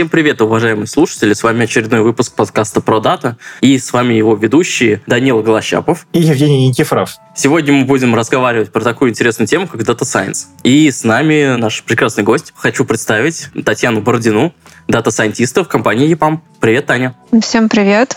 Всем 0.00 0.08
привет, 0.08 0.40
уважаемые 0.40 0.86
слушатели. 0.86 1.34
С 1.34 1.42
вами 1.42 1.64
очередной 1.64 2.00
выпуск 2.00 2.34
подкаста 2.34 2.80
про 2.80 3.00
data. 3.00 3.36
И 3.60 3.78
с 3.78 3.92
вами 3.92 4.14
его 4.14 4.34
ведущие 4.34 5.02
Данил 5.06 5.42
Голощапов 5.42 6.06
и 6.14 6.22
Евгений 6.22 6.68
Никифоров. 6.68 7.18
Сегодня 7.36 7.74
мы 7.74 7.84
будем 7.84 8.14
разговаривать 8.14 8.72
про 8.72 8.80
такую 8.80 9.10
интересную 9.10 9.46
тему, 9.46 9.66
как 9.66 9.82
Data 9.82 10.04
Science. 10.04 10.46
И 10.62 10.90
с 10.90 11.04
нами 11.04 11.54
наш 11.56 11.82
прекрасный 11.82 12.24
гость. 12.24 12.54
Хочу 12.56 12.86
представить 12.86 13.48
Татьяну 13.62 14.00
Бородину, 14.00 14.54
дата-сайентиста 14.88 15.64
в 15.64 15.68
компании 15.68 16.10
EPAM. 16.10 16.38
Привет, 16.60 16.86
Таня. 16.86 17.14
Всем 17.42 17.68
привет. 17.68 18.16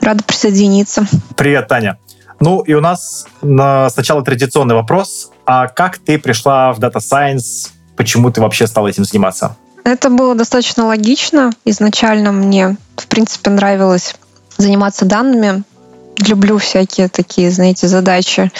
Рада 0.00 0.24
присоединиться. 0.24 1.06
Привет, 1.36 1.68
Таня. 1.68 1.98
Ну 2.40 2.62
и 2.62 2.72
у 2.72 2.80
нас 2.80 3.26
на 3.42 3.90
сначала 3.90 4.24
традиционный 4.24 4.76
вопрос. 4.76 5.30
А 5.44 5.68
как 5.68 5.98
ты 5.98 6.18
пришла 6.18 6.72
в 6.72 6.78
Data 6.78 7.00
Science? 7.00 7.68
Почему 7.98 8.30
ты 8.30 8.40
вообще 8.40 8.66
стала 8.66 8.88
этим 8.88 9.04
заниматься? 9.04 9.58
Это 9.88 10.10
было 10.10 10.34
достаточно 10.34 10.84
логично. 10.84 11.50
Изначально 11.64 12.30
мне, 12.30 12.76
в 12.96 13.06
принципе, 13.06 13.48
нравилось 13.48 14.14
заниматься 14.58 15.06
данными. 15.06 15.62
Люблю 16.18 16.58
всякие 16.58 17.08
такие, 17.08 17.50
знаете, 17.50 17.88
задачи 17.88 18.52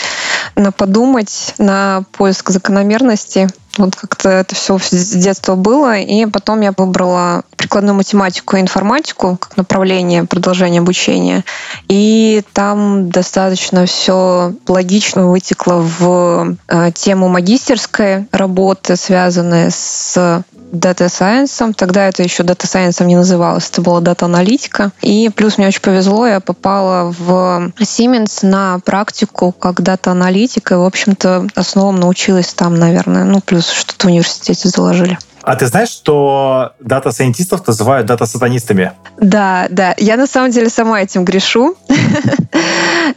на 0.54 0.72
подумать, 0.72 1.54
на 1.58 2.04
поиск 2.12 2.48
закономерности. 2.48 3.48
Вот 3.76 3.94
как-то 3.94 4.30
это 4.30 4.54
все 4.54 4.78
с 4.78 5.12
детства 5.12 5.54
было. 5.54 5.98
И 5.98 6.24
потом 6.24 6.62
я 6.62 6.72
выбрала 6.74 7.42
прикладную 7.56 7.94
математику 7.94 8.56
и 8.56 8.60
информатику 8.60 9.36
как 9.36 9.56
направление 9.58 10.24
продолжения 10.24 10.78
обучения. 10.78 11.44
И 11.88 12.42
там 12.54 13.10
достаточно 13.10 13.84
все 13.84 14.54
логично 14.66 15.28
вытекло 15.28 15.74
в 15.74 16.56
э, 16.68 16.92
тему 16.92 17.28
магистерской 17.28 18.26
работы, 18.32 18.96
связанной 18.96 19.70
с 19.70 20.42
Science. 20.72 21.74
Тогда 21.74 22.08
это 22.08 22.22
еще 22.22 22.42
Science 22.42 23.04
не 23.04 23.16
называлось, 23.16 23.68
это 23.70 23.82
была 23.82 24.00
дата-аналитика. 24.00 24.92
И 25.02 25.30
плюс 25.34 25.58
мне 25.58 25.68
очень 25.68 25.80
повезло, 25.80 26.26
я 26.26 26.40
попала 26.40 27.14
в 27.16 27.72
Siemens 27.80 28.46
на 28.46 28.78
практику 28.80 29.52
как 29.52 29.82
дата-аналитика. 29.82 30.74
И, 30.74 30.78
в 30.78 30.84
общем-то, 30.84 31.48
основам 31.54 31.96
научилась 31.96 32.52
там, 32.54 32.74
наверное. 32.74 33.24
Ну, 33.24 33.40
плюс 33.40 33.70
что-то 33.70 34.06
в 34.06 34.10
университете 34.10 34.68
заложили. 34.68 35.18
А 35.48 35.56
ты 35.56 35.66
знаешь, 35.66 35.88
что 35.88 36.72
дата-сайентистов 36.78 37.66
называют 37.66 38.06
дата-сатанистами? 38.06 38.92
Да, 39.18 39.66
да. 39.70 39.94
Я 39.96 40.18
на 40.18 40.26
самом 40.26 40.50
деле 40.50 40.68
сама 40.68 41.00
этим 41.00 41.24
грешу. 41.24 41.76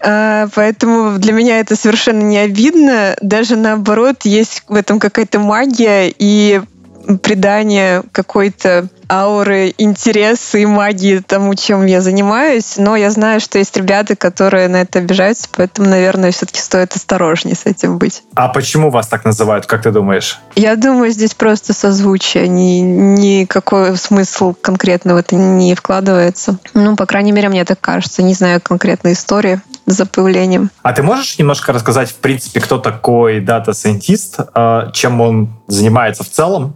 Э, 0.03 0.47
поэтому 0.55 1.19
для 1.19 1.33
меня 1.33 1.59
это 1.59 1.75
совершенно 1.75 2.21
не 2.21 2.37
обидно. 2.37 3.15
Даже 3.21 3.55
наоборот, 3.55 4.21
есть 4.23 4.63
в 4.67 4.73
этом 4.73 4.99
какая-то 4.99 5.37
магия. 5.37 6.11
И 6.17 6.61
придание 7.21 8.03
какой-то 8.11 8.87
ауры 9.11 9.73
интереса 9.77 10.57
и 10.57 10.65
магии 10.65 11.19
тому, 11.19 11.53
чем 11.55 11.85
я 11.85 11.99
занимаюсь, 12.01 12.75
но 12.77 12.95
я 12.95 13.11
знаю, 13.11 13.41
что 13.41 13.57
есть 13.57 13.75
ребята, 13.75 14.15
которые 14.15 14.69
на 14.69 14.81
это 14.81 14.99
обижаются, 14.99 15.49
поэтому, 15.51 15.89
наверное, 15.89 16.31
все-таки 16.31 16.61
стоит 16.61 16.95
осторожнее 16.95 17.55
с 17.55 17.65
этим 17.65 17.97
быть. 17.97 18.23
А 18.35 18.47
почему 18.47 18.89
вас 18.89 19.07
так 19.07 19.25
называют, 19.25 19.65
как 19.65 19.83
ты 19.83 19.91
думаешь? 19.91 20.39
Я 20.55 20.77
думаю, 20.77 21.11
здесь 21.11 21.33
просто 21.33 21.73
созвучие, 21.73 22.47
ни, 22.47 22.79
никакой 22.79 23.97
смысл 23.97 24.53
конкретно 24.53 25.15
в 25.15 25.17
это 25.17 25.35
не 25.35 25.75
вкладывается. 25.75 26.57
Ну, 26.73 26.95
по 26.95 27.05
крайней 27.05 27.33
мере, 27.33 27.49
мне 27.49 27.65
так 27.65 27.81
кажется. 27.81 28.23
Не 28.23 28.33
знаю 28.33 28.61
конкретной 28.61 29.13
истории 29.13 29.59
за 29.85 30.05
появлением. 30.05 30.69
А 30.83 30.93
ты 30.93 31.03
можешь 31.03 31.37
немножко 31.37 31.73
рассказать, 31.73 32.09
в 32.09 32.15
принципе, 32.15 32.61
кто 32.61 32.77
такой 32.77 33.41
дата-сайентист, 33.41 34.39
а, 34.53 34.91
чем 34.91 35.19
он 35.19 35.49
занимается 35.67 36.23
в 36.23 36.29
целом? 36.29 36.75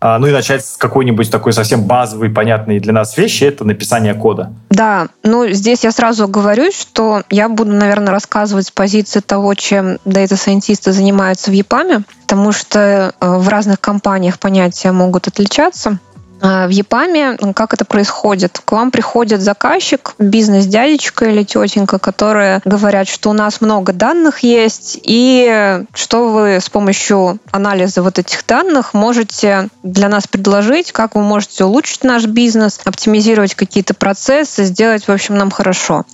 А, 0.00 0.18
ну 0.18 0.26
и 0.26 0.32
начать 0.32 0.64
с 0.64 0.76
какой-нибудь 0.76 1.30
такой 1.30 1.52
совсем 1.52 1.84
базовой, 1.84 2.30
понятной 2.30 2.80
для 2.80 2.92
нас 2.92 3.16
вещи, 3.18 3.44
это 3.44 3.64
написание 3.64 4.14
кода. 4.14 4.52
Да, 4.70 5.08
ну 5.22 5.46
здесь 5.48 5.84
я 5.84 5.92
сразу 5.92 6.26
говорю, 6.26 6.72
что 6.72 7.22
я 7.28 7.48
буду, 7.50 7.72
наверное, 7.72 8.12
рассказывать 8.12 8.66
с 8.66 8.70
позиции 8.70 9.20
того, 9.20 9.54
чем 9.54 9.98
дата-сайентисты 10.06 10.92
занимаются 10.92 11.50
в 11.50 11.54
ЕПАМе, 11.54 12.02
потому 12.22 12.52
что 12.52 13.12
э, 13.20 13.36
в 13.36 13.48
разных 13.48 13.80
компаниях 13.80 14.38
понятия 14.38 14.92
могут 14.92 15.28
отличаться. 15.28 15.98
А, 16.40 16.66
в 16.66 16.70
ЕПАМе 16.70 17.36
как 17.54 17.74
это 17.74 17.84
происходит? 17.84 18.60
К 18.64 18.72
вам 18.72 18.90
приходит 18.90 19.40
заказчик, 19.40 20.14
бизнес-дядечка 20.18 21.26
или 21.26 21.42
тетенька, 21.42 21.98
которые 21.98 22.60
говорят, 22.64 23.08
что 23.08 23.30
у 23.30 23.32
нас 23.32 23.60
много 23.60 23.92
данных 23.92 24.40
есть, 24.40 24.98
и 25.02 25.82
что 25.94 26.28
вы 26.28 26.60
с 26.60 26.68
помощью 26.68 27.38
анализа 27.50 28.02
вот 28.02 28.18
этих 28.18 28.46
данных 28.46 28.94
можете 28.94 29.68
для 29.82 30.08
нас 30.08 30.26
предложить, 30.26 30.92
как 30.92 31.14
вы 31.14 31.22
можете 31.22 31.64
улучшить 31.64 32.04
наш 32.04 32.24
бизнес, 32.24 32.80
оптимизировать 32.84 33.54
какие-то 33.54 33.94
процессы, 33.94 34.64
сделать, 34.64 35.06
в 35.06 35.10
общем, 35.10 35.36
нам 35.36 35.50
хорошо. 35.50 36.04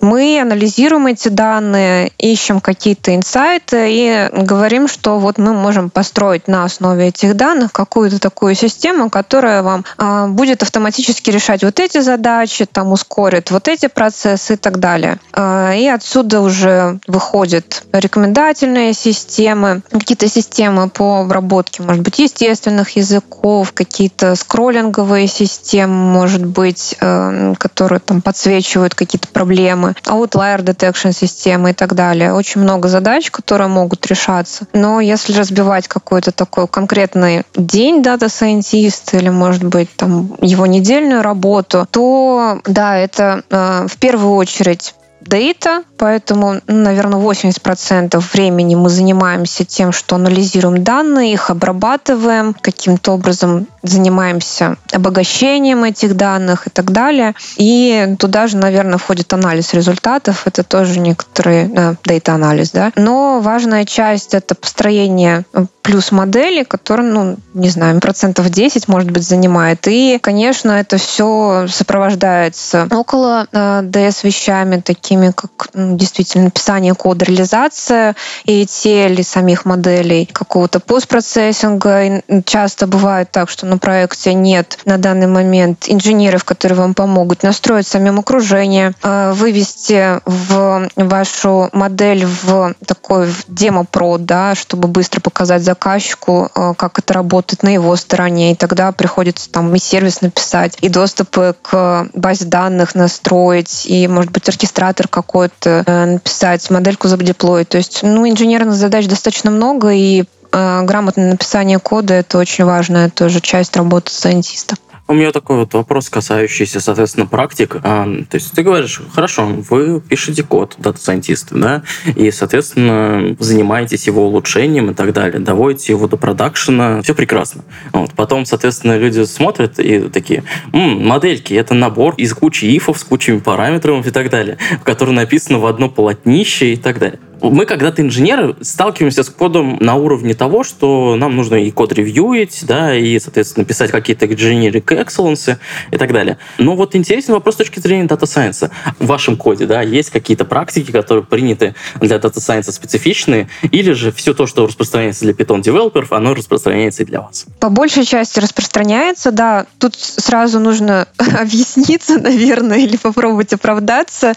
Мы 0.00 0.40
анализируем 0.40 1.08
эти 1.08 1.28
данные, 1.28 2.10
ищем 2.18 2.60
какие-то 2.60 3.14
инсайты 3.14 3.86
и 3.90 4.28
говорим, 4.32 4.88
что 4.88 5.18
вот 5.18 5.36
мы 5.36 5.52
можем 5.52 5.90
построить 5.90 6.48
на 6.48 6.64
основе 6.64 7.08
этих 7.08 7.36
данных 7.36 7.72
какую-то 7.72 8.18
такую 8.18 8.54
систему, 8.54 9.10
которая 9.10 9.62
вам 9.62 9.84
а, 9.98 10.26
будет 10.26 10.62
автоматически 10.62 11.30
решать 11.30 11.62
вот 11.62 11.78
эти 11.80 12.00
задачи, 12.00 12.66
там 12.70 12.92
ускорит 12.92 13.50
вот 13.50 13.68
эти 13.68 13.88
процессы 13.88 14.54
и 14.54 14.56
так 14.56 14.78
далее. 14.78 15.18
А, 15.32 15.74
и 15.74 15.86
отсюда 15.86 16.40
уже 16.40 16.98
выходят 17.06 17.82
рекомендательные 17.92 18.94
системы, 18.94 19.82
какие-то 19.90 20.28
системы 20.28 20.88
по 20.88 21.20
обработке, 21.20 21.82
может 21.82 22.02
быть, 22.02 22.18
естественных 22.18 22.96
языков, 22.96 23.72
какие-то 23.72 24.34
скроллинговые 24.34 25.26
системы, 25.26 25.92
может 25.92 26.44
быть, 26.44 26.96
э, 27.00 27.54
которые 27.58 28.00
там 28.00 28.22
подсвечивают 28.22 28.94
какие-то 28.94 29.28
проблемы 29.28 29.89
outlier 30.06 30.62
detection 30.62 31.12
системы 31.12 31.70
и 31.70 31.74
так 31.74 31.94
далее. 31.94 32.32
Очень 32.32 32.62
много 32.62 32.88
задач, 32.88 33.30
которые 33.30 33.68
могут 33.68 34.06
решаться. 34.06 34.66
Но 34.72 35.00
если 35.00 35.32
разбивать 35.32 35.88
какой-то 35.88 36.32
такой 36.32 36.66
конкретный 36.68 37.42
день 37.54 38.02
дата 38.02 38.28
сайентиста 38.28 39.16
или, 39.16 39.28
может 39.28 39.64
быть, 39.64 39.90
там 39.96 40.34
его 40.40 40.66
недельную 40.66 41.22
работу, 41.22 41.86
то 41.90 42.60
да, 42.66 42.96
это 42.96 43.42
э, 43.50 43.86
в 43.88 43.96
первую 43.98 44.34
очередь 44.34 44.94
дейта, 45.20 45.82
поэтому, 45.96 46.60
ну, 46.66 46.82
наверное, 46.82 47.20
80% 47.20 48.22
времени 48.32 48.74
мы 48.74 48.88
занимаемся 48.88 49.64
тем, 49.64 49.92
что 49.92 50.16
анализируем 50.16 50.82
данные, 50.82 51.32
их 51.32 51.50
обрабатываем, 51.50 52.54
каким-то 52.54 53.12
образом 53.12 53.66
занимаемся 53.82 54.76
обогащением 54.92 55.84
этих 55.84 56.16
данных 56.16 56.66
и 56.66 56.70
так 56.70 56.90
далее. 56.90 57.34
И 57.56 58.16
туда 58.18 58.46
же, 58.46 58.56
наверное, 58.56 58.98
входит 58.98 59.32
анализ 59.32 59.74
результатов. 59.74 60.46
Это 60.46 60.62
тоже 60.62 61.00
некоторый 61.00 61.70
э, 61.74 61.94
дейта-анализ, 62.04 62.70
да. 62.70 62.92
Но 62.96 63.40
важная 63.40 63.84
часть— 63.84 64.34
это 64.34 64.54
построение 64.54 65.44
плюс 65.82 66.12
модели, 66.12 66.62
которые, 66.62 67.10
ну, 67.10 67.36
не 67.54 67.68
знаю, 67.68 68.00
процентов 68.00 68.48
10, 68.50 68.88
может 68.88 69.10
быть, 69.10 69.26
занимает. 69.26 69.86
И, 69.88 70.18
конечно, 70.20 70.72
это 70.72 70.98
все 70.98 71.66
сопровождается 71.68 72.86
около 72.90 73.46
э, 73.50 73.82
DS 73.82 74.18
вещами, 74.22 74.80
такими 75.10 75.32
как 75.32 75.70
ну, 75.74 75.96
действительно 75.96 76.44
написание 76.44 76.94
кода, 76.94 77.24
реализация 77.24 78.14
и 78.44 78.62
ETL 78.62 79.22
самих 79.24 79.64
моделей, 79.64 80.26
какого-то 80.26 80.78
постпроцессинга. 80.78 82.22
Часто 82.44 82.86
бывает 82.86 83.30
так, 83.32 83.50
что 83.50 83.66
на 83.66 83.78
проекте 83.78 84.34
нет 84.34 84.78
на 84.84 84.98
данный 84.98 85.26
момент 85.26 85.86
инженеров, 85.88 86.44
которые 86.44 86.78
вам 86.78 86.94
помогут 86.94 87.42
настроить 87.42 87.88
самим 87.88 88.20
окружение, 88.20 88.92
э, 89.02 89.32
вывести 89.32 90.20
в 90.24 90.88
вашу 90.94 91.70
модель 91.72 92.24
в 92.24 92.74
такой 92.86 93.28
демо-прод, 93.48 94.24
да, 94.24 94.54
чтобы 94.54 94.86
быстро 94.86 95.20
показать 95.20 95.62
заказчику, 95.62 96.50
э, 96.54 96.74
как 96.76 97.00
это 97.00 97.14
работает 97.14 97.64
на 97.64 97.70
его 97.70 97.96
стороне, 97.96 98.52
и 98.52 98.54
тогда 98.54 98.92
приходится 98.92 99.50
там 99.50 99.74
и 99.74 99.78
сервис 99.80 100.20
написать, 100.20 100.78
и 100.80 100.88
доступы 100.88 101.56
к 101.62 102.08
базе 102.14 102.44
данных 102.44 102.94
настроить, 102.94 103.86
и, 103.86 104.06
может 104.06 104.30
быть, 104.30 104.48
оркестратор 104.48 104.99
какой-то 105.08 105.84
э, 105.86 106.04
написать, 106.04 106.68
модельку 106.70 107.08
задеплоить. 107.08 107.68
То 107.68 107.78
есть, 107.78 108.00
ну, 108.02 108.28
инженерных 108.28 108.74
задач 108.74 109.06
достаточно 109.06 109.50
много, 109.50 109.90
и 109.90 110.24
э, 110.52 110.82
грамотное 110.82 111.30
написание 111.30 111.78
кода— 111.78 112.14
это 112.14 112.38
очень 112.38 112.64
важная 112.64 113.10
тоже 113.10 113.40
часть 113.40 113.76
работы 113.76 114.12
сайентиста. 114.12 114.76
У 115.10 115.12
меня 115.12 115.32
такой 115.32 115.56
вот 115.56 115.74
вопрос, 115.74 116.08
касающийся, 116.08 116.78
соответственно, 116.78 117.26
практик. 117.26 117.78
А, 117.82 118.04
то 118.30 118.36
есть 118.36 118.52
ты 118.52 118.62
говоришь, 118.62 119.02
хорошо, 119.12 119.44
вы 119.68 120.00
пишете 120.00 120.44
код, 120.44 120.76
дата-сайентисты, 120.78 121.56
да, 121.56 121.82
и, 122.14 122.30
соответственно, 122.30 123.34
занимаетесь 123.40 124.06
его 124.06 124.28
улучшением 124.28 124.92
и 124.92 124.94
так 124.94 125.12
далее, 125.12 125.40
доводите 125.40 125.94
его 125.94 126.06
до 126.06 126.16
продакшена, 126.16 127.02
все 127.02 127.12
прекрасно. 127.16 127.64
Вот. 127.92 128.12
Потом, 128.12 128.46
соответственно, 128.46 128.96
люди 128.98 129.24
смотрят 129.24 129.80
и 129.80 129.98
такие, 130.08 130.44
М, 130.72 131.04
модельки— 131.04 131.54
это 131.54 131.74
набор 131.74 132.14
из 132.14 132.32
кучи 132.32 132.66
ифов 132.66 132.96
с 132.96 133.02
кучами 133.02 133.40
параметров 133.40 134.06
и 134.06 134.12
так 134.12 134.30
далее, 134.30 134.58
в 134.80 134.84
который 134.84 135.12
написано 135.12 135.58
в 135.58 135.66
одно 135.66 135.88
полотнище 135.88 136.74
и 136.74 136.76
так 136.76 137.00
далее. 137.00 137.18
Мы, 137.42 137.66
как 137.66 138.02
дата-инженеры, 138.02 138.56
сталкиваемся 138.60 139.22
с 139.22 139.30
кодом 139.30 139.78
на 139.80 139.94
уровне 139.94 140.34
того, 140.34 140.64
что 140.64 141.16
нам 141.16 141.36
нужно 141.36 141.56
и 141.56 141.70
код 141.70 141.92
ревьюить, 141.92 142.64
да, 142.66 142.94
и, 142.94 143.18
соответственно, 143.18 143.64
писать 143.64 143.90
какие-то 143.90 144.26
engineering 144.26 144.84
excellence 144.84 145.58
и 145.90 145.96
так 145.96 146.12
далее. 146.12 146.38
Но 146.58 146.76
вот 146.76 146.94
интересный 146.94 147.34
вопрос 147.34 147.54
с 147.54 147.58
точки 147.58 147.80
зрения 147.80 148.06
Data 148.06 148.22
Science. 148.22 148.70
В 148.98 149.06
вашем 149.06 149.36
коде, 149.36 149.66
да, 149.66 149.82
есть 149.82 150.10
какие-то 150.10 150.44
практики, 150.44 150.90
которые 150.90 151.24
приняты 151.24 151.74
для 152.00 152.16
Data 152.16 152.36
Science 152.36 152.70
специфичные, 152.70 153.48
или 153.70 153.92
же 153.92 154.12
все 154.12 154.34
то, 154.34 154.46
что 154.46 154.66
распространяется 154.66 155.24
для 155.24 155.32
Python 155.32 155.62
девелоперов, 155.62 156.12
оно 156.12 156.34
распространяется 156.34 157.02
и 157.02 157.06
для 157.06 157.20
вас? 157.20 157.46
По 157.58 157.70
большей 157.70 158.04
части 158.04 158.38
распространяется, 158.40 159.30
да. 159.30 159.66
Тут 159.78 159.94
сразу 159.96 160.60
нужно 160.60 161.08
объясниться, 161.40 162.18
наверное, 162.18 162.78
или 162.78 162.96
попробовать 162.96 163.52
оправдаться. 163.52 164.34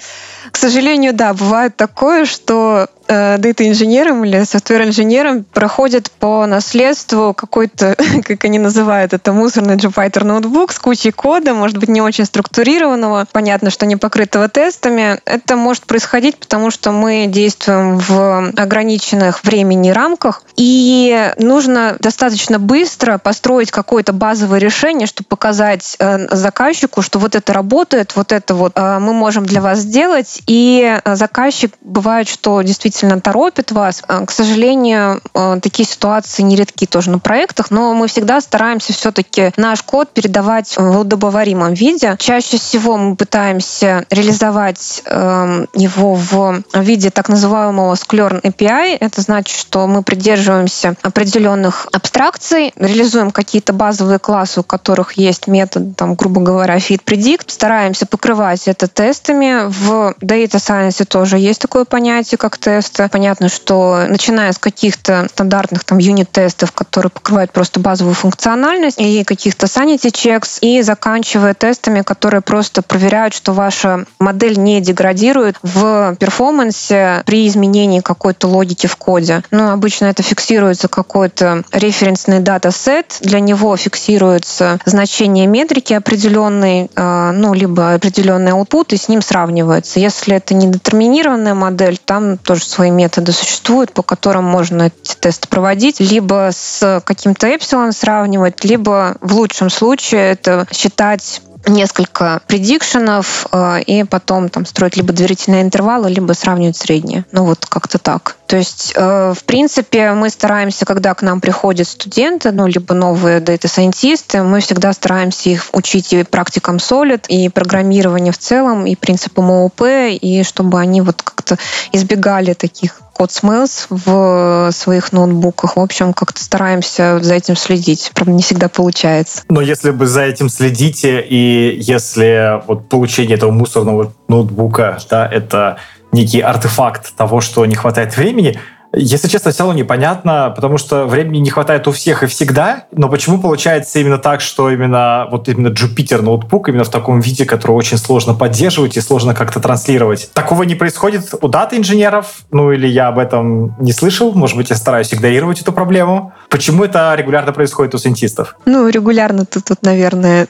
К 0.51 0.57
сожалению, 0.57 1.13
да, 1.13 1.33
бывает 1.33 1.75
такое, 1.75 2.25
что 2.25 2.87
э, 3.07 3.37
дата-инженерам 3.37 4.23
или 4.23 4.43
софтвер-инженерам 4.43 5.43
проходит 5.43 6.11
по 6.11 6.45
наследству 6.45 7.33
какой-то, 7.33 7.95
как 8.23 8.43
они 8.45 8.59
называют 8.59 9.13
это, 9.13 9.33
мусорный 9.33 9.75
Jupyter 9.75 10.23
ноутбук 10.23 10.71
с 10.71 10.79
кучей 10.79 11.11
кода, 11.11 11.53
может 11.53 11.77
быть, 11.77 11.89
не 11.89 12.01
очень 12.01 12.25
структурированного, 12.25 13.27
понятно, 13.31 13.69
что 13.69 13.85
не 13.85 13.95
покрытого 13.95 14.47
тестами. 14.47 15.19
Это 15.25 15.55
может 15.55 15.85
происходить, 15.85 16.37
потому 16.37 16.71
что 16.71 16.91
мы 16.91 17.25
действуем 17.27 17.97
в 17.97 18.53
ограниченных 18.55 19.43
времени 19.43 19.89
рамках, 19.89 20.43
и 20.55 21.33
нужно 21.37 21.97
достаточно 21.99 22.59
быстро 22.59 23.17
построить 23.17 23.71
какое-то 23.71 24.13
базовое 24.13 24.59
решение, 24.59 25.07
чтобы 25.07 25.27
показать 25.27 25.95
э, 25.99 26.35
заказчику, 26.35 27.01
что 27.01 27.19
вот 27.19 27.35
это 27.35 27.53
работает, 27.53 28.15
вот 28.15 28.31
это 28.31 28.55
вот 28.55 28.73
э, 28.75 28.99
мы 28.99 29.13
можем 29.13 29.45
для 29.45 29.61
вас 29.61 29.79
сделать, 29.79 30.41
и 30.47 30.99
заказчик 31.05 31.73
бывает, 31.81 32.27
что 32.27 32.61
действительно 32.61 32.92
действительно 32.93 33.19
торопит 33.19 33.71
вас. 33.71 34.03
А, 34.07 34.23
к 34.25 34.31
сожалению, 34.31 35.19
а, 35.33 35.59
такие 35.59 35.87
ситуации 35.87 36.43
нередки 36.43 36.85
тоже 36.85 37.09
на 37.09 37.17
проектах, 37.17 37.71
но 37.71 37.93
мы 37.95 38.07
всегда 38.07 38.39
стараемся 38.39 38.93
все-таки 38.93 39.51
наш 39.57 39.81
код 39.81 40.11
передавать 40.11 40.75
в 40.77 40.99
удобоваримом 40.99 41.73
виде. 41.73 42.15
Чаще 42.19 42.57
всего 42.57 42.97
мы 42.97 43.15
пытаемся 43.15 44.05
реализовать 44.11 45.01
эм, 45.05 45.67
его 45.73 46.13
в 46.13 46.63
виде 46.75 47.09
так 47.09 47.29
называемого 47.29 47.95
Sklearn 47.95 48.41
API. 48.41 48.97
Это 48.99 49.21
значит, 49.21 49.57
что 49.57 49.87
мы 49.87 50.03
придерживаемся 50.03 50.95
определенных 51.01 51.87
абстракций, 51.91 52.73
реализуем 52.75 53.31
какие-то 53.31 53.73
базовые 53.73 54.19
классы, 54.19 54.59
у 54.59 54.63
которых 54.63 55.13
есть 55.13 55.47
метод, 55.47 55.95
там, 55.95 56.13
грубо 56.13 56.41
говоря, 56.41 56.77
fit 56.77 57.01
predict, 57.03 57.45
стараемся 57.47 58.05
покрывать 58.05 58.67
это 58.67 58.87
тестами. 58.87 59.67
В 59.67 60.13
Data 60.21 60.57
Science 60.57 61.03
тоже 61.05 61.39
есть 61.39 61.59
такое 61.59 61.85
понятие, 61.85 62.37
как 62.37 62.57
тест 62.57 62.82
теста. 62.83 63.09
Понятно, 63.09 63.49
что 63.49 64.05
начиная 64.07 64.51
с 64.51 64.57
каких-то 64.57 65.27
стандартных 65.29 65.83
там 65.83 65.97
юнит-тестов, 65.97 66.71
которые 66.71 67.09
покрывают 67.09 67.51
просто 67.51 67.79
базовую 67.79 68.15
функциональность, 68.15 68.99
и 68.99 69.23
каких-то 69.23 69.67
sanity 69.67 70.11
checks, 70.11 70.59
и 70.61 70.81
заканчивая 70.81 71.53
тестами, 71.53 72.01
которые 72.01 72.41
просто 72.41 72.81
проверяют, 72.81 73.33
что 73.33 73.53
ваша 73.53 74.05
модель 74.19 74.57
не 74.59 74.81
деградирует 74.81 75.57
в 75.63 76.15
перформансе 76.19 77.23
при 77.25 77.47
изменении 77.47 77.99
какой-то 77.99 78.47
логики 78.47 78.87
в 78.87 78.95
коде. 78.95 79.43
Ну, 79.51 79.69
обычно 79.69 80.05
это 80.05 80.23
фиксируется 80.23 80.87
какой-то 80.87 81.63
референсный 81.71 82.39
датасет, 82.39 83.17
для 83.21 83.39
него 83.39 83.75
фиксируется 83.77 84.79
значение 84.85 85.47
метрики 85.47 85.93
определенной, 85.93 86.89
э, 86.95 87.31
ну, 87.33 87.53
либо 87.53 87.93
определенный 87.93 88.51
output, 88.51 88.87
и 88.93 88.97
с 88.97 89.07
ним 89.07 89.21
сравнивается. 89.21 89.99
Если 89.99 90.35
это 90.35 90.53
не 90.53 90.67
детерминированная 90.67 91.53
модель, 91.53 91.97
там 92.03 92.37
тоже 92.37 92.63
свои 92.73 92.91
методы 92.91 93.31
существуют, 93.31 93.93
по 93.93 94.01
которым 94.01 94.45
можно 94.45 94.83
эти 94.83 95.15
тесты 95.19 95.47
проводить, 95.47 95.99
либо 95.99 96.49
с 96.51 97.01
каким-то 97.05 97.47
эпсилон 97.47 97.91
сравнивать, 97.91 98.63
либо 98.63 99.15
в 99.21 99.33
лучшем 99.33 99.69
случае 99.69 100.31
это 100.31 100.67
считать 100.73 101.41
несколько 101.67 102.41
предикшенов 102.47 103.47
э, 103.51 103.81
и 103.83 104.03
потом 104.03 104.49
там 104.49 104.65
строить 104.65 104.97
либо 104.97 105.13
доверительные 105.13 105.61
интервалы, 105.61 106.09
либо 106.09 106.33
сравнивать 106.33 106.77
средние. 106.77 107.25
Ну 107.31 107.45
вот 107.45 107.65
как-то 107.65 107.99
так. 107.99 108.35
То 108.47 108.57
есть, 108.57 108.93
э, 108.95 109.33
в 109.35 109.43
принципе, 109.45 110.11
мы 110.11 110.29
стараемся, 110.29 110.85
когда 110.85 111.13
к 111.13 111.21
нам 111.21 111.41
приходят 111.41 111.87
студенты, 111.87 112.51
ну, 112.51 112.67
либо 112.67 112.93
новые 112.93 113.39
дата-сайентисты, 113.39 114.43
мы 114.43 114.59
всегда 114.59 114.93
стараемся 114.93 115.49
их 115.49 115.69
учить 115.71 116.13
и 116.13 116.23
практикам 116.23 116.77
Solid, 116.77 117.25
и 117.27 117.49
программированию 117.49 118.33
в 118.33 118.37
целом, 118.37 118.85
и 118.85 118.95
принципам 118.95 119.49
ООП, 119.49 119.81
и 120.21 120.43
чтобы 120.43 120.79
они 120.79 121.01
вот 121.01 121.21
как-то 121.21 121.57
избегали 121.91 122.53
таких 122.53 123.02
код 123.13 123.29
Smells 123.29 123.85
в 123.89 124.71
своих 124.71 125.11
ноутбуках. 125.11 125.77
В 125.77 125.79
общем, 125.79 126.13
как-то 126.13 126.43
стараемся 126.43 127.19
за 127.21 127.35
этим 127.35 127.55
следить. 127.55 128.11
Правда, 128.13 128.33
не 128.33 128.41
всегда 128.41 128.67
получается. 128.67 129.43
Но 129.49 129.61
если 129.61 129.91
бы 129.91 130.07
за 130.07 130.23
этим 130.23 130.49
следите, 130.49 131.21
и 131.21 131.77
если 131.79 132.61
вот 132.67 132.89
получение 132.89 133.37
этого 133.37 133.51
мусорного 133.51 134.11
ноутбука, 134.27 134.97
да, 135.09 135.27
это 135.27 135.77
некий 136.11 136.39
артефакт 136.41 137.15
того, 137.15 137.41
что 137.41 137.65
не 137.65 137.75
хватает 137.75 138.15
времени, 138.17 138.59
если 138.95 139.27
честно, 139.27 139.51
все 139.51 139.63
равно 139.63 139.77
непонятно, 139.77 140.53
потому 140.55 140.77
что 140.77 141.05
времени 141.05 141.39
не 141.39 141.49
хватает 141.49 141.87
у 141.87 141.91
всех 141.91 142.21
и 142.21 142.27
всегда, 142.27 142.85
но 142.91 143.09
почему 143.09 143.39
получается 143.39 143.99
именно 143.99 144.19
так, 144.19 144.41
что 144.41 144.69
именно 144.69 145.27
вот 145.31 145.49
именно 145.49 145.69
Jupyter 145.69 146.21
ноутбук 146.21 146.69
именно 146.69 146.83
в 146.83 146.89
таком 146.89 147.19
виде, 147.19 147.45
который 147.45 147.71
очень 147.71 147.97
сложно 147.97 148.35
поддерживать 148.35 148.95
и 148.95 149.01
сложно 149.01 149.33
как-то 149.33 149.59
транслировать. 149.59 150.29
Такого 150.33 150.63
не 150.63 150.75
происходит 150.75 151.33
у 151.41 151.47
дата-инженеров, 151.47 152.43
ну 152.51 152.71
или 152.71 152.87
я 152.87 153.07
об 153.07 153.17
этом 153.17 153.75
не 153.79 153.93
слышал, 153.93 154.31
может 154.33 154.57
быть, 154.57 154.69
я 154.69 154.75
стараюсь 154.75 155.11
игнорировать 155.11 155.61
эту 155.61 155.73
проблему. 155.73 156.33
Почему 156.49 156.83
это 156.83 157.15
регулярно 157.15 157.51
происходит 157.51 157.95
у 157.95 157.97
сайентистов? 157.97 158.55
Ну, 158.65 158.87
регулярно 158.89 159.45
ты 159.45 159.59
тут, 159.59 159.81
наверное, 159.81 160.45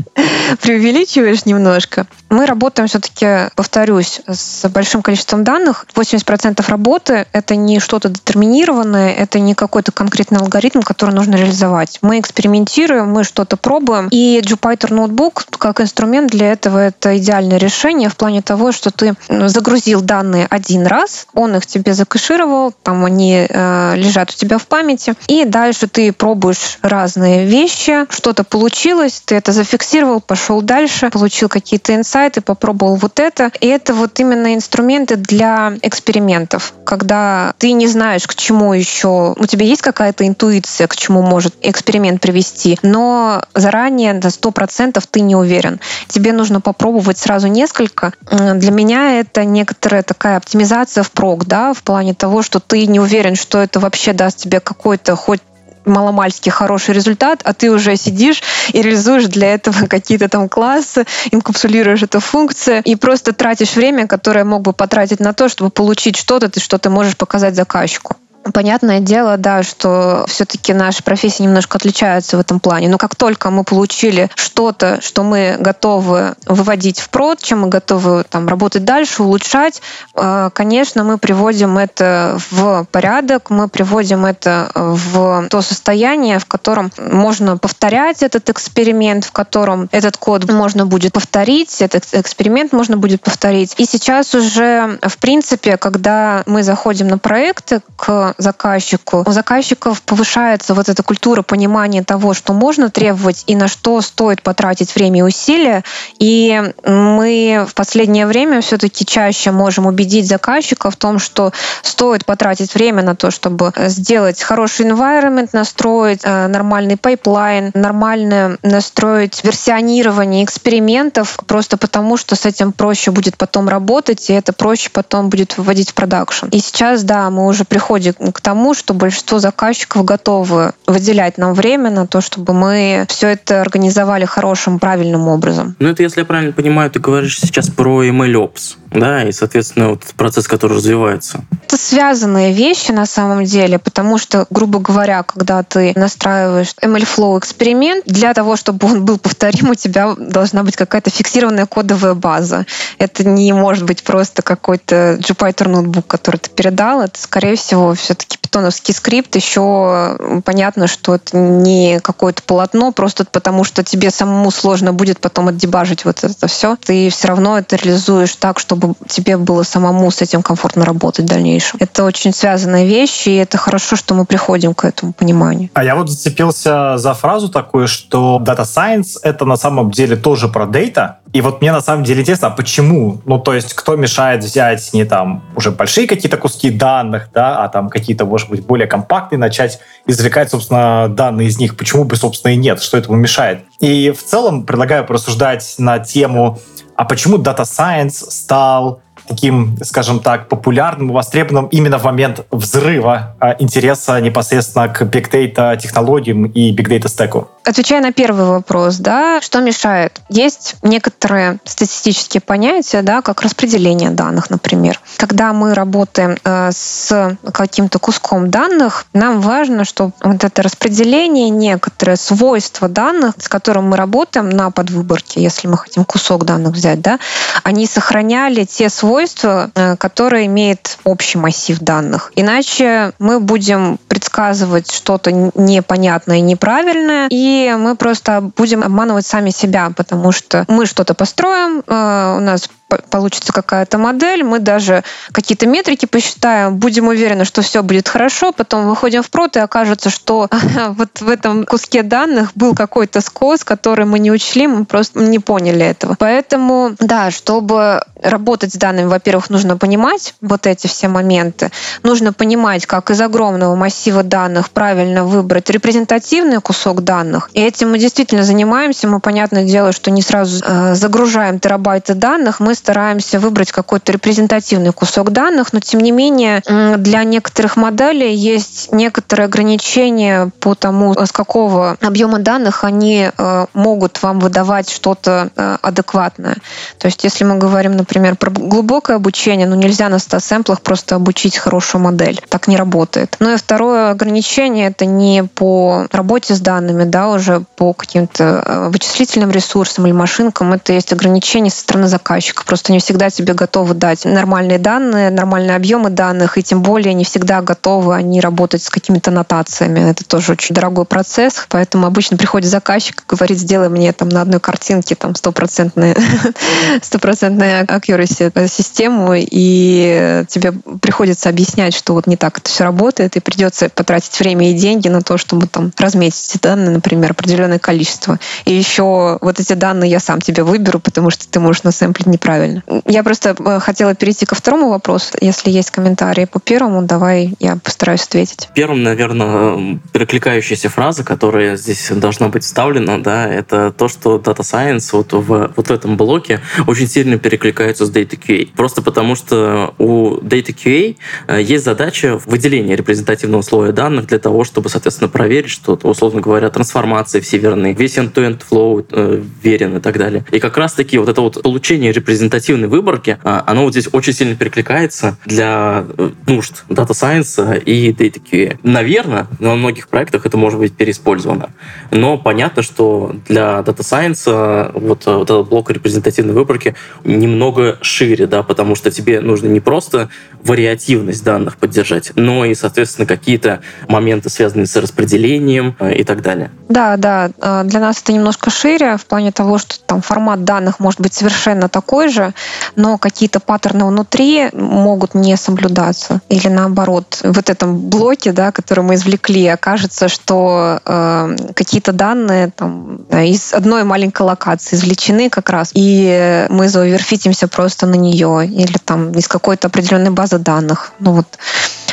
преувеличиваешь 0.62 1.44
немножко. 1.44 2.06
Мы 2.30 2.46
работаем 2.46 2.88
все-таки, 2.88 3.50
повторюсь, 3.54 4.22
с 4.26 4.66
большим 4.70 5.02
количеством 5.02 5.44
данных. 5.44 5.86
80% 5.94 6.64
работы— 6.70 7.26
это 7.32 7.54
не 7.54 7.81
что-то 7.82 8.08
детерминированное, 8.08 9.12
это 9.12 9.38
не 9.38 9.54
какой-то 9.54 9.92
конкретный 9.92 10.38
алгоритм, 10.38 10.80
который 10.80 11.14
нужно 11.14 11.34
реализовать. 11.34 11.98
Мы 12.02 12.20
экспериментируем, 12.20 13.10
мы 13.10 13.24
что-то 13.24 13.56
пробуем, 13.56 14.08
и 14.10 14.40
Jupyter 14.44 14.92
ноутбук 14.94 15.44
как 15.58 15.80
инструмент 15.80 16.30
для 16.30 16.52
этого 16.52 16.78
это 16.78 17.16
идеальное 17.18 17.58
решение 17.58 18.08
в 18.08 18.16
плане 18.16 18.42
того, 18.42 18.72
что 18.72 18.90
ты 18.90 19.14
ну, 19.28 19.48
загрузил 19.48 20.00
данные 20.00 20.46
один 20.48 20.86
раз, 20.86 21.26
он 21.34 21.56
их 21.56 21.66
тебе 21.66 21.94
закэшировал, 21.94 22.72
там 22.82 23.04
они 23.04 23.46
э, 23.48 23.92
лежат 23.96 24.30
у 24.30 24.34
тебя 24.34 24.58
в 24.58 24.66
памяти, 24.66 25.14
и 25.28 25.44
дальше 25.44 25.88
ты 25.88 26.12
пробуешь 26.12 26.78
разные 26.82 27.46
вещи, 27.46 28.06
что-то 28.10 28.44
получилось, 28.44 29.22
ты 29.24 29.34
это 29.34 29.52
зафиксировал, 29.52 30.20
пошел 30.20 30.62
дальше, 30.62 31.10
получил 31.10 31.48
какие-то 31.48 31.94
инсайты, 31.94 32.40
попробовал 32.40 32.96
вот 32.96 33.18
это. 33.20 33.50
И 33.60 33.66
это 33.66 33.94
вот 33.94 34.18
именно 34.20 34.54
инструменты 34.54 35.16
для 35.16 35.74
экспериментов, 35.82 36.74
когда 36.84 37.54
ты 37.58 37.71
не 37.72 37.86
знаешь, 37.88 38.26
к 38.26 38.34
чему 38.34 38.72
еще... 38.72 39.34
У 39.36 39.46
тебя 39.46 39.66
есть 39.66 39.82
какая-то 39.82 40.26
интуиция, 40.26 40.86
к 40.86 40.96
чему 40.96 41.22
может 41.22 41.54
эксперимент 41.62 42.20
привести, 42.20 42.78
но 42.82 43.44
заранее 43.54 44.12
на 44.12 44.18
100% 44.18 45.02
ты 45.10 45.20
не 45.20 45.36
уверен. 45.36 45.80
Тебе 46.08 46.32
нужно 46.32 46.60
попробовать 46.60 47.18
сразу 47.18 47.48
несколько. 47.48 48.12
Для 48.30 48.70
меня 48.70 49.20
это 49.20 49.44
некоторая 49.44 50.02
такая 50.02 50.36
оптимизация 50.36 51.02
в 51.02 51.10
прог, 51.10 51.46
да, 51.46 51.72
в 51.72 51.82
плане 51.82 52.14
того, 52.14 52.42
что 52.42 52.60
ты 52.60 52.86
не 52.86 53.00
уверен, 53.00 53.36
что 53.36 53.58
это 53.58 53.80
вообще 53.80 54.12
даст 54.12 54.38
тебе 54.38 54.60
какой-то 54.60 55.16
хоть 55.16 55.40
маломальски 55.84 56.50
хороший 56.50 56.94
результат, 56.94 57.40
а 57.44 57.52
ты 57.52 57.70
уже 57.70 57.96
сидишь 57.96 58.42
и 58.72 58.82
реализуешь 58.82 59.26
для 59.26 59.54
этого 59.54 59.86
какие-то 59.88 60.28
там 60.28 60.48
классы, 60.48 61.06
инкапсулируешь 61.30 62.02
эту 62.02 62.20
функцию 62.20 62.82
и 62.84 62.96
просто 62.96 63.32
тратишь 63.32 63.76
время, 63.76 64.06
которое 64.06 64.44
мог 64.44 64.62
бы 64.62 64.72
потратить 64.72 65.20
на 65.20 65.32
то, 65.32 65.48
чтобы 65.48 65.70
получить 65.70 66.16
что-то, 66.16 66.48
ты 66.48 66.60
что 66.60 66.78
ты 66.78 66.90
можешь 66.90 67.16
показать 67.16 67.54
заказчику. 67.54 68.16
Понятное 68.52 69.00
дело, 69.00 69.36
да, 69.36 69.62
что 69.62 70.24
все-таки 70.26 70.74
наша 70.74 71.02
профессия 71.02 71.44
немножко 71.44 71.78
отличается 71.78 72.36
в 72.36 72.40
этом 72.40 72.58
плане. 72.60 72.88
Но 72.88 72.98
как 72.98 73.14
только 73.14 73.50
мы 73.50 73.62
получили 73.62 74.30
что-то, 74.34 75.00
что 75.00 75.22
мы 75.22 75.56
готовы 75.58 76.34
выводить 76.46 77.00
в 77.00 77.08
прод, 77.08 77.40
чем 77.40 77.60
мы 77.60 77.68
готовы 77.68 78.24
там, 78.28 78.48
работать 78.48 78.84
дальше, 78.84 79.22
улучшать, 79.22 79.80
э, 80.14 80.50
конечно, 80.52 81.04
мы 81.04 81.18
приводим 81.18 81.78
это 81.78 82.38
в 82.50 82.86
порядок, 82.90 83.50
мы 83.50 83.68
приводим 83.68 84.26
это 84.26 84.70
в 84.74 85.46
то 85.48 85.62
состояние, 85.62 86.38
в 86.38 86.46
котором 86.46 86.90
можно 86.98 87.56
повторять 87.58 88.22
этот 88.22 88.50
эксперимент, 88.50 89.24
в 89.24 89.32
котором 89.32 89.88
этот 89.92 90.16
код 90.16 90.50
можно 90.50 90.86
будет 90.86 91.12
повторить, 91.12 91.80
этот 91.80 92.04
эксперимент 92.12 92.72
можно 92.72 92.96
будет 92.96 93.22
повторить. 93.22 93.74
И 93.78 93.84
сейчас 93.84 94.34
уже, 94.34 94.98
в 95.02 95.18
принципе, 95.18 95.76
когда 95.76 96.42
мы 96.46 96.62
заходим 96.62 97.08
на 97.08 97.18
проекты 97.18 97.80
к 97.96 98.31
заказчику. 98.38 99.24
У 99.26 99.32
заказчиков 99.32 100.02
повышается 100.02 100.74
вот 100.74 100.88
эта 100.88 101.02
культура 101.02 101.42
понимания 101.42 102.02
того, 102.02 102.34
что 102.34 102.52
можно 102.52 102.90
требовать 102.90 103.44
и 103.46 103.56
на 103.56 103.68
что 103.68 104.00
стоит 104.00 104.42
потратить 104.42 104.94
время 104.94 105.20
и 105.20 105.22
усилия. 105.22 105.84
И 106.18 106.62
мы 106.84 107.66
в 107.68 107.74
последнее 107.74 108.26
время 108.26 108.60
все-таки 108.60 109.04
чаще 109.04 109.50
можем 109.50 109.86
убедить 109.86 110.28
заказчика 110.28 110.90
в 110.90 110.96
том, 110.96 111.18
что 111.18 111.52
стоит 111.82 112.24
потратить 112.24 112.74
время 112.74 113.02
на 113.02 113.14
то, 113.16 113.30
чтобы 113.30 113.72
сделать 113.76 114.42
хороший 114.42 114.86
environment, 114.86 115.50
настроить 115.52 116.20
э, 116.24 116.46
нормальный 116.46 116.96
пайплайн, 116.96 117.70
нормально 117.74 118.58
настроить 118.62 119.44
версионирование 119.44 120.44
экспериментов, 120.44 121.38
просто 121.46 121.76
потому 121.76 122.16
что 122.16 122.36
с 122.36 122.46
этим 122.46 122.72
проще 122.72 123.10
будет 123.10 123.36
потом 123.36 123.68
работать, 123.68 124.30
и 124.30 124.32
это 124.32 124.52
проще 124.52 124.90
потом 124.90 125.28
будет 125.28 125.58
выводить 125.58 125.90
в 125.90 125.94
продакшн. 125.94 126.46
И 126.46 126.58
сейчас, 126.58 127.02
да, 127.04 127.30
мы 127.30 127.46
уже 127.46 127.64
приходим 127.64 128.14
к 128.30 128.40
тому, 128.40 128.74
что 128.74 128.94
большинство 128.94 129.38
заказчиков 129.38 130.04
готовы 130.04 130.72
выделять 130.86 131.38
нам 131.38 131.54
время 131.54 131.90
на 131.90 132.06
то, 132.06 132.20
чтобы 132.20 132.52
мы 132.52 133.06
все 133.08 133.28
это 133.28 133.60
организовали 133.60 134.24
хорошим, 134.24 134.78
правильным 134.78 135.28
образом. 135.28 135.76
Ну, 135.78 135.88
это, 135.88 136.02
если 136.02 136.20
я 136.20 136.26
правильно 136.26 136.52
понимаю, 136.52 136.90
ты 136.90 137.00
говоришь 137.00 137.38
сейчас 137.40 137.68
про 137.68 138.04
MLOps, 138.04 138.76
да, 138.94 139.24
и, 139.24 139.32
соответственно, 139.32 139.90
вот 139.90 140.02
процесс, 140.16 140.46
который 140.46 140.76
развивается. 140.76 141.44
Это 141.66 141.76
связанные 141.76 142.52
вещи 142.52 142.90
на 142.90 143.06
самом 143.06 143.44
деле, 143.44 143.78
потому 143.78 144.18
что, 144.18 144.46
грубо 144.50 144.78
говоря, 144.78 145.22
когда 145.22 145.62
ты 145.62 145.92
настраиваешь 145.96 146.74
MLflow 146.82 147.38
эксперимент, 147.38 148.04
для 148.06 148.34
того, 148.34 148.56
чтобы 148.56 148.86
он 148.86 149.04
был 149.04 149.18
повторим, 149.18 149.70
у 149.70 149.74
тебя 149.74 150.14
должна 150.16 150.62
быть 150.62 150.76
какая-то 150.76 151.10
фиксированная 151.10 151.66
кодовая 151.66 152.14
база. 152.14 152.66
Это 152.98 153.24
не 153.24 153.52
может 153.52 153.84
быть 153.84 154.02
просто 154.02 154.42
какой-то 154.42 155.18
Jupyter 155.20 155.68
ноутбук, 155.68 156.06
который 156.06 156.36
ты 156.36 156.50
передал. 156.50 157.00
Это, 157.00 157.18
скорее 157.20 157.56
всего, 157.56 157.94
все-таки 157.94 158.38
питоновский 158.52 158.92
скрипт. 158.92 159.34
Еще 159.34 160.18
понятно, 160.44 160.86
что 160.86 161.14
это 161.14 161.36
не 161.36 162.00
какое-то 162.00 162.42
полотно, 162.42 162.92
просто 162.92 163.24
потому 163.24 163.64
что 163.64 163.82
тебе 163.82 164.10
самому 164.10 164.50
сложно 164.50 164.92
будет 164.92 165.20
потом 165.20 165.48
отдебажить 165.48 166.04
вот 166.04 166.22
это 166.22 166.46
все. 166.46 166.76
Ты 166.76 167.08
все 167.08 167.28
равно 167.28 167.58
это 167.58 167.76
реализуешь 167.76 168.36
так, 168.36 168.58
чтобы 168.58 168.94
тебе 169.08 169.38
было 169.38 169.62
самому 169.62 170.10
с 170.10 170.20
этим 170.20 170.42
комфортно 170.42 170.84
работать 170.84 171.24
в 171.24 171.28
дальнейшем. 171.28 171.78
Это 171.80 172.04
очень 172.04 172.34
связанные 172.34 172.86
вещи, 172.86 173.30
и 173.30 173.36
это 173.36 173.56
хорошо, 173.56 173.96
что 173.96 174.14
мы 174.14 174.26
приходим 174.26 174.74
к 174.74 174.84
этому 174.84 175.14
пониманию. 175.14 175.70
А 175.72 175.82
я 175.82 175.96
вот 175.96 176.10
зацепился 176.10 176.98
за 176.98 177.14
фразу 177.14 177.48
такую, 177.48 177.88
что 177.88 178.38
Data 178.44 178.64
Science— 178.64 179.18
это 179.22 179.46
на 179.46 179.56
самом 179.56 179.90
деле 179.90 180.16
тоже 180.16 180.48
про 180.48 180.66
дейта, 180.66 181.20
и 181.32 181.40
вот 181.40 181.62
мне 181.62 181.72
на 181.72 181.80
самом 181.80 182.04
деле 182.04 182.20
интересно, 182.20 182.48
а 182.48 182.50
почему? 182.50 183.22
Ну, 183.24 183.38
то 183.38 183.54
есть, 183.54 183.72
кто 183.72 183.96
мешает 183.96 184.44
взять 184.44 184.92
не 184.92 185.04
там 185.04 185.42
уже 185.56 185.70
большие 185.70 186.06
какие-то 186.06 186.36
куски 186.36 186.70
данных, 186.70 187.30
да, 187.32 187.64
а 187.64 187.68
там 187.68 187.88
какие-то, 187.88 188.26
может 188.26 188.41
быть, 188.50 188.64
более 188.64 188.86
компактные, 188.86 189.38
начать 189.38 189.80
извлекать, 190.06 190.50
собственно, 190.50 191.08
данные 191.08 191.48
из 191.48 191.58
них? 191.58 191.76
Почему 191.76 192.04
бы, 192.04 192.16
собственно, 192.16 192.52
и 192.52 192.56
нет? 192.56 192.82
Что 192.82 192.98
этому 192.98 193.16
мешает? 193.16 193.64
И 193.80 194.10
в 194.10 194.22
целом 194.22 194.64
предлагаю 194.64 195.06
порассуждать 195.06 195.74
на 195.78 195.98
тему, 195.98 196.58
а 196.96 197.04
почему 197.04 197.38
Data 197.38 197.62
Science 197.62 198.30
стал 198.30 199.00
таким, 199.26 199.76
скажем 199.82 200.20
так, 200.20 200.48
популярным 200.48 201.12
востребованным 201.12 201.66
именно 201.66 201.98
в 201.98 202.04
момент 202.04 202.44
взрыва 202.50 203.36
а, 203.40 203.56
интереса 203.58 204.20
непосредственно 204.20 204.88
к 204.88 205.02
бигдейта 205.04 205.76
технологиям 205.80 206.44
и 206.46 206.72
бигдейта 206.72 207.08
стеку? 207.08 207.48
Отвечая 207.64 208.00
на 208.00 208.12
первый 208.12 208.46
вопрос, 208.46 208.96
да, 208.96 209.40
что 209.40 209.60
мешает? 209.60 210.20
Есть 210.28 210.76
некоторые 210.82 211.58
статистические 211.64 212.40
понятия, 212.40 213.02
да, 213.02 213.22
как 213.22 213.42
распределение 213.42 214.10
данных, 214.10 214.50
например. 214.50 215.00
Когда 215.16 215.52
мы 215.52 215.74
работаем 215.74 216.36
э, 216.42 216.70
с 216.72 217.36
каким-то 217.52 218.00
куском 218.00 218.50
данных, 218.50 219.06
нам 219.12 219.40
важно, 219.40 219.84
чтобы 219.84 220.12
вот 220.22 220.42
это 220.42 220.62
распределение, 220.62 221.50
некоторые 221.50 222.16
свойства 222.16 222.88
данных, 222.88 223.34
с 223.38 223.48
которым 223.48 223.90
мы 223.90 223.96
работаем 223.96 224.50
на 224.50 224.70
подвыборке, 224.70 225.40
если 225.40 225.68
мы 225.68 225.76
хотим 225.76 226.04
кусок 226.04 226.44
данных 226.44 226.72
взять, 226.72 227.00
да, 227.00 227.20
они 227.62 227.86
сохраняли 227.86 228.64
те 228.64 228.88
свойства, 228.88 229.70
э, 229.74 229.96
которые 229.96 230.46
имеет 230.46 230.98
общий 231.04 231.38
массив 231.38 231.78
данных. 231.78 232.32
Иначе 232.34 233.12
мы 233.20 233.38
будем 233.38 233.98
предсказывать 234.08 234.90
что-то 234.90 235.30
непонятное 235.30 236.38
и 236.38 236.40
неправильное, 236.40 237.28
и 237.30 237.51
мы 237.76 237.96
просто 237.96 238.40
будем 238.56 238.82
обманывать 238.82 239.26
сами 239.26 239.50
себя, 239.50 239.90
потому 239.96 240.32
что 240.32 240.64
мы 240.68 240.86
что-то 240.86 241.14
построим, 241.14 241.82
э, 241.86 242.36
у 242.36 242.40
нас 242.40 242.68
получится 243.10 243.52
какая-то 243.52 243.98
модель, 243.98 244.44
мы 244.44 244.58
даже 244.58 245.04
какие-то 245.32 245.66
метрики 245.66 246.06
посчитаем, 246.06 246.76
будем 246.76 247.08
уверены, 247.08 247.44
что 247.44 247.62
все 247.62 247.82
будет 247.82 248.08
хорошо, 248.08 248.52
потом 248.52 248.88
выходим 248.88 249.22
в 249.22 249.30
прот, 249.30 249.56
и 249.56 249.60
окажется, 249.60 250.10
что 250.10 250.48
вот 250.88 251.20
в 251.20 251.28
этом 251.28 251.64
куске 251.64 252.02
данных 252.02 252.52
был 252.54 252.74
какой-то 252.74 253.20
скос, 253.20 253.64
который 253.64 254.04
мы 254.04 254.18
не 254.18 254.30
учли, 254.30 254.66
мы 254.66 254.84
просто 254.84 255.20
не 255.20 255.38
поняли 255.38 255.84
этого. 255.84 256.16
Поэтому, 256.18 256.94
да, 256.98 257.30
чтобы 257.30 258.02
работать 258.22 258.72
с 258.72 258.76
данными, 258.76 259.06
во-первых, 259.06 259.50
нужно 259.50 259.76
понимать 259.76 260.34
вот 260.40 260.66
эти 260.66 260.86
все 260.86 261.08
моменты. 261.08 261.70
Нужно 262.02 262.32
понимать, 262.32 262.86
как 262.86 263.10
из 263.10 263.20
огромного 263.20 263.74
массива 263.74 264.22
данных 264.22 264.70
правильно 264.70 265.24
выбрать 265.24 265.68
репрезентативный 265.70 266.60
кусок 266.60 267.02
данных. 267.02 267.50
И 267.52 267.60
этим 267.60 267.90
мы 267.90 267.98
действительно 267.98 268.44
занимаемся. 268.44 269.08
Мы, 269.08 269.20
понятное 269.20 269.64
дело, 269.64 269.92
что 269.92 270.10
не 270.10 270.22
сразу 270.22 270.62
э, 270.64 270.94
загружаем 270.94 271.58
терабайты 271.58 272.14
данных, 272.14 272.60
мы 272.60 272.74
стараемся 272.82 273.38
выбрать 273.38 273.70
какой-то 273.70 274.10
репрезентативный 274.10 274.92
кусок 274.92 275.30
данных, 275.30 275.72
но 275.72 275.78
тем 275.78 276.00
не 276.00 276.10
менее 276.10 276.62
для 276.98 277.22
некоторых 277.22 277.76
моделей 277.76 278.34
есть 278.34 278.90
некоторые 278.90 279.44
ограничения 279.44 280.50
по 280.58 280.74
тому, 280.74 281.14
с 281.14 281.30
какого 281.30 281.96
объема 282.00 282.40
данных 282.40 282.82
они 282.82 283.30
э, 283.30 283.66
могут 283.72 284.20
вам 284.20 284.40
выдавать 284.40 284.90
что-то 284.90 285.50
э, 285.54 285.76
адекватное. 285.80 286.56
То 286.98 287.06
есть 287.06 287.22
если 287.22 287.44
мы 287.44 287.56
говорим, 287.56 287.96
например, 287.96 288.34
про 288.34 288.50
глубокое 288.50 289.16
обучение, 289.16 289.68
ну 289.68 289.76
нельзя 289.76 290.08
на 290.08 290.18
100 290.18 290.40
сэмплах 290.40 290.80
просто 290.80 291.14
обучить 291.14 291.58
хорошую 291.58 292.02
модель. 292.02 292.40
Так 292.48 292.66
не 292.66 292.76
работает. 292.76 293.36
Ну 293.38 293.54
и 293.54 293.56
второе 293.56 294.10
ограничение 294.10 294.88
это 294.88 295.06
не 295.06 295.44
по 295.44 296.06
работе 296.10 296.56
с 296.56 296.60
данными, 296.60 297.04
да, 297.04 297.28
уже 297.28 297.62
по 297.76 297.92
каким-то 297.92 298.44
э, 298.44 298.88
вычислительным 298.88 299.52
ресурсам 299.52 300.06
или 300.06 300.12
машинкам, 300.12 300.72
это 300.72 300.92
есть 300.92 301.12
ограничения 301.12 301.70
со 301.70 301.80
стороны 301.80 302.08
заказчика 302.08 302.71
просто 302.72 302.90
не 302.90 303.00
всегда 303.00 303.28
тебе 303.28 303.52
готовы 303.52 303.92
дать 303.92 304.24
нормальные 304.24 304.78
данные, 304.78 305.28
нормальные 305.28 305.76
объемы 305.76 306.08
данных, 306.08 306.56
и 306.56 306.62
тем 306.62 306.80
более 306.80 307.12
не 307.12 307.22
всегда 307.22 307.60
готовы 307.60 308.14
они 308.14 308.40
работать 308.40 308.82
с 308.82 308.88
какими-то 308.88 309.30
нотациями. 309.30 310.00
Это 310.10 310.24
тоже 310.24 310.52
очень 310.52 310.74
дорогой 310.74 311.04
процесс, 311.04 311.66
поэтому 311.68 312.06
обычно 312.06 312.38
приходит 312.38 312.70
заказчик 312.70 313.20
и 313.20 313.26
говорит, 313.28 313.58
сделай 313.58 313.90
мне 313.90 314.10
там 314.14 314.30
на 314.30 314.40
одной 314.40 314.58
картинке 314.58 315.14
там 315.14 315.34
стопроцентную 315.34 316.16
стопроцентную 317.02 317.84
accuracy 317.84 318.50
систему, 318.66 319.34
и 319.36 320.42
тебе 320.48 320.72
приходится 321.02 321.50
объяснять, 321.50 321.92
что 321.92 322.14
вот 322.14 322.26
не 322.26 322.38
так 322.38 322.56
это 322.56 322.70
все 322.70 322.84
работает, 322.84 323.36
и 323.36 323.40
придется 323.40 323.90
потратить 323.90 324.40
время 324.40 324.70
и 324.70 324.72
деньги 324.72 325.08
на 325.08 325.20
то, 325.20 325.36
чтобы 325.36 325.66
там 325.66 325.92
разметить 325.98 326.48
эти 326.48 326.62
данные, 326.62 326.88
например, 326.88 327.32
определенное 327.32 327.78
количество. 327.78 328.38
И 328.64 328.72
еще 328.72 329.36
вот 329.42 329.60
эти 329.60 329.74
данные 329.74 330.10
я 330.10 330.20
сам 330.20 330.40
тебе 330.40 330.62
выберу, 330.62 331.00
потому 331.00 331.28
что 331.28 331.46
ты 331.46 331.60
можешь 331.60 331.82
насэмплить 331.82 332.26
неправильно 332.26 332.61
правильно. 332.62 333.02
Я 333.06 333.22
просто 333.22 333.56
э, 333.58 333.80
хотела 333.80 334.14
перейти 334.14 334.46
ко 334.46 334.54
второму 334.54 334.90
вопросу. 334.90 335.36
Если 335.40 335.70
есть 335.70 335.90
комментарии 335.90 336.44
по 336.44 336.60
первому, 336.60 337.02
давай 337.02 337.54
я 337.58 337.76
постараюсь 337.76 338.22
ответить. 338.22 338.68
Первым, 338.74 339.02
наверное, 339.02 340.00
перекликающаяся 340.12 340.88
фраза, 340.88 341.24
которая 341.24 341.76
здесь 341.76 342.10
должна 342.10 342.48
быть 342.48 342.64
вставлена, 342.64 343.18
да, 343.18 343.48
это 343.48 343.92
то, 343.92 344.08
что 344.08 344.36
Data 344.36 344.60
Science 344.60 345.08
вот 345.12 345.32
в 345.32 345.72
вот 345.76 345.90
этом 345.90 346.16
блоке 346.16 346.60
очень 346.86 347.08
сильно 347.08 347.38
перекликается 347.38 348.06
с 348.06 348.10
Data 348.10 348.38
QA. 348.38 348.68
Просто 348.76 349.02
потому, 349.02 349.34
что 349.34 349.94
у 349.98 350.36
Data 350.36 350.74
QA 350.74 351.16
э, 351.48 351.62
есть 351.62 351.84
задача 351.84 352.38
выделения 352.46 352.96
репрезентативного 352.96 353.62
слоя 353.62 353.92
данных 353.92 354.26
для 354.26 354.38
того, 354.38 354.64
чтобы, 354.64 354.88
соответственно, 354.88 355.28
проверить, 355.28 355.70
что, 355.70 355.98
условно 356.02 356.40
говоря, 356.40 356.70
трансформации 356.70 357.40
все 357.40 357.58
верны, 357.58 357.94
весь 357.98 358.18
end-to-end 358.18 358.62
flow 358.70 359.04
э, 359.10 359.42
верен 359.62 359.96
и 359.96 360.00
так 360.00 360.18
далее. 360.18 360.44
И 360.50 360.60
как 360.60 360.76
раз-таки 360.76 361.18
вот 361.18 361.28
это 361.28 361.40
вот 361.40 361.62
получение 361.72 362.12
репрезентативного 362.12 362.41
репрезентативной 362.42 362.88
выборки, 362.88 363.38
а, 363.44 363.62
оно 363.66 363.84
вот 363.84 363.92
здесь 363.92 364.08
очень 364.12 364.32
сильно 364.32 364.56
перекликается 364.56 365.36
для 365.46 366.04
э, 366.18 366.30
нужд 366.46 366.84
Data 366.88 367.10
Science 367.10 367.82
и 367.84 368.10
Data 368.10 368.40
QA. 368.42 368.78
Наверное, 368.82 369.46
на 369.60 369.74
многих 369.74 370.08
проектах 370.08 370.44
это 370.46 370.56
может 370.56 370.78
быть 370.78 370.94
переиспользовано. 370.96 371.70
Но 372.10 372.38
понятно, 372.38 372.82
что 372.82 373.34
для 373.48 373.80
Data 373.80 374.00
Science 374.00 374.42
э, 374.46 374.90
вот, 374.94 375.26
э, 375.26 375.34
вот 375.34 375.50
этот 375.50 375.68
блок 375.68 375.90
репрезентативной 375.90 376.54
выборки 376.54 376.94
немного 377.24 377.98
шире, 378.02 378.46
да, 378.46 378.62
потому 378.62 378.94
что 378.96 379.10
тебе 379.10 379.40
нужно 379.40 379.68
не 379.68 379.80
просто 379.80 380.28
вариативность 380.64 381.44
данных 381.44 381.76
поддержать, 381.76 382.32
но 382.34 382.64
и, 382.64 382.74
соответственно, 382.74 383.26
какие-то 383.26 383.80
моменты, 384.08 384.50
связанные 384.50 384.86
с 384.86 384.96
распределением 384.96 385.96
и 386.00 386.24
так 386.24 386.42
далее. 386.42 386.70
Да, 386.88 387.16
да. 387.16 387.50
Для 387.84 388.00
нас 388.00 388.22
это 388.22 388.32
немножко 388.32 388.70
шире 388.70 389.16
в 389.16 389.26
плане 389.26 389.50
того, 389.52 389.78
что 389.78 389.98
там 390.00 390.22
формат 390.22 390.64
данных 390.64 391.00
может 391.00 391.20
быть 391.20 391.34
совершенно 391.34 391.88
такой 391.88 392.31
же, 392.32 392.54
но 392.96 393.18
какие-то 393.18 393.60
паттерны 393.60 394.04
внутри 394.06 394.70
могут 394.72 395.34
не 395.34 395.56
соблюдаться. 395.56 396.40
Или 396.48 396.68
наоборот, 396.68 397.40
в 397.42 397.58
этом 397.58 398.08
блоке, 398.08 398.52
да, 398.52 398.72
который 398.72 399.04
мы 399.04 399.14
извлекли, 399.14 399.66
окажется, 399.68 400.28
что 400.28 401.00
э, 401.04 401.56
какие-то 401.74 402.12
данные 402.12 402.70
там, 402.74 403.16
из 403.30 403.72
одной 403.72 404.04
маленькой 404.04 404.42
локации 404.42 404.96
извлечены 404.96 405.50
как 405.50 405.70
раз, 405.70 405.90
и 405.94 406.66
мы 406.68 406.88
заоверфитимся 406.88 407.68
просто 407.68 408.06
на 408.06 408.14
нее, 408.14 408.66
или 408.66 408.98
там 409.04 409.32
из 409.32 409.48
какой-то 409.48 409.88
определенной 409.88 410.30
базы 410.30 410.58
данных. 410.58 411.12
Ну 411.18 411.32
вот 411.32 411.46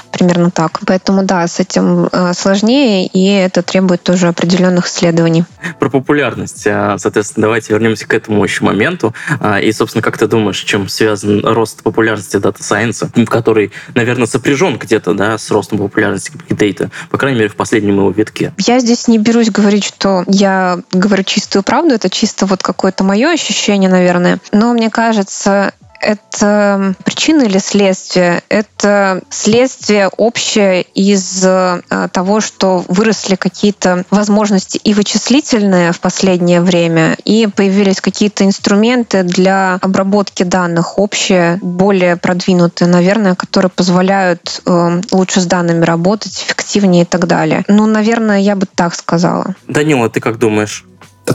примерно 0.10 0.52
так. 0.52 0.80
Поэтому 0.86 1.24
да, 1.24 1.48
с 1.48 1.60
этим 1.60 2.10
э, 2.12 2.34
сложнее, 2.34 3.08
и 3.08 3.26
это 3.26 3.62
требует 3.62 4.04
тоже 4.04 4.28
определенных 4.28 4.88
исследований. 4.88 5.46
Про 5.80 5.90
популярность. 5.90 6.66
А, 6.68 6.98
соответственно, 6.98 7.44
давайте 7.44 7.74
вернемся 7.74 8.08
к 8.08 8.14
этому 8.14 8.44
еще 8.44 8.64
моменту. 8.64 9.14
А, 9.40 9.60
и, 9.60 9.72
собственно, 9.72 10.02
как 10.02 10.18
ты 10.18 10.28
думаешь, 10.28 10.60
чем 10.60 10.90
связан 10.90 11.46
рост 11.46 11.84
популярности 11.84 12.38
дата 12.38 12.64
сайенса, 12.64 13.10
который, 13.28 13.72
наверное, 13.96 14.28
сопряжен 14.28 14.78
где-то 14.78 15.14
да, 15.14 15.38
с 15.38 15.50
ростом 15.52 15.78
популярности 15.78 16.32
Data, 16.50 16.90
по 17.10 17.18
крайней 17.18 17.40
мере, 17.40 17.50
в 17.50 17.56
последнем 17.56 17.98
его 17.98 18.12
витке? 18.12 18.54
Я 18.58 18.80
здесь 18.80 19.08
не 19.08 19.18
берусь 19.18 19.50
говорить, 19.50 19.84
что 19.84 20.24
я 20.28 20.80
говорю 20.92 21.24
чистую 21.24 21.64
правду, 21.64 21.94
это 21.94 22.10
чисто 22.10 22.46
вот 22.46 22.64
какое-то 22.64 23.04
мое 23.04 23.32
ощущение, 23.32 23.90
наверное. 23.90 24.40
Но 24.52 24.74
мне 24.74 24.90
кажется, 24.90 25.74
это 26.02 26.96
причина 27.04 27.44
или 27.44 27.58
следствие? 27.58 28.44
Это 28.50 29.22
следствие 29.30 30.10
общее 30.18 30.82
из 30.82 31.44
э, 31.46 31.82
того, 32.12 32.42
что 32.42 32.84
выросли 32.88 33.36
какие-то 33.36 34.06
возможности 34.10 34.78
и 34.78 34.94
вычислительные 34.94 35.92
в 35.92 36.00
последнее 36.00 36.62
время, 36.62 37.16
и 37.26 37.48
появились 37.48 38.02
какие-то 38.02 38.46
инструменты 38.46 39.24
для 39.24 39.76
обработки 39.82 40.44
данных 40.44 40.98
общие, 40.98 41.60
более 41.62 42.16
продвинутые, 42.18 42.88
наверное, 42.88 43.36
которые 43.36 43.70
позволяют 43.70 44.62
э, 44.66 45.02
лучше 45.12 45.42
с 45.42 45.46
данными 45.46 45.84
работать, 45.84 46.44
эффективнее 46.44 47.04
и 47.04 47.06
так 47.06 47.28
далее. 47.28 47.64
Ну, 47.68 47.86
наверное, 47.86 48.40
я 48.40 48.56
бы 48.56 48.66
так 48.66 48.96
сказала. 48.96 49.56
Данила, 49.68 50.10
ты 50.10 50.20
как 50.20 50.40
думаешь? 50.40 50.86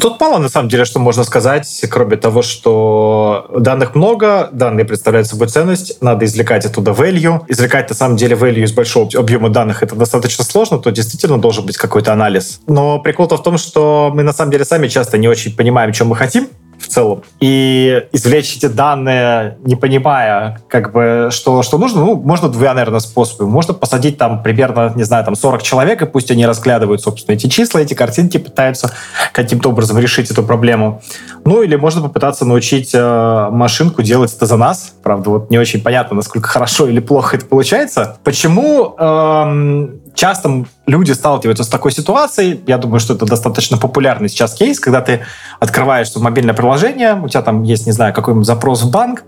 Тут 0.00 0.20
мало, 0.20 0.38
на 0.38 0.48
самом 0.48 0.68
деле, 0.68 0.84
что 0.84 0.98
можно 0.98 1.24
сказать, 1.24 1.84
кроме 1.90 2.16
того, 2.16 2.42
что 2.42 3.46
данных 3.56 3.94
много, 3.94 4.48
данные 4.52 4.84
представляют 4.84 5.28
собой 5.28 5.48
ценность, 5.48 6.02
надо 6.02 6.24
извлекать 6.24 6.66
оттуда 6.66 6.90
value. 6.90 7.40
Извлекать, 7.48 7.88
на 7.88 7.94
самом 7.94 8.16
деле, 8.16 8.36
value 8.36 8.64
из 8.64 8.72
большого 8.72 9.08
объема 9.16 9.50
данных 9.50 9.82
это 9.82 9.94
достаточно 9.94 10.44
сложно, 10.44 10.78
то 10.78 10.90
действительно 10.90 11.38
должен 11.38 11.64
быть 11.66 11.76
какой-то 11.76 12.12
анализ. 12.12 12.60
Но 12.66 12.98
прикол-то 12.98 13.36
в 13.36 13.42
том, 13.42 13.58
что 13.58 14.10
мы, 14.14 14.22
на 14.22 14.32
самом 14.32 14.50
деле, 14.50 14.64
сами 14.64 14.88
часто 14.88 15.18
не 15.18 15.28
очень 15.28 15.54
понимаем, 15.54 15.92
чем 15.92 16.08
мы 16.08 16.16
хотим, 16.16 16.48
целом. 16.94 17.22
И 17.40 18.04
извлечь 18.12 18.56
эти 18.56 18.66
данные, 18.66 19.58
не 19.64 19.76
понимая, 19.76 20.60
как 20.68 20.92
бы, 20.92 21.28
что, 21.30 21.62
что 21.62 21.78
нужно, 21.78 22.00
ну, 22.00 22.16
можно 22.16 22.48
двумя, 22.48 22.74
наверное, 22.74 23.00
способами. 23.00 23.48
Можно 23.48 23.74
посадить 23.74 24.16
там 24.18 24.42
примерно, 24.42 24.92
не 24.94 25.02
знаю, 25.02 25.24
там 25.24 25.34
40 25.34 25.62
человек, 25.62 26.02
и 26.02 26.06
пусть 26.06 26.30
они 26.30 26.46
разглядывают, 26.46 27.02
собственно, 27.02 27.34
эти 27.34 27.48
числа, 27.48 27.80
эти 27.80 27.94
картинки, 27.94 28.38
пытаются 28.38 28.92
каким-то 29.32 29.70
образом 29.70 29.98
решить 29.98 30.30
эту 30.30 30.42
проблему. 30.42 31.02
Ну, 31.44 31.62
или 31.62 31.76
можно 31.76 32.02
попытаться 32.02 32.44
научить 32.44 32.90
э, 32.94 33.48
машинку 33.50 34.02
делать 34.02 34.34
это 34.34 34.46
за 34.46 34.56
нас. 34.56 34.94
Правда, 35.02 35.30
вот 35.30 35.50
не 35.50 35.58
очень 35.58 35.82
понятно, 35.82 36.16
насколько 36.16 36.48
хорошо 36.48 36.86
или 36.86 37.00
плохо 37.00 37.36
это 37.36 37.46
получается. 37.46 38.16
Почему 38.24 38.94
эм, 38.98 40.00
часто 40.14 40.64
люди 40.86 41.12
сталкиваются 41.12 41.64
с 41.64 41.68
такой 41.68 41.92
ситуацией. 41.92 42.62
Я 42.66 42.78
думаю, 42.78 43.00
что 43.00 43.14
это 43.14 43.26
достаточно 43.26 43.76
популярный 43.76 44.28
сейчас 44.28 44.54
кейс, 44.54 44.80
когда 44.80 45.00
ты 45.00 45.24
открываешь 45.60 46.14
мобильное 46.16 46.54
приложение, 46.54 47.14
у 47.14 47.28
тебя 47.28 47.42
там 47.42 47.62
есть, 47.62 47.86
не 47.86 47.92
знаю, 47.92 48.14
какой-нибудь 48.14 48.46
запрос 48.46 48.82
в 48.82 48.90
банк, 48.90 49.24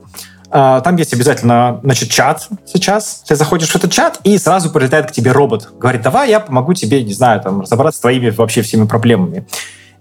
а, 0.51 0.81
там 0.81 0.97
есть 0.97 1.13
обязательно, 1.13 1.81
значит, 1.83 2.11
чат 2.11 2.49
сейчас. 2.65 3.23
Ты 3.27 3.35
заходишь 3.35 3.71
в 3.71 3.77
этот 3.77 3.91
чат, 3.93 4.21
и 4.25 4.39
сразу 4.39 4.71
прилетает 4.71 5.09
к 5.09 5.13
тебе 5.13 5.33
робот. 5.33 5.69
Говорит, 5.79 6.03
давай 6.03 6.31
я 6.31 6.41
помогу 6.41 6.73
тебе, 6.73 7.03
не 7.03 7.13
знаю, 7.13 7.41
там, 7.41 7.63
разобраться 7.63 7.99
с 7.99 8.01
твоими 8.01 8.31
вообще 8.31 8.63
всеми 8.63 8.87
проблемами. 8.87 9.47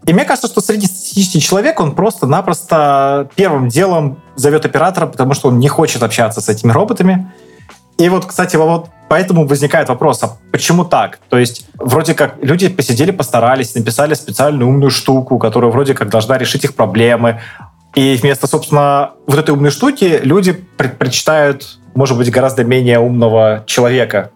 И 0.06 0.14
мне 0.14 0.24
кажется, 0.24 0.48
что 0.48 0.62
среди 0.62 0.86
статистический 0.86 1.42
человек, 1.42 1.80
он 1.80 1.96
просто-напросто 1.96 3.28
первым 3.36 3.70
делом 3.70 4.22
зовет 4.36 4.64
оператора, 4.66 5.08
потому 5.08 5.34
что 5.34 5.48
он 5.48 5.58
не 5.58 5.68
хочет 5.68 6.04
общаться 6.04 6.42
с 6.42 6.50
этими 6.50 6.72
роботами. 6.72 7.32
И 7.98 8.08
вот, 8.10 8.26
кстати, 8.26 8.56
вот 8.56 8.90
поэтому 9.10 9.48
возникает 9.48 9.90
вопрос, 9.90 10.24
а 10.24 10.38
почему 10.52 10.86
так? 10.86 11.20
То 11.30 11.38
есть 11.38 11.68
вроде 11.76 12.14
как 12.14 12.36
люди 12.42 12.70
посидели, 12.70 13.12
постарались, 13.12 13.76
написали 13.76 14.14
специальную 14.14 14.68
умную 14.68 14.92
штуку, 14.92 15.38
которая 15.38 15.72
вроде 15.72 15.94
как 15.94 16.10
должна 16.10 16.38
решить 16.38 16.64
их 16.64 16.76
проблемы. 16.76 17.42
И 17.96 18.16
вместо, 18.22 18.48
собственно, 18.48 19.12
вот 19.26 19.40
этой 19.40 19.52
умной 19.52 19.72
штуки 19.72 20.20
люди 20.24 20.52
предпочитают, 20.52 21.80
может 21.94 22.18
быть, 22.18 22.30
гораздо 22.30 22.64
менее 22.64 23.00
умного 23.00 23.64
человека. 23.66 24.32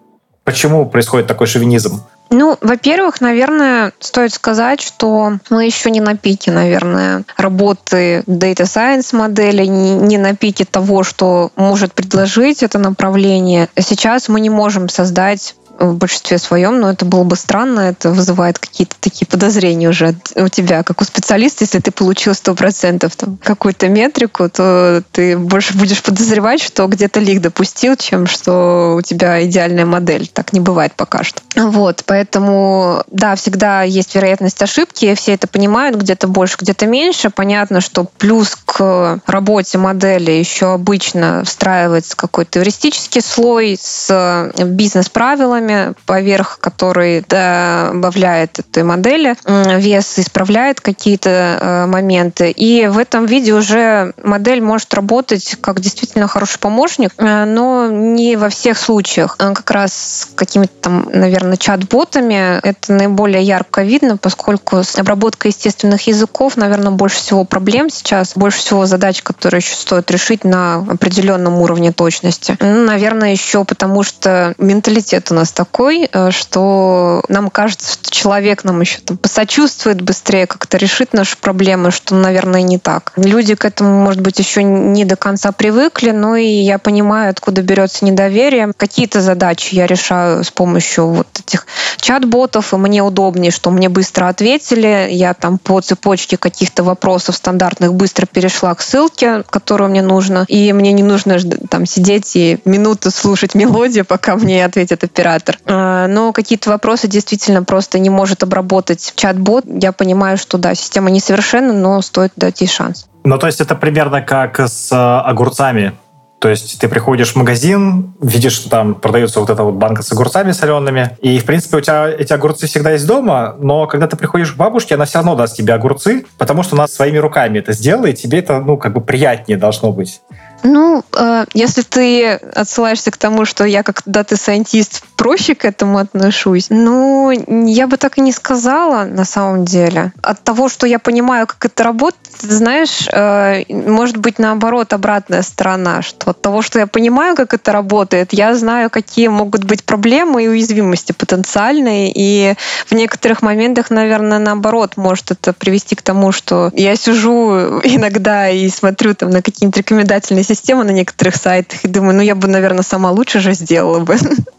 Почему 0.46 0.86
происходит 0.90 1.28
такой 1.28 1.48
шовинизм? 1.48 2.02
Ну, 2.30 2.58
во-первых, 2.62 3.22
наверное, 3.22 3.94
стоит 4.00 4.34
сказать, 4.34 4.82
что 4.82 5.34
мы 5.50 5.66
еще 5.66 5.90
не 5.90 6.00
на 6.00 6.16
пике, 6.16 6.52
наверное, 6.52 7.24
работы 7.38 8.24
Data 8.28 8.64
Science 8.64 9.16
модели, 9.16 9.66
не 9.66 10.18
на 10.18 10.36
пике 10.36 10.66
того, 10.66 11.04
что 11.04 11.52
может 11.56 11.94
предложить 11.94 12.62
это 12.62 12.78
направление. 12.78 13.68
Сейчас 13.78 14.30
мы 14.30 14.40
не 14.42 14.50
можем 14.50 14.90
создать 14.90 15.56
в 15.80 15.96
большинстве 15.96 16.38
своем, 16.38 16.80
но 16.80 16.92
это 16.92 17.06
было 17.06 17.24
бы 17.24 17.36
странно, 17.36 17.80
это 17.80 18.12
вызывает 18.12 18.60
какие-то 18.60 18.96
такие 19.00 19.26
подозрения 19.26 19.90
уже 19.90 20.14
у 20.36 20.50
тебя, 20.50 20.84
как 20.84 21.02
у 21.02 21.06
специалиста, 21.06 21.64
если 21.64 21.80
ты 21.80 21.92
получил 21.92 22.34
100% 22.34 23.12
там, 23.16 23.38
какую-то 23.38 23.88
метрику, 23.88 24.50
то 24.50 25.02
ты 25.12 25.38
больше 25.38 25.78
будешь 25.78 26.04
подозревать, 26.04 26.62
что 26.62 26.86
где-то 26.88 27.20
лик 27.20 27.42
допустил, 27.42 27.96
чем 27.96 28.28
что 28.28 28.96
у 28.98 29.02
тебя 29.02 29.46
идеальная 29.46 29.86
модель. 29.86 30.28
Так 30.28 30.54
не 30.54 30.60
бывает 30.60 30.94
пока 30.96 31.24
что. 31.24 31.42
Вот, 31.56 32.04
поэтому, 32.06 33.04
да, 33.12 33.36
всегда 33.36 33.84
есть 33.84 34.16
вероятность 34.16 34.62
ошибки, 34.62 35.16
все 35.16 35.34
это 35.34 35.48
понимают, 35.48 35.96
где-то 35.96 36.28
больше, 36.28 36.58
где-то 36.60 36.86
меньше. 36.86 37.30
Понятно, 37.30 37.82
что 37.82 38.04
плюс 38.04 38.58
к 38.66 39.20
работе 39.26 39.78
модели 39.78 40.32
еще 40.32 40.74
обычно 40.74 41.44
встраивается 41.46 42.18
какой-то 42.18 42.60
эвристический 42.60 43.22
слой 43.22 43.78
с 43.82 44.52
бизнес-правилами, 44.58 45.69
программе, 45.70 45.94
поверх 46.06 46.60
которой 46.60 47.22
добавляет 47.22 48.60
этой 48.60 48.84
модели 48.84 49.36
вес, 49.46 50.20
исправляет 50.20 50.82
какие-то 50.82 51.30
э, 51.30 51.86
моменты. 51.86 52.52
И 52.52 52.88
в 52.88 52.98
этом 52.98 53.26
виде 53.26 53.54
уже 53.54 54.14
модель 54.24 54.62
может 54.62 54.94
работать 54.94 55.58
как 55.62 55.80
действительно 55.80 56.28
хороший 56.28 56.60
помощник, 56.60 57.14
э, 57.18 57.46
но 57.46 57.88
не 57.90 58.36
во 58.36 58.50
всех 58.50 58.78
случаях. 58.78 59.36
Э, 59.40 59.54
как 59.54 59.70
раз 59.72 59.94
с 59.94 60.26
какими-то 60.36 60.74
там, 60.82 61.10
наверное, 61.14 61.58
чат-ботами 61.58 62.60
это 62.60 62.94
наиболее 62.94 63.44
ярко 63.44 63.84
видно, 63.84 64.18
поскольку 64.18 64.84
с 64.84 64.96
обработкой 64.96 65.52
естественных 65.52 66.08
языков, 66.08 66.58
наверное, 66.58 66.92
больше 66.92 67.18
всего 67.18 67.46
проблем 67.46 67.90
сейчас, 67.90 68.34
больше 68.36 68.60
всего 68.60 68.86
задач, 68.86 69.22
которые 69.22 69.60
еще 69.60 69.76
стоит 69.76 70.10
решить 70.12 70.44
на 70.44 70.76
определенном 70.76 71.62
уровне 71.62 71.92
точности. 71.92 72.58
Ну, 72.60 72.86
наверное, 72.86 73.32
еще 73.32 73.64
потому 73.66 74.04
что 74.04 74.54
менталитет 74.58 75.32
у 75.32 75.36
нас 75.36 75.52
такой, 75.60 76.08
э, 76.10 76.32
что 76.32 77.22
нам 77.28 77.50
кажется, 77.50 77.92
что 77.92 78.10
человек 78.10 78.64
нам 78.64 78.80
еще 78.80 79.00
там 79.02 79.18
посочувствует 79.18 80.00
быстрее, 80.00 80.48
как-то 80.48 80.78
решит 80.78 81.12
наши 81.12 81.36
проблемы, 81.36 81.92
что, 81.92 82.16
наверное, 82.16 82.62
не 82.62 82.78
так. 82.78 83.12
Люди 83.18 83.56
к 83.56 83.66
этому, 83.66 84.02
может 84.02 84.22
быть, 84.22 84.40
еще 84.40 84.64
не 84.64 85.04
до 85.04 85.18
конца 85.18 85.52
привыкли, 85.52 86.12
но 86.12 86.38
и 86.38 86.48
я 86.48 86.80
понимаю, 86.80 87.32
откуда 87.32 87.62
берется 87.62 88.06
недоверие. 88.06 88.72
Какие-то 88.78 89.20
задачи 89.20 89.76
я 89.76 89.86
решаю 89.86 90.46
с 90.46 90.50
помощью 90.50 91.08
вот 91.08 91.28
этих 91.38 91.68
чат-ботов, 91.98 92.74
и 92.74 92.78
мне 92.78 93.04
удобнее, 93.04 93.52
что 93.52 93.70
мне 93.70 93.90
быстро 93.90 94.30
ответили. 94.30 95.10
Я 95.12 95.34
там 95.34 95.58
по 95.58 95.82
цепочке 95.82 96.38
каких-то 96.38 96.84
вопросов 96.84 97.36
стандартных 97.36 97.94
быстро 97.94 98.26
перешла 98.26 98.74
к 98.76 98.82
ссылке, 98.82 99.44
которую 99.50 99.90
мне 99.90 100.02
нужно, 100.02 100.46
и 100.48 100.72
мне 100.72 100.94
не 100.94 101.04
нужно 101.04 101.38
там 101.70 101.86
сидеть 101.86 102.34
и 102.38 102.60
минуту 102.64 103.12
слушать 103.12 103.56
мелодию, 103.56 104.06
пока 104.06 104.38
мне 104.38 104.64
ответит 104.64 105.04
оператор 105.04 105.49
оператор. 105.50 105.62
А, 105.66 106.08
но 106.08 106.32
какие-то 106.32 106.70
вопросы 106.70 107.08
действительно 107.08 107.64
просто 107.64 108.00
не 108.00 108.10
может 108.10 108.44
обработать 108.44 109.14
чат-бот. 109.16 109.66
Я 109.68 109.92
понимаю, 109.92 110.38
что 110.38 110.58
да, 110.58 110.76
система 110.76 111.10
несовершенна, 111.10 111.74
но 111.74 112.02
стоит 112.02 112.34
дать 112.36 112.62
ей 112.62 112.68
шанс. 112.68 113.08
Ну, 113.24 113.38
то 113.38 113.48
есть 113.48 113.62
это 113.62 113.76
примерно 113.76 114.22
как 114.22 114.60
с 114.60 114.92
э, 114.92 114.96
огурцами. 114.96 115.94
То 116.40 116.48
есть 116.48 116.80
ты 116.80 116.88
приходишь 116.88 117.34
в 117.34 117.36
магазин, 117.36 118.14
видишь, 118.22 118.54
что 118.54 118.70
там 118.70 118.96
продается 118.96 119.42
вот 119.42 119.50
эта 119.50 119.62
вот 119.64 119.74
банка 119.74 120.04
с 120.04 120.12
огурцами 120.14 120.54
солеными, 120.54 121.18
и, 121.22 121.38
в 121.38 121.44
принципе, 121.44 121.78
у 121.78 121.82
тебя 121.82 122.10
эти 122.10 122.32
огурцы 122.32 122.66
всегда 122.66 122.92
есть 122.92 123.06
дома, 123.06 123.58
но 123.60 123.88
когда 123.88 124.08
ты 124.08 124.16
приходишь 124.16 124.54
к 124.54 124.56
бабушке, 124.56 124.96
она 124.96 125.04
все 125.04 125.18
равно 125.18 125.36
даст 125.36 125.58
тебе 125.58 125.74
огурцы, 125.74 126.26
потому 126.38 126.64
что 126.64 126.78
она 126.78 126.88
своими 126.88 127.18
руками 127.18 127.60
это 127.60 127.74
сделала, 127.74 128.06
и 128.06 128.14
тебе 128.14 128.40
это, 128.40 128.62
ну, 128.62 128.78
как 128.78 128.94
бы 128.94 129.02
приятнее 129.02 129.58
должно 129.58 129.92
быть. 129.92 130.22
Ну, 130.64 131.04
э, 131.16 131.46
если 131.54 131.82
ты 131.82 132.34
отсылаешься 132.34 133.12
к 133.12 133.18
тому, 133.18 133.46
что 133.46 133.64
я 133.66 133.84
как 133.84 134.02
дата-сайентист 134.06 135.04
проще 135.16 135.56
к 135.56 135.66
этому 135.66 135.98
отношусь, 135.98 136.68
ну, 136.70 137.32
я 137.32 137.88
бы 137.88 137.98
так 137.98 138.18
и 138.18 138.22
не 138.22 138.32
сказала 138.32 139.06
на 139.06 139.26
самом 139.26 139.66
деле. 139.66 140.14
От 140.22 140.44
того, 140.44 140.70
что 140.70 140.88
я 140.88 141.00
понимаю, 141.00 141.48
как 141.48 141.66
это 141.66 141.84
работает, 141.84 142.29
ты 142.42 142.54
знаешь, 142.54 143.08
э, 143.12 143.64
может 143.70 144.18
быть, 144.18 144.40
наоборот, 144.40 144.94
обратная 144.94 145.42
сторона, 145.42 146.02
что 146.02 146.32
от 146.32 146.42
того, 146.42 146.62
что 146.62 146.80
я 146.80 146.88
понимаю, 146.88 147.36
как 147.36 147.54
это 147.54 147.72
работает, 147.72 148.34
я 148.34 148.56
знаю, 148.56 148.90
какие 148.90 149.28
могут 149.28 149.64
быть 149.64 149.84
проблемы 149.84 150.44
и 150.44 150.48
уязвимости 150.48 151.12
потенциальные, 151.12 152.12
и 152.16 152.56
в 152.86 152.94
некоторых 152.94 153.42
моментах, 153.42 153.90
наверное, 153.90 154.40
наоборот, 154.40 154.96
может 154.96 155.32
это 155.32 155.54
привести 155.54 155.96
к 155.96 156.02
тому, 156.02 156.32
что 156.32 156.72
я 156.74 156.96
сижу 156.96 157.80
иногда 157.84 158.50
и 158.50 158.70
смотрю 158.70 159.14
там 159.16 159.30
на 159.32 159.42
какие-нибудь 159.42 159.78
рекомендательные 159.78 160.44
системы 160.44 160.84
на 160.84 160.92
некоторых 160.92 161.36
сайтах 161.36 161.84
и 161.84 161.88
думаю, 161.88 162.16
ну, 162.16 162.22
я 162.22 162.36
бы, 162.36 162.48
наверное, 162.48 162.84
сама 162.84 163.12
лучше 163.12 163.40
же 163.40 163.54
сделала 163.54 164.00
бы. 164.00 164.18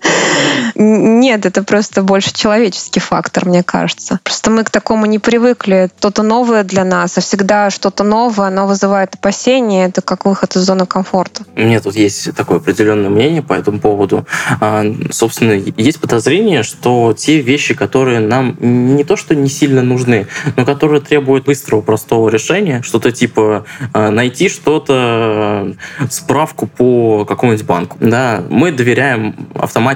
Нет, 0.74 1.46
это 1.46 1.62
просто 1.62 2.02
больше 2.02 2.32
человеческий 2.32 3.00
фактор, 3.00 3.46
мне 3.46 3.62
кажется. 3.62 4.20
Просто 4.22 4.50
мы 4.50 4.64
к 4.64 4.70
такому 4.70 5.06
не 5.06 5.18
привыкли. 5.18 5.90
Что-то 5.98 6.22
новое 6.22 6.64
для 6.64 6.84
нас, 6.84 7.18
а 7.18 7.20
всегда 7.20 7.70
что-то 7.70 8.04
новое, 8.04 8.48
оно 8.48 8.66
вызывает 8.66 9.14
опасения. 9.14 9.86
Это 9.86 10.00
как 10.02 10.24
выход 10.24 10.56
из 10.56 10.62
зоны 10.62 10.86
комфорта. 10.86 11.42
У 11.56 11.60
меня 11.60 11.80
тут 11.80 11.96
есть 11.96 12.34
такое 12.34 12.58
определенное 12.58 13.10
мнение 13.10 13.42
по 13.42 13.52
этому 13.52 13.78
поводу. 13.80 14.26
А, 14.60 14.84
собственно, 15.10 15.52
есть 15.52 16.00
подозрение, 16.00 16.62
что 16.62 17.14
те 17.16 17.40
вещи, 17.40 17.74
которые 17.74 18.20
нам 18.20 18.56
не 18.60 19.04
то 19.04 19.16
что 19.16 19.34
не 19.34 19.48
сильно 19.48 19.82
нужны, 19.82 20.26
но 20.56 20.64
которые 20.64 21.00
требуют 21.00 21.44
быстрого, 21.44 21.80
простого 21.82 22.28
решения, 22.28 22.82
что-то 22.82 23.12
типа 23.12 23.64
а, 23.92 24.10
найти 24.10 24.48
что-то, 24.48 25.74
справку 26.10 26.66
по 26.66 27.24
какому-нибудь 27.24 27.66
банку. 27.66 27.96
Да, 28.00 28.42
мы 28.48 28.72
доверяем 28.72 29.34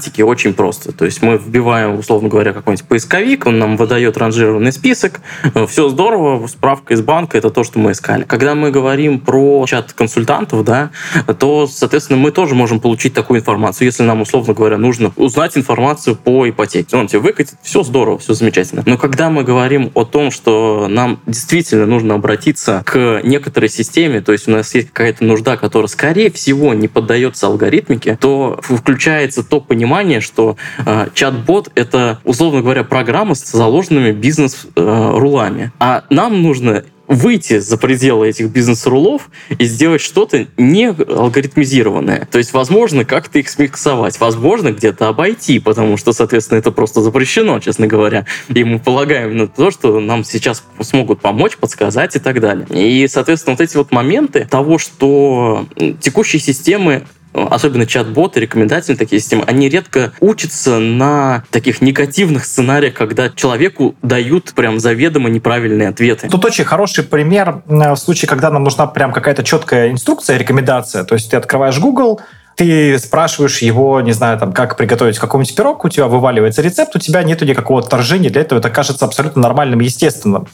автоматике 0.05 0.25
очень 0.25 0.55
просто. 0.55 0.93
То 0.93 1.05
есть 1.05 1.23
мы 1.23 1.37
вбиваем, 1.37 1.99
условно 1.99 2.29
говоря, 2.29 2.53
какой-нибудь 2.53 2.87
поисковик, 2.87 3.47
он 3.47 3.59
нам 3.59 3.77
выдает 3.77 4.17
ранжированный 4.17 4.73
список, 4.73 5.21
все 5.69 5.89
здорово, 5.89 6.47
справка 6.47 6.95
из 6.95 7.01
банка— 7.01 7.39
это 7.39 7.51
то, 7.51 7.65
что 7.65 7.79
мы 7.79 7.93
искали. 7.93 8.25
Когда 8.25 8.55
мы 8.55 8.71
говорим 8.71 9.21
про 9.21 9.65
чат 9.67 9.93
консультантов, 9.93 10.65
да, 10.65 10.91
то, 11.39 11.67
соответственно, 11.67 12.19
мы 12.19 12.31
тоже 12.31 12.55
можем 12.55 12.81
получить 12.81 13.15
такую 13.15 13.41
информацию, 13.41 13.87
если 13.87 14.03
нам, 14.03 14.21
условно 14.21 14.55
говоря, 14.55 14.79
нужно 14.79 15.13
узнать 15.17 15.57
информацию 15.57 16.17
по 16.17 16.49
ипотеке. 16.49 16.97
Он 16.97 17.07
тебе 17.07 17.21
выкатит, 17.21 17.55
все 17.63 17.83
здорово, 17.83 18.19
все 18.19 18.35
замечательно. 18.35 18.83
Но 18.87 18.97
когда 18.99 19.31
мы 19.31 19.45
говорим 19.45 19.91
о 19.95 20.05
том, 20.05 20.31
что 20.31 20.87
нам 20.89 21.21
действительно 21.27 21.87
нужно 21.87 22.15
обратиться 22.15 22.83
к 22.85 23.21
некоторой 23.25 23.69
системе, 23.69 24.21
то 24.21 24.33
есть 24.33 24.49
у 24.49 24.51
нас 24.51 24.75
есть 24.75 24.89
какая-то 24.89 25.25
нужда, 25.25 25.57
которая, 25.57 25.89
скорее 25.89 26.31
всего, 26.31 26.75
не 26.75 26.89
поддается 26.89 27.47
алгоритмике, 27.47 28.19
то 28.21 28.59
включается 28.63 29.43
то 29.43 29.61
понимание, 29.61 29.94
что 30.21 30.57
э, 30.85 31.09
чат-бот— 31.15 31.71
это, 31.75 32.19
условно 32.25 32.63
говоря, 32.63 32.85
программа 32.85 33.35
с 33.35 33.51
заложенными 33.51 34.13
бизнес-рулами. 34.13 35.65
Э, 35.65 35.71
а 35.79 36.05
нам 36.11 36.43
нужно 36.43 36.85
выйти 37.07 37.59
за 37.59 37.77
пределы 37.77 38.29
этих 38.29 38.51
бизнес-рулов 38.51 39.31
и 39.59 39.65
сделать 39.65 40.01
что-то 40.01 40.47
не 40.57 40.87
алгоритмизированное. 40.87 42.27
То 42.31 42.39
есть, 42.39 42.53
возможно, 42.53 43.05
как-то 43.05 43.39
их 43.39 43.49
смиксовать, 43.49 44.19
возможно, 44.21 44.73
где-то 44.73 45.09
обойти, 45.09 45.59
потому 45.59 45.97
что, 45.97 46.13
соответственно, 46.13 46.59
это 46.59 46.71
просто 46.73 47.03
запрещено, 47.03 47.61
честно 47.61 47.87
говоря. 47.87 48.27
И 48.49 48.65
мы 48.65 48.79
полагаем 48.79 49.37
на 49.37 49.49
то, 49.49 49.71
что 49.71 50.01
нам 50.01 50.25
сейчас 50.25 50.65
смогут 50.81 51.21
помочь, 51.21 51.57
подсказать 51.57 52.17
и 52.17 52.19
так 52.19 52.41
далее. 52.41 52.67
И, 52.71 53.07
соответственно, 53.09 53.57
вот 53.57 53.61
эти 53.61 53.77
вот 53.77 53.93
моменты 53.93 54.47
того, 54.51 54.79
что 54.79 55.67
текущие 56.01 56.41
системы 56.41 57.05
особенно 57.35 57.87
чат-боты, 57.87 58.41
рекомендательные 58.41 58.99
такие 58.99 59.21
системы, 59.21 59.45
они 59.47 59.69
редко 59.69 60.13
учатся 60.21 60.79
на 60.79 61.45
таких 61.51 61.83
негативных 61.83 62.45
сценариях, 62.45 62.95
когда 62.95 63.29
человеку 63.29 63.97
дают 64.03 64.53
прям 64.55 64.79
заведомо 64.81 65.29
неправильные 65.29 65.89
ответы. 65.89 66.29
Тут 66.29 66.45
очень 66.45 66.65
хороший 66.65 67.05
пример 67.05 67.63
в 67.67 67.97
случае, 67.97 68.29
когда 68.29 68.51
нам 68.51 68.65
нужна 68.65 68.87
прям 68.87 69.13
какая-то 69.13 69.43
четкая 69.43 69.91
инструкция, 69.91 70.39
рекомендация. 70.39 71.05
То 71.05 71.15
есть 71.15 71.31
ты 71.31 71.37
открываешь 71.37 71.79
Google, 71.79 72.21
ты 72.57 72.99
спрашиваешь 72.99 73.59
его, 73.59 74.01
не 74.01 74.13
знаю, 74.13 74.39
там, 74.39 74.53
как 74.53 74.77
приготовить 74.77 75.19
какой-нибудь 75.19 75.55
пирог, 75.55 75.85
у 75.85 75.89
тебя 75.89 76.07
вываливается 76.07 76.63
рецепт, 76.63 76.95
у 76.95 76.99
тебя 76.99 77.23
нет 77.23 77.41
никакого 77.43 77.81
отторжения, 77.81 78.31
для 78.31 78.43
этого 78.43 78.59
это 78.59 78.71
кажется 78.71 79.05
абсолютно 79.05 79.43
нормальным 79.43 79.81
естественным. 79.81 80.47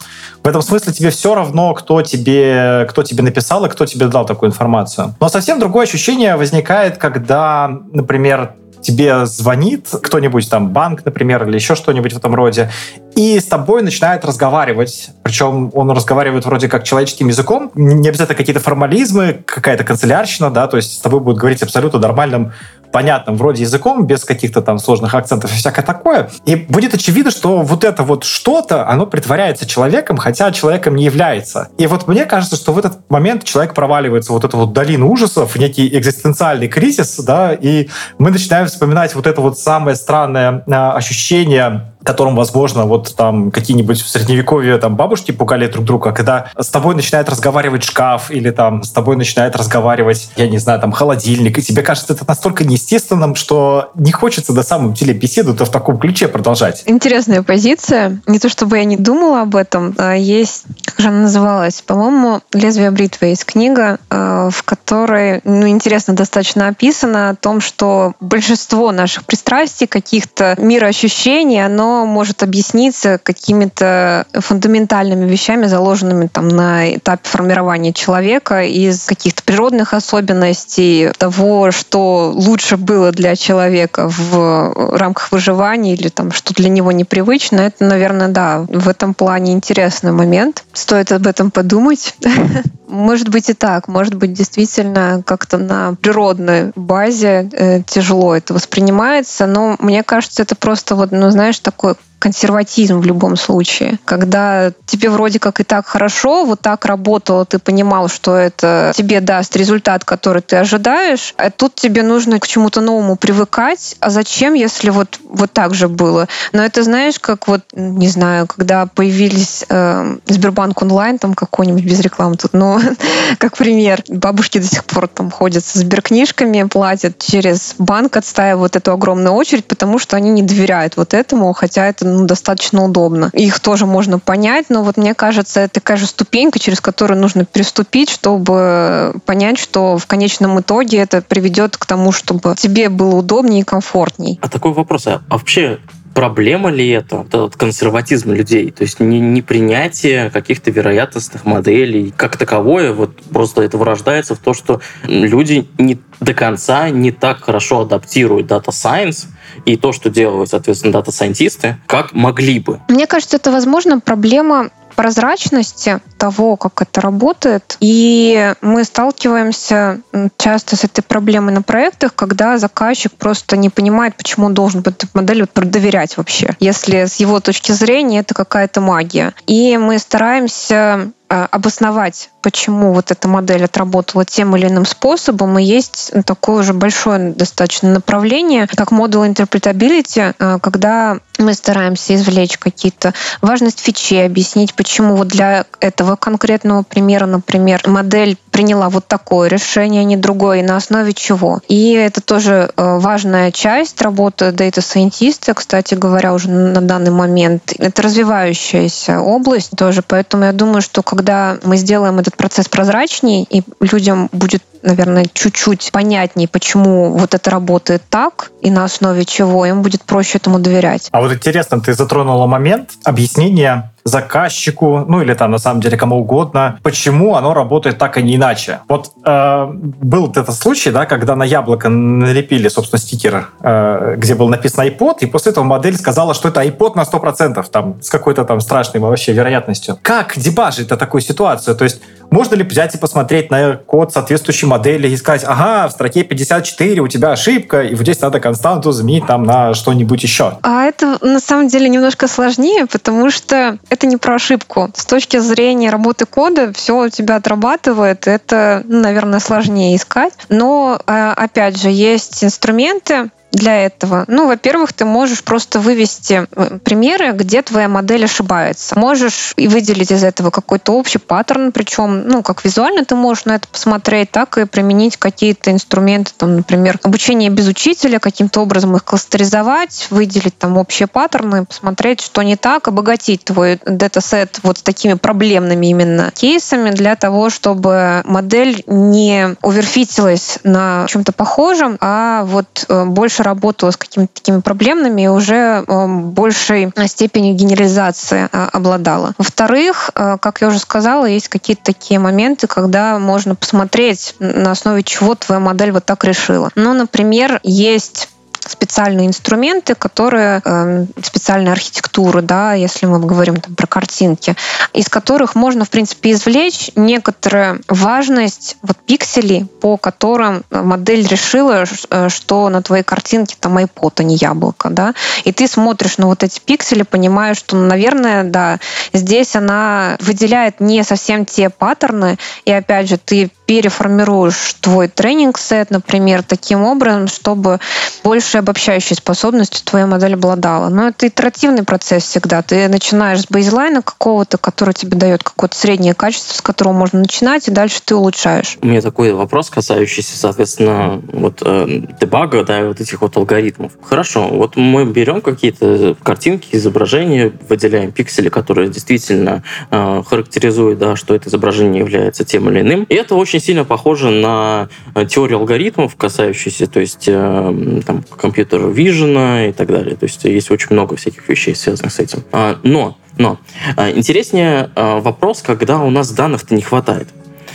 В 0.43 0.49
этом 0.49 0.63
смысле 0.63 0.93
тебе 0.93 1.11
все 1.11 1.35
равно, 1.35 1.75
кто 1.75 2.03
тебе, 2.03 2.87
кто 2.89 3.03
тебе 3.03 3.23
написал 3.23 3.65
и 3.65 3.69
кто 3.69 3.87
тебе 3.87 4.07
дал 4.07 4.25
такую 4.25 4.51
информацию. 4.51 5.15
Но 5.21 5.29
совсем 5.29 5.59
другое 5.59 5.85
ощущение 5.85 6.37
возникает, 6.37 6.97
когда, 6.97 7.71
например, 7.93 8.55
тебе 8.81 9.27
звонит 9.27 9.88
кто-нибудь, 9.90 10.49
там, 10.49 10.71
банк, 10.71 11.05
например, 11.05 11.47
или 11.47 11.55
еще 11.55 11.75
что-нибудь 11.75 12.12
в 12.12 12.16
этом 12.16 12.35
роде, 12.35 12.71
и 13.14 13.38
с 13.38 13.45
тобой 13.45 13.83
начинает 13.83 14.25
разговаривать. 14.25 15.11
Причем 15.23 15.71
он 15.75 15.90
разговаривает 15.90 16.47
вроде 16.47 16.69
как 16.69 16.85
человеческим 16.85 17.29
языком, 17.29 17.71
не 17.75 18.09
обязательно 18.09 18.37
какие-то 18.37 18.61
формализмы, 18.61 19.43
какая-то 19.45 19.85
канцелярщина, 19.85 20.51
да, 20.51 20.66
то 20.66 20.77
есть 20.77 20.95
с 20.95 21.01
тобой 21.01 21.21
будет 21.21 21.37
говорить 21.37 21.62
абсолютно 21.62 21.99
нормальным 21.99 22.53
понятным 22.92 23.37
вроде 23.37 23.62
языком, 23.62 24.07
без 24.07 24.24
каких-то 24.24 24.62
там 24.62 24.79
сложных 24.79 25.14
акцентов 25.14 25.53
и 25.53 25.57
всякое 25.57 25.83
такое. 25.83 26.31
И 26.44 26.57
будет 26.57 26.94
очевидно, 26.94 27.31
что 27.31 27.62
вот 27.62 27.85
это 27.85 28.03
вот 28.03 28.24
что-то, 28.24 28.88
оно 28.88 29.07
притворяется 29.07 29.66
человеком, 29.66 30.16
хотя 30.16 30.53
человеком 30.53 30.96
не 30.96 31.05
является. 31.05 31.68
И 31.79 31.87
вот 31.87 32.09
мне 32.09 32.24
кажется, 32.26 32.57
что 32.57 32.72
в 32.72 32.79
этот 32.79 33.09
момент 33.11 33.44
человек 33.44 33.74
проваливается 33.74 34.33
в 34.33 34.40
вот 34.40 34.44
эту 34.44 34.57
вот 34.57 34.72
долину 34.72 35.11
ужасов, 35.11 35.55
в 35.55 35.59
некий 35.59 35.87
экзистенциальный 35.96 36.68
кризис, 36.68 37.16
да, 37.18 37.53
и 37.53 37.88
мы 38.18 38.31
начинаем 38.31 38.66
вспоминать 38.66 39.14
вот 39.14 39.26
это 39.26 39.40
вот 39.40 39.59
самое 39.59 39.96
странное 39.96 40.64
а, 40.66 40.92
ощущение 40.92 41.89
которым, 42.11 42.35
возможно, 42.35 42.87
вот 42.87 43.14
там 43.14 43.53
какие-нибудь 43.53 44.03
в 44.03 44.09
средневековье 44.09 44.79
там 44.79 44.96
бабушки 44.96 45.31
пугали 45.31 45.68
друг 45.68 45.85
друга, 45.85 46.11
когда 46.11 46.51
с 46.59 46.66
тобой 46.66 46.96
начинает 46.96 47.29
разговаривать 47.29 47.85
шкаф 47.85 48.33
или 48.33 48.51
там 48.51 48.83
с 48.83 48.90
тобой 48.90 49.14
начинает 49.14 49.55
разговаривать, 49.55 50.29
я 50.35 50.49
не 50.49 50.59
знаю, 50.59 50.81
там 50.81 50.90
холодильник, 50.90 51.59
и 51.59 51.62
тебе 51.62 51.83
кажется 51.83 52.14
это 52.14 52.25
настолько 52.27 52.64
неестественным, 52.64 53.37
что 53.37 53.92
не 53.94 54.11
хочется 54.11 54.53
до 54.53 54.64
самом 54.64 54.92
деле 54.92 55.14
беседу-то 55.14 55.64
в 55.64 55.70
таком 55.70 55.99
ключе 55.99 56.27
продолжать. 56.27 56.83
Интересная 56.87 57.44
позиция. 57.44 58.20
Не 58.27 58.40
то 58.40 58.49
чтобы 58.49 58.79
я 58.79 58.85
не 58.85 58.96
думала 58.96 59.42
об 59.42 59.55
этом. 59.55 59.94
А 59.96 60.16
есть, 60.16 60.64
как 60.85 60.99
же 60.99 61.09
она 61.09 61.20
называлась? 61.20 61.81
По-моему, 61.81 62.40
«Лезвие 62.53 62.90
бритвы» 62.90 63.29
есть 63.29 63.44
книга, 63.44 63.99
а, 64.11 64.51
в 64.51 64.64
которой, 64.64 65.42
ну, 65.44 65.68
интересно 65.68 66.14
достаточно 66.14 66.66
описано 66.66 67.31
о 67.31 67.37
том, 67.37 67.61
что 67.61 68.14
большинство 68.18 68.90
наших 68.90 69.27
пристрастий, 69.27 69.87
каких-то 69.87 70.57
мироощущений, 70.59 71.64
оно 71.64 72.00
может 72.05 72.43
объясниться 72.43 73.19
какими-то 73.23 74.27
фундаментальными 74.33 75.29
вещами, 75.29 75.67
заложенными 75.67 76.27
там 76.27 76.49
на 76.49 76.95
этапе 76.97 77.29
формирования 77.29 77.93
человека 77.93 78.63
из 78.63 79.05
каких-то 79.05 79.43
природных 79.43 79.95
особенностей, 79.95 81.11
того, 81.19 81.71
что 81.71 82.33
лучше 82.35 82.77
было 82.77 83.13
для 83.13 83.37
человека 83.37 84.09
в 84.09 84.97
рамках 84.97 85.33
выживания 85.33 85.95
или 85.95 86.09
там 86.09 86.33
что 86.33 86.55
для 86.55 86.69
него 86.69 86.93
непривычно. 86.93 87.61
Это, 87.61 87.85
наверное, 87.85 88.29
да, 88.29 88.67
в 88.69 88.89
этом 88.89 89.15
плане 89.15 89.53
интересный 89.53 90.13
момент. 90.13 90.65
Стоит 90.73 91.13
об 91.13 91.27
этом 91.27 91.51
подумать. 91.51 92.15
Может 92.89 93.29
быть 93.29 93.49
и 93.49 93.55
так, 93.55 93.87
может 93.87 94.15
быть 94.15 94.33
действительно 94.33 95.23
как-то 95.25 95.59
на 95.59 95.95
природной 96.03 96.73
базе 96.75 97.49
э, 97.53 97.83
тяжело 97.83 98.35
это 98.35 98.53
воспринимается, 98.53 99.47
но 99.47 99.77
мне 99.79 100.03
кажется, 100.03 100.43
это 100.43 100.57
просто 100.57 100.97
вот, 100.97 101.13
ну 101.13 101.31
знаешь, 101.31 101.61
такой 101.81 101.97
консерватизм 102.20 103.00
в 103.00 103.04
любом 103.06 103.37
случае. 103.37 103.98
Когда 104.04 104.72
тебе 104.87 105.09
вроде 105.09 105.40
как 105.40 105.59
и 105.61 105.64
так 105.64 105.87
хорошо, 105.87 106.44
вот 106.44 106.61
так 106.61 106.85
работало, 106.85 107.44
ты 107.46 107.59
понимал, 107.59 108.09
что 108.09 108.37
это 108.37 108.92
тебе 108.94 109.20
даст 109.20 109.56
результат, 109.56 110.04
который 110.04 110.42
ты 110.42 110.56
ожидаешь, 110.56 111.35
а 111.37 111.50
тут 111.50 111.74
тебе 111.74 112.02
нужно 112.02 112.38
к 112.38 112.46
чему-то 112.46 112.83
новому 112.83 113.16
привыкать. 113.16 113.96
А 114.00 114.11
зачем, 114.11 114.54
если 114.54 114.90
вот, 114.90 115.18
вот 115.24 115.52
так 115.52 115.74
же 115.74 115.88
было? 115.88 116.28
Но 116.52 116.62
это 116.62 116.83
знаешь, 116.83 117.18
как 117.18 117.48
вот, 117.48 117.62
не 117.72 118.09
знаю, 118.09 118.46
когда 118.46 118.87
появились 118.87 119.64
э, 119.68 120.16
Сбербанк 120.26 120.83
онлайн, 120.83 121.18
там 121.18 121.35
какой-нибудь 121.35 121.85
без 121.85 122.00
рекламы 122.00 122.37
тут, 122.37 122.52
но 122.52 122.80
как 123.38 123.56
пример, 123.56 124.04
бабушки 124.09 124.59
до 124.59 124.66
сих 124.66 124.85
пор 124.85 125.09
там 125.09 125.30
ходят 125.30 125.64
со 125.64 125.78
сберкнижками, 125.78 126.64
платят 126.64 127.18
через 127.18 127.74
банк, 127.78 128.16
отстаивают 128.16 128.76
эту 128.76 128.92
огромную 128.92 129.35
очередь, 129.35 129.66
потому 129.66 129.98
что 129.98 130.16
они 130.16 130.30
не 130.30 130.42
доверяют 130.42 130.98
вот 130.98 131.14
этому, 131.14 131.52
хотя 131.54 131.87
это 131.87 132.10
ну, 132.11 132.27
достаточно 132.27 132.85
удобно. 132.85 133.31
Их 133.33 133.61
тоже 133.61 133.87
можно 133.87 134.18
понять, 134.18 134.66
но 134.68 134.83
вот 134.83 134.96
мне 134.96 135.14
кажется, 135.14 135.61
это 135.61 135.75
такая 135.75 135.96
же 135.96 136.07
ступенька, 136.07 136.59
через 136.59 136.81
которую 136.81 137.20
нужно 137.20 137.44
переступить, 137.44 138.11
чтобы 138.11 139.14
понять, 139.27 139.59
что 139.59 139.99
в 139.99 140.07
конечном 140.07 140.61
итоге 140.61 140.99
это 140.99 141.23
приведет 141.23 141.77
к 141.77 141.87
тому, 141.87 142.12
чтобы 142.12 142.55
тебе 142.57 142.88
было 142.88 143.16
удобнее 143.16 143.61
и 143.61 143.64
комфортней. 143.64 144.38
А 144.42 144.49
такой 144.49 144.73
вопрос, 144.73 145.07
а 145.07 145.23
вообще 145.29 145.79
проблема 146.14 146.70
ли 146.70 146.88
это, 146.88 147.25
этот 147.29 147.57
консерватизм 147.57 148.33
людей? 148.33 148.70
То 148.70 148.83
есть 148.83 149.01
не, 149.01 149.20
не 149.20 149.42
принятие 149.42 150.31
каких-то 150.31 150.70
вероятностных 150.70 151.44
моделей 151.44 152.12
как 152.16 152.37
таковое, 152.37 152.92
вот 152.92 153.16
просто 153.23 153.62
это 153.62 153.79
вырождается 153.79 154.35
в 154.35 154.38
то, 154.38 154.55
что 154.55 154.81
люди 155.05 155.68
не 155.79 155.99
до 156.20 156.35
конца 156.35 156.90
не 156.90 157.12
так 157.12 157.44
хорошо 157.44 157.81
адаптируют 157.81 158.51
Data 158.51 158.68
Science 158.68 159.27
и 159.64 159.77
то, 159.77 159.92
что 159.92 160.11
делают, 160.11 160.51
соответственно, 160.51 160.92
дата-сайентисты, 160.92 161.79
как 161.87 162.12
могли 162.12 162.61
бы. 162.61 162.81
Мне 162.88 163.07
кажется, 163.07 163.37
это, 163.37 163.51
возможно, 163.51 164.01
проблема 164.01 164.70
прозрачности 164.96 166.01
того, 166.20 166.56
как 166.56 166.83
это 166.83 167.00
работает. 167.00 167.78
И 167.80 168.54
мы 168.61 168.85
сталкиваемся 168.85 170.00
часто 170.37 170.76
с 170.76 170.85
этой 170.85 171.00
проблемой 171.00 171.54
на 171.54 171.62
проектах, 171.62 172.14
когда 172.14 172.59
заказчик 172.59 173.12
просто 173.12 173.56
не 173.56 173.70
понимает, 173.70 174.16
почему 174.16 174.46
он 174.46 174.54
должен 174.54 174.80
эту 174.80 175.06
модель 175.14 175.46
доверять 175.54 176.18
вообще, 176.18 176.54
если 176.61 177.06
с 177.06 177.16
его 177.16 177.40
точки 177.40 177.72
зрения 177.72 178.20
это 178.20 178.35
какая-то 178.35 178.83
магия. 178.83 179.33
И 179.46 179.78
мы 179.78 179.98
стараемся 179.98 181.12
а, 181.33 181.46
обосновать, 181.46 182.30
почему 182.42 182.92
вот 182.92 183.12
эта 183.12 183.28
модель 183.28 183.64
отработала 183.64 184.24
тем 184.24 184.56
или 184.56 184.66
иным 184.66 184.85
способом, 184.85 185.61
и 185.61 185.62
есть 185.62 186.11
такое 186.26 186.62
уже 186.62 186.74
большое 186.74 187.30
достаточно 187.30 187.88
направление, 187.88 188.66
как 188.66 188.90
Model 188.90 189.33
Interpretability, 189.33 190.35
а, 190.37 190.59
когда 190.59 191.18
мы 191.38 191.54
стараемся 191.54 192.16
извлечь 192.16 192.59
какие-то 192.59 193.14
важность 193.42 193.78
фичи, 193.78 194.14
объяснить, 194.14 194.74
почему 194.74 195.14
вот 195.14 195.28
для 195.28 195.66
этого 195.78 196.10
конкретного 196.16 196.83
примера, 196.83 197.27
например, 197.27 197.83
модель 197.87 198.37
приняла 198.61 198.90
вот 198.90 199.07
такое 199.07 199.49
решение, 199.49 200.03
а 200.03 200.05
не 200.05 200.18
другое, 200.18 200.59
и 200.59 200.62
на 200.62 200.77
основе 200.77 201.14
чего. 201.14 201.61
И 201.66 201.94
это 201.94 202.20
тоже 202.20 202.70
а, 202.77 202.99
важная 202.99 203.53
часть 203.53 204.03
работы 204.03 204.49
Data 204.49 204.81
Scientist, 204.81 205.51
кстати 205.55 205.94
говоря, 205.94 206.35
уже 206.35 206.51
на 206.51 206.83
данный 206.83 207.11
момент. 207.11 207.73
Это 207.79 208.03
развивающаяся 208.03 209.20
область 209.20 209.70
тоже, 209.75 210.03
поэтому 210.07 210.44
я 210.44 210.53
думаю, 210.53 210.83
что 210.83 211.03
когда 211.03 211.57
мы 211.62 211.79
сделаем 211.79 212.18
этот 212.18 212.37
процесс 212.37 212.68
прозрачнее, 212.68 213.44
и 213.44 213.62
людям 213.81 214.29
будет 214.31 214.62
наверное, 214.83 215.27
чуть-чуть 215.33 215.90
понятнее, 215.92 216.49
почему 216.49 217.12
вот 217.12 217.35
это 217.35 217.51
работает 217.51 218.03
так 218.09 218.51
и 218.62 218.70
на 218.70 218.85
основе 218.85 219.25
чего, 219.25 219.66
им 219.66 219.83
будет 219.83 220.03
проще 220.05 220.38
этому 220.38 220.59
доверять. 220.59 221.09
А 221.12 221.20
вот 221.20 221.33
интересно, 221.33 221.81
ты 221.81 221.92
затронула 221.92 222.46
момент 222.46 222.92
объяснения 223.05 223.92
заказчику, 224.05 225.05
ну 225.07 225.20
или 225.23 225.35
там 225.35 225.51
на 225.51 225.59
самом 225.59 225.81
деле 225.81 225.96
кому 225.96 226.20
угодно, 226.20 226.79
почему 226.83 227.37
оно 227.37 227.55
работает 227.55 227.99
так, 227.99 228.16
а 228.16 228.23
не 228.23 228.37
иначе. 228.37 228.50
Вот 228.89 229.13
э, 229.25 229.67
был 229.73 230.31
этот 230.31 230.55
случай, 230.55 230.91
да, 230.91 231.07
когда 231.07 231.37
на 231.37 231.45
яблоко 231.45 231.89
налепили, 231.89 232.69
собственно, 232.69 233.01
стикер, 233.01 233.49
э, 233.61 234.15
где 234.17 234.35
был 234.35 234.49
написан 234.49 234.87
iPod, 234.87 235.19
и 235.21 235.27
после 235.27 235.53
этого 235.53 235.65
модель 235.65 235.97
сказала, 235.97 236.35
что 236.35 236.49
это 236.49 236.63
iPod 236.63 236.93
на 236.97 237.03
100%, 237.03 237.65
там, 237.71 238.03
с 238.03 238.11
какой-то 238.11 238.45
там 238.45 238.61
страшной 238.61 239.01
вообще 239.01 239.33
вероятностью. 239.33 239.99
Как 240.03 240.39
дебажить 240.39 240.89
такую 240.89 241.21
ситуацию? 241.21 241.77
То 241.77 241.85
есть 241.85 242.03
можно 242.31 242.55
ли 242.55 242.64
взять 242.64 242.95
и 242.95 242.99
посмотреть 242.99 243.51
на 243.51 243.77
код 243.77 244.12
соответствующей 244.12 244.66
модели 244.66 245.09
и 245.09 245.16
сказать, 245.16 245.45
ага, 245.45 245.88
в 245.88 245.93
строке 245.93 246.23
54 246.25 247.01
у 247.01 247.09
тебя 247.09 247.33
ошибка, 247.33 247.83
и 247.83 247.95
вот 247.95 248.03
здесь 248.03 248.21
надо 248.21 248.40
константу 248.40 248.93
заменить 248.93 249.27
там 249.27 249.45
на 249.45 249.75
что-нибудь 249.75 250.23
еще? 250.23 250.59
А 250.62 250.85
это 250.85 251.19
на 251.21 251.40
самом 251.40 251.69
деле 251.69 251.88
немножко 251.88 252.29
сложнее, 252.29 252.87
потому 252.87 253.31
что 253.31 253.79
это 253.88 254.07
не 254.07 254.16
про 254.16 254.35
ошибку. 254.35 254.90
С 254.95 255.05
точки 255.05 255.38
зрения 255.38 255.90
работы 255.90 256.27
кода 256.27 256.73
все 256.73 257.07
у 257.07 257.09
тебя 257.09 257.37
отрабатывает, 257.37 258.27
это, 258.27 258.83
наверное, 258.87 259.40
сложнее 259.40 259.97
искать. 259.97 260.33
Но, 260.49 261.01
а, 261.07 261.33
опять 261.33 261.81
же, 261.81 261.90
есть 261.90 262.45
инструменты, 262.45 263.31
для 263.53 263.85
этого? 263.85 264.25
Ну, 264.29 264.47
во-первых, 264.47 264.93
ты 264.93 265.05
можешь 265.05 265.43
просто 265.43 265.81
вывести 265.81 266.47
э, 266.51 266.79
примеры, 266.85 267.33
где 267.33 267.63
твоя 267.63 267.89
модель 267.89 268.25
ошибается. 268.25 268.99
Можешь 268.99 269.55
и 269.57 269.69
выделить 269.69 270.11
из 270.11 270.25
этого 270.25 270.51
какой-то 270.51 270.93
общий 270.93 271.19
паттерн, 271.19 271.73
причем, 271.73 272.29
ну, 272.29 272.43
как 272.43 272.65
визуально 272.65 273.05
ты 273.05 273.15
можешь 273.15 273.45
на 273.45 273.57
это 273.57 273.69
посмотреть, 273.69 274.31
так 274.31 274.59
и 274.59 274.65
применить 274.65 275.17
какие-то 275.17 275.71
инструменты, 275.73 276.33
там, 276.37 276.57
например, 276.57 276.99
обучение 277.03 277.51
без 277.51 277.67
учителя, 277.69 278.19
каким-то 278.19 278.61
образом 278.61 278.97
их 278.97 279.05
кластеризовать, 279.05 280.09
выделить 280.11 280.59
там 280.59 280.77
общие 280.77 281.07
паттерны, 281.07 281.65
посмотреть, 281.65 282.21
что 282.21 282.43
не 282.43 282.57
так, 282.57 282.89
обогатить 282.89 283.45
твой 283.45 283.81
датасет 283.85 284.61
вот 284.63 284.79
с 284.79 284.83
такими 284.83 285.15
проблемными 285.15 285.87
именно 285.87 286.31
кейсами 286.35 286.91
для 286.91 287.17
того, 287.17 287.51
чтобы 287.51 288.23
модель 288.25 288.83
не 288.87 289.57
оверфитилась 289.63 290.59
на 290.65 291.07
чем-то 291.09 291.33
похожем, 291.33 291.97
а 292.01 292.45
вот 292.45 292.85
э, 292.89 293.05
больше 293.05 293.39
больше 293.40 293.42
работала 293.42 293.90
с 293.90 293.96
какими-то 293.96 294.33
такими 294.35 294.61
проблемными 294.61 295.22
и 295.22 295.29
уже 295.29 295.85
эм, 295.87 296.31
большей 296.31 296.92
степенью 297.07 297.55
генерализации 297.55 298.48
э, 298.53 298.68
обладала. 298.72 299.35
Во-вторых, 299.38 300.11
э, 300.14 300.37
как 300.40 300.61
я 300.61 300.68
уже 300.68 300.79
сказала, 300.79 301.26
есть 301.26 301.48
какие-то 301.48 301.83
такие 301.85 302.20
моменты, 302.20 302.66
когда 302.66 303.18
можно 303.18 303.55
посмотреть, 303.55 304.35
на 304.38 304.70
основе 304.72 305.03
чего 305.03 305.35
твоя 305.35 305.61
модель 305.61 305.92
вот 305.92 306.05
так 306.05 306.24
решила. 306.24 306.70
Ну, 306.74 306.92
например, 306.92 307.61
есть 307.62 308.29
специальные 308.66 309.27
инструменты, 309.27 309.94
которые 309.94 310.62
э, 310.64 311.07
специальная 311.23 311.73
архитектура, 311.73 312.42
да, 312.42 312.75
если 312.75 313.07
мы 313.07 313.18
говорим 313.20 313.57
там, 313.57 313.75
про 313.75 313.87
картинки, 313.87 314.57
из 314.92 315.09
которых 315.09 315.55
можно, 315.55 315.85
в 315.85 315.90
принципе, 315.90 316.33
извлечь 316.33 316.90
некоторую 316.96 317.83
важность 317.88 318.77
вот, 318.83 318.96
пикселей, 318.99 319.64
по 319.64 319.96
которым 319.96 320.64
модель 320.70 321.27
решила, 321.27 321.85
э, 322.11 322.29
что 322.29 322.68
на 322.68 322.83
твоей 322.83 323.03
картинке 323.03 323.57
там 323.59 323.79
iPod, 323.79 324.14
а 324.16 324.23
не 324.23 324.37
яблоко, 324.37 324.90
да, 324.90 325.14
и 325.44 325.53
ты 325.53 325.66
смотришь 325.66 326.18
на 326.18 326.27
вот 326.27 326.42
эти 326.42 326.61
пиксели, 326.61 327.03
понимаешь, 327.03 327.59
что, 327.59 327.77
наверное, 327.77 328.44
да, 328.44 328.79
здесь 329.12 329.57
она 329.57 330.16
выделяет 330.20 330.81
не 330.81 331.03
совсем 331.03 331.46
те 331.46 331.70
паттерны, 331.70 332.38
и 332.64 332.73
опять 332.73 333.09
же, 333.09 333.18
ты 333.18 333.51
переформируешь 333.70 334.74
твой 334.80 335.06
тренинг-сет, 335.06 335.92
например, 335.92 336.42
таким 336.42 336.83
образом, 336.83 337.28
чтобы 337.28 337.78
больше 338.24 338.59
обобщающей 338.59 339.14
способностью 339.14 339.85
твоя 339.85 340.09
модель 340.09 340.35
обладала. 340.35 340.88
Но 340.88 341.06
это 341.06 341.28
итеративный 341.28 341.85
процесс 341.85 342.24
всегда. 342.24 342.62
Ты 342.62 342.88
начинаешь 342.88 343.42
с 343.42 343.46
бейзлайна 343.48 344.02
какого-то, 344.02 344.59
который 344.59 344.92
тебе 344.92 345.16
дает 345.16 345.44
какое-то 345.44 345.76
среднее 345.76 346.14
качество, 346.14 346.54
с 346.54 346.61
которого 346.61 346.94
можно 346.94 347.20
начинать, 347.20 347.68
и 347.68 347.70
дальше 347.70 348.00
ты 348.04 348.16
улучшаешь. 348.16 348.76
У 348.83 348.88
меня 348.88 349.02
такой 349.02 349.33
вопрос, 349.33 349.70
касающийся, 349.70 350.37
соответственно, 350.37 351.22
вот 351.33 351.62
э, 351.64 352.02
дебага, 352.20 352.64
да, 352.64 352.87
вот 352.87 353.00
этих 353.00 353.20
вот 353.20 353.37
алгоритмов. 353.37 353.92
Хорошо, 354.02 354.48
вот 354.48 354.74
мы 354.74 355.04
берем 355.04 355.40
какие-то 355.42 356.16
картинки, 356.24 356.70
изображения, 356.72 357.52
выделяем 357.68 358.11
пиксели, 358.11 358.48
которые 358.48 358.88
действительно 358.88 359.62
э, 359.92 360.22
характеризуют, 360.28 360.98
да, 360.98 361.14
что 361.14 361.37
это 361.37 361.48
изображение 361.48 362.00
является 362.00 362.44
тем 362.44 362.68
или 362.68 362.80
иным. 362.80 363.04
И 363.04 363.14
это 363.14 363.37
очень 363.37 363.60
сильно 363.61 363.85
похоже 363.85 364.31
на 364.31 364.88
э, 365.14 365.27
теорию 365.27 365.59
алгоритмов, 365.59 366.16
касающуюся, 366.16 366.87
то 366.87 367.01
есть 367.01 367.29
э, 367.29 368.01
там, 368.07 368.25
компьютер 368.37 368.88
вижена 368.88 369.66
и 369.66 369.73
так 369.73 369.88
далее. 369.88 370.16
То 370.16 370.25
есть 370.25 370.44
есть 370.44 370.70
очень 370.70 370.88
много 370.90 371.16
всяких 371.16 371.49
вещей, 371.49 371.75
связанных 371.75 372.12
с 372.12 372.18
этим. 372.18 372.42
А, 372.53 372.79
но, 372.83 373.16
но 373.38 373.59
а, 373.96 374.11
интереснее 374.11 374.90
вопрос, 374.96 375.62
когда 375.62 376.01
у 376.01 376.11
нас 376.11 376.31
данных-то 376.33 376.75
не 376.75 376.83
хватает. 376.83 377.29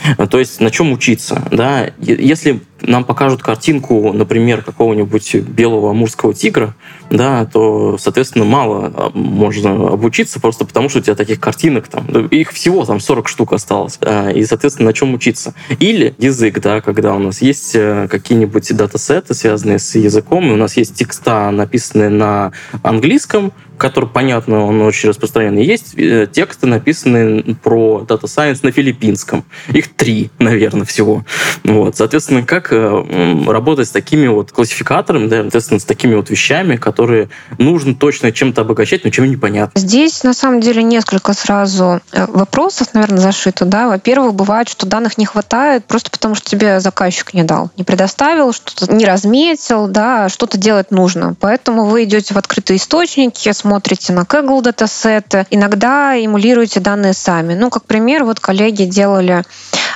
То 0.29 0.39
есть 0.39 0.59
на 0.59 0.71
чем 0.71 0.91
учиться, 0.91 1.41
да? 1.51 1.91
Если 1.99 2.61
нам 2.81 3.03
покажут 3.03 3.41
картинку, 3.41 4.11
например, 4.13 4.61
какого-нибудь 4.61 5.35
белого 5.35 5.91
амурского 5.91 6.33
тигра, 6.33 6.75
да, 7.09 7.45
то, 7.45 7.97
соответственно, 7.97 8.45
мало 8.45 8.91
а, 8.95 9.11
можно 9.13 9.89
обучиться 9.89 10.39
просто 10.39 10.65
потому, 10.65 10.89
что 10.89 10.99
у 10.99 11.01
тебя 11.01 11.15
таких 11.15 11.39
картинок 11.39 11.87
там, 11.87 12.05
их 12.27 12.51
всего 12.51 12.83
там 12.85 12.99
40 12.99 13.27
штук 13.27 13.53
осталось, 13.53 13.97
а, 14.01 14.29
и, 14.29 14.43
соответственно, 14.45 14.87
на 14.87 14.93
чем 14.93 15.13
учиться. 15.13 15.53
Или 15.79 16.15
язык, 16.17 16.59
да, 16.59 16.81
когда 16.81 17.13
у 17.15 17.19
нас 17.19 17.41
есть 17.41 17.75
э, 17.75 18.07
какие-нибудь 18.09 18.75
датасеты, 18.75 19.33
связанные 19.33 19.79
с 19.79 19.95
языком, 19.95 20.49
и 20.49 20.53
у 20.53 20.57
нас 20.57 20.77
есть 20.77 20.95
текста, 20.95 21.51
написанные 21.51 22.09
на 22.09 22.51
английском, 22.83 23.53
который, 23.77 24.09
понятно, 24.09 24.65
он 24.65 24.81
очень 24.81 25.09
распространенный. 25.09 25.65
Есть 25.65 25.97
э, 25.97 26.27
тексты, 26.31 26.67
написанные 26.67 27.55
про 27.55 28.05
Data 28.07 28.23
Science 28.23 28.59
на 28.63 28.71
филиппинском. 28.71 29.45
Их 29.69 29.93
три, 29.93 30.29
наверное, 30.39 30.85
всего. 30.85 31.25
Вот. 31.63 31.95
Соответственно, 31.97 32.43
как 32.43 32.71
э, 32.71 33.43
работать 33.47 33.87
с 33.87 33.91
такими 33.91 34.27
вот 34.27 34.51
классификаторами, 34.51 35.27
да, 35.27 35.41
соответственно, 35.41 35.79
с 35.79 35.85
такими 35.85 36.15
вот 36.15 36.29
вещами, 36.29 36.75
которые 36.75 37.29
нужно 37.57 37.95
точно 37.95 38.31
чем-то 38.31 38.61
обогащать, 38.61 39.03
но 39.03 39.09
чем 39.09 39.29
непонятно. 39.29 39.79
Здесь, 39.79 40.23
на 40.23 40.33
самом 40.33 40.61
деле, 40.61 40.83
несколько 40.83 41.33
сразу 41.33 42.01
э, 42.11 42.25
вопросов, 42.27 42.89
наверное, 42.93 43.19
зашито. 43.19 43.65
Да? 43.65 43.87
Во-первых, 43.87 44.33
бывает, 44.33 44.69
что 44.69 44.85
данных 44.85 45.17
не 45.17 45.25
хватает 45.25 45.85
просто 45.85 46.11
потому, 46.11 46.35
что 46.35 46.49
тебе 46.49 46.79
заказчик 46.79 47.33
не 47.33 47.43
дал, 47.43 47.71
не 47.77 47.83
предоставил, 47.83 48.53
что-то 48.53 48.93
не 48.93 49.05
разметил, 49.05 49.87
да, 49.87 50.29
что-то 50.29 50.57
делать 50.57 50.91
нужно. 50.91 51.35
Поэтому 51.39 51.85
вы 51.85 52.03
идете 52.03 52.33
в 52.33 52.37
открытые 52.37 52.77
источники, 52.77 53.49
смотрите 53.65 54.13
на 54.13 54.21
Kaggle 54.21 54.61
датасеты, 54.61 55.47
иногда 55.49 56.15
эмулируете 56.15 56.79
данные 56.79 57.13
сами. 57.13 57.55
Ну, 57.55 57.71
как 57.71 57.85
пример, 57.85 58.23
вот 58.23 58.39
коллеги 58.39 58.83
делали 58.83 59.43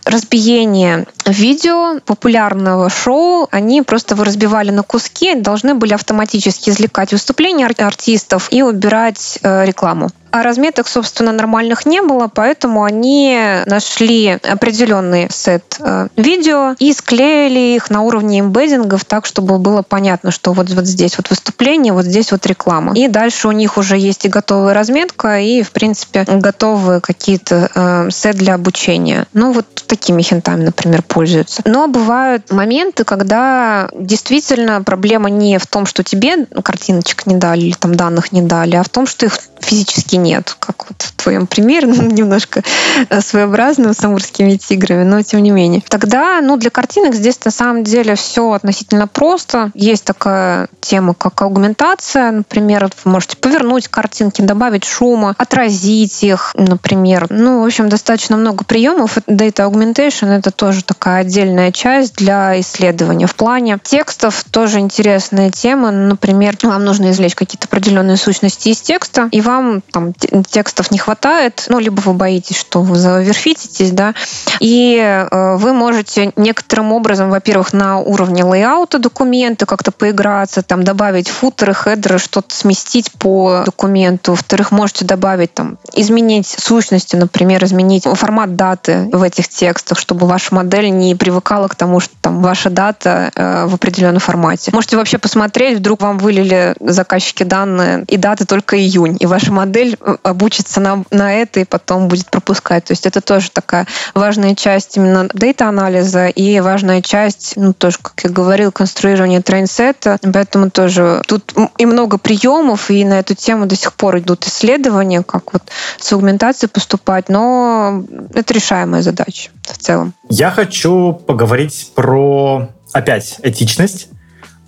разбиение 0.05 1.05
видео 1.27 1.99
популярного 2.03 2.89
шоу, 2.89 3.47
они 3.51 3.83
просто 3.83 4.15
его 4.15 4.23
разбивали 4.23 4.71
на 4.71 4.81
куски, 4.81 5.35
должны 5.35 5.75
были 5.75 5.93
автоматически 5.93 6.71
извлекать 6.71 7.11
выступления 7.11 7.67
артистов 7.67 8.47
и 8.49 8.63
убирать 8.63 9.37
э, 9.43 9.65
рекламу. 9.65 10.09
А 10.31 10.43
разметок, 10.43 10.87
собственно, 10.87 11.31
нормальных 11.31 11.85
не 11.85 12.01
было, 12.01 12.29
поэтому 12.33 12.83
они 12.83 13.37
нашли 13.65 14.29
определенный 14.29 15.27
сет 15.29 15.77
э, 15.79 16.07
видео 16.15 16.75
и 16.79 16.93
склеили 16.93 17.75
их 17.75 17.89
на 17.89 18.01
уровне 18.01 18.39
эмбеддингов 18.39 19.05
так, 19.05 19.25
чтобы 19.25 19.57
было 19.57 19.81
понятно, 19.81 20.31
что 20.31 20.53
вот, 20.53 20.69
вот 20.69 20.85
здесь 20.85 21.17
вот 21.17 21.29
выступление, 21.29 21.93
вот 21.93 22.05
здесь 22.05 22.31
вот 22.31 22.45
реклама. 22.45 22.93
И 22.95 23.07
дальше 23.07 23.47
у 23.47 23.51
них 23.51 23.77
уже 23.77 23.97
есть 23.97 24.25
и 24.25 24.29
готовая 24.29 24.73
разметка, 24.73 25.39
и, 25.39 25.63
в 25.63 25.71
принципе, 25.71 26.25
готовые 26.27 27.01
какие-то 27.01 27.69
э, 27.73 28.09
сет 28.11 28.35
для 28.35 28.55
обучения. 28.55 29.25
Ну, 29.33 29.51
вот 29.51 29.65
такими 29.87 30.21
хинтами, 30.21 30.63
например, 30.65 31.01
пользуются. 31.01 31.61
Но 31.65 31.87
бывают 31.87 32.51
моменты, 32.51 33.03
когда 33.03 33.89
действительно 33.93 34.83
проблема 34.83 35.29
не 35.29 35.57
в 35.57 35.65
том, 35.65 35.85
что 35.85 36.03
тебе 36.03 36.45
картиночек 36.63 37.25
не 37.25 37.35
дали 37.35 37.61
или 37.61 37.73
там 37.73 37.95
данных 37.95 38.31
не 38.31 38.41
дали, 38.41 38.75
а 38.75 38.83
в 38.83 38.89
том, 38.89 39.07
что 39.07 39.25
их 39.25 39.39
физически 39.59 40.15
нет, 40.21 40.55
как 40.59 40.85
вот 40.89 41.01
в 41.01 41.11
твоем 41.23 41.47
примере, 41.47 41.87
ну, 41.93 42.03
немножко 42.03 42.63
э, 43.09 43.21
своеобразным 43.21 43.93
с 43.93 44.03
амурскими 44.03 44.55
тиграми, 44.55 45.03
но 45.03 45.21
тем 45.21 45.41
не 45.41 45.51
менее. 45.51 45.81
Тогда, 45.87 46.41
ну, 46.41 46.57
для 46.57 46.69
картинок 46.69 47.15
здесь 47.15 47.43
на 47.45 47.51
самом 47.51 47.83
деле 47.83 48.15
все 48.15 48.51
относительно 48.51 49.07
просто. 49.07 49.71
Есть 49.73 50.05
такая 50.05 50.67
тема, 50.81 51.13
как 51.13 51.41
аугментация, 51.41 52.31
например, 52.31 52.89
вы 53.03 53.11
можете 53.11 53.37
повернуть 53.37 53.87
картинки, 53.87 54.41
добавить 54.41 54.85
шума, 54.85 55.35
отразить 55.37 56.23
их, 56.23 56.53
например. 56.55 57.27
Ну, 57.29 57.61
в 57.61 57.65
общем, 57.65 57.89
достаточно 57.89 58.37
много 58.37 58.63
приемов. 58.63 59.17
Data 59.27 59.69
Augmentation— 59.69 60.27
это 60.37 60.51
тоже 60.51 60.83
такая 60.83 61.21
отдельная 61.21 61.71
часть 61.71 62.15
для 62.15 62.59
исследования. 62.59 63.27
В 63.27 63.35
плане 63.35 63.77
текстов 63.81 64.43
тоже 64.51 64.79
интересная 64.79 65.51
тема. 65.51 65.91
Например, 65.91 66.55
вам 66.63 66.85
нужно 66.85 67.11
извлечь 67.11 67.35
какие-то 67.35 67.67
определенные 67.67 68.17
сущности 68.17 68.69
из 68.69 68.81
текста, 68.81 69.27
и 69.31 69.41
вам 69.41 69.81
там 69.91 70.08
текстов 70.49 70.91
не 70.91 70.97
хватает, 70.97 71.65
ну, 71.69 71.79
либо 71.79 71.99
вы 72.01 72.13
боитесь, 72.13 72.57
что 72.57 72.81
вы 72.81 72.95
заверфититесь, 72.95 73.91
да, 73.91 74.13
и 74.59 74.97
э, 74.97 75.55
вы 75.57 75.73
можете 75.73 76.31
некоторым 76.35 76.91
образом, 76.93 77.29
во-первых, 77.29 77.73
на 77.73 77.99
уровне 77.99 78.43
лейаута 78.43 78.99
документа 78.99 79.65
как-то 79.65 79.91
поиграться, 79.91 80.61
там, 80.61 80.83
добавить 80.83 81.29
футеры, 81.29 81.73
хедеры, 81.73 82.17
что-то 82.17 82.53
сместить 82.53 83.11
по 83.13 83.63
документу. 83.65 84.31
Во-вторых, 84.31 84.71
можете 84.71 85.05
добавить, 85.05 85.53
там, 85.53 85.77
изменить 85.93 86.47
сущности, 86.47 87.15
например, 87.15 87.63
изменить 87.63 88.03
формат 88.03 88.55
даты 88.55 89.09
в 89.11 89.23
этих 89.23 89.47
текстах, 89.47 89.99
чтобы 89.99 90.27
ваша 90.27 90.55
модель 90.55 90.89
не 90.89 91.15
привыкала 91.15 91.67
к 91.67 91.75
тому, 91.75 91.99
что 91.99 92.13
там 92.21 92.41
ваша 92.41 92.69
дата 92.69 93.31
э, 93.35 93.65
в 93.65 93.75
определенном 93.75 94.19
формате. 94.19 94.71
Можете 94.73 94.97
вообще 94.97 95.17
посмотреть, 95.17 95.79
вдруг 95.79 96.01
вам 96.01 96.17
вылили 96.17 96.75
заказчики 96.79 97.43
данные 97.43 98.03
и 98.07 98.17
даты 98.17 98.45
только 98.45 98.77
июнь, 98.77 99.17
и 99.19 99.25
ваша 99.25 99.51
модель 99.51 99.97
обучится 100.23 100.79
на, 100.79 101.03
на 101.11 101.33
это 101.33 101.59
и 101.59 101.65
потом 101.65 102.07
будет 102.07 102.29
пропускать. 102.29 102.85
То 102.85 102.91
есть 102.93 103.05
это 103.05 103.21
тоже 103.21 103.51
такая 103.51 103.87
важная 104.13 104.55
часть 104.55 104.97
именно 104.97 105.27
data-анализа 105.33 106.27
и 106.27 106.59
важная 106.59 107.01
часть, 107.01 107.53
ну, 107.55 107.73
тоже, 107.73 107.97
как 108.01 108.13
я 108.23 108.29
говорил, 108.29 108.71
конструирования 108.71 109.41
train 109.41 109.79
set 109.79 110.02
а. 110.02 110.17
Поэтому 110.33 110.69
тоже 110.69 111.21
тут 111.27 111.53
и 111.77 111.85
много 111.85 112.17
приемов, 112.17 112.89
и 112.89 113.03
на 113.05 113.19
эту 113.19 113.35
тему 113.35 113.65
до 113.65 113.75
сих 113.75 113.93
пор 113.93 114.19
идут 114.19 114.45
исследования, 114.45 115.23
как 115.23 115.53
вот 115.53 115.63
с 115.99 116.11
аугментацией 116.13 116.69
поступать, 116.69 117.29
но 117.29 118.03
это 118.33 118.53
решаемая 118.53 119.01
задача 119.01 119.51
в 119.63 119.77
целом. 119.77 120.13
Я 120.29 120.51
хочу 120.51 121.13
поговорить 121.13 121.91
про, 121.95 122.69
опять, 122.93 123.39
этичность, 123.43 124.09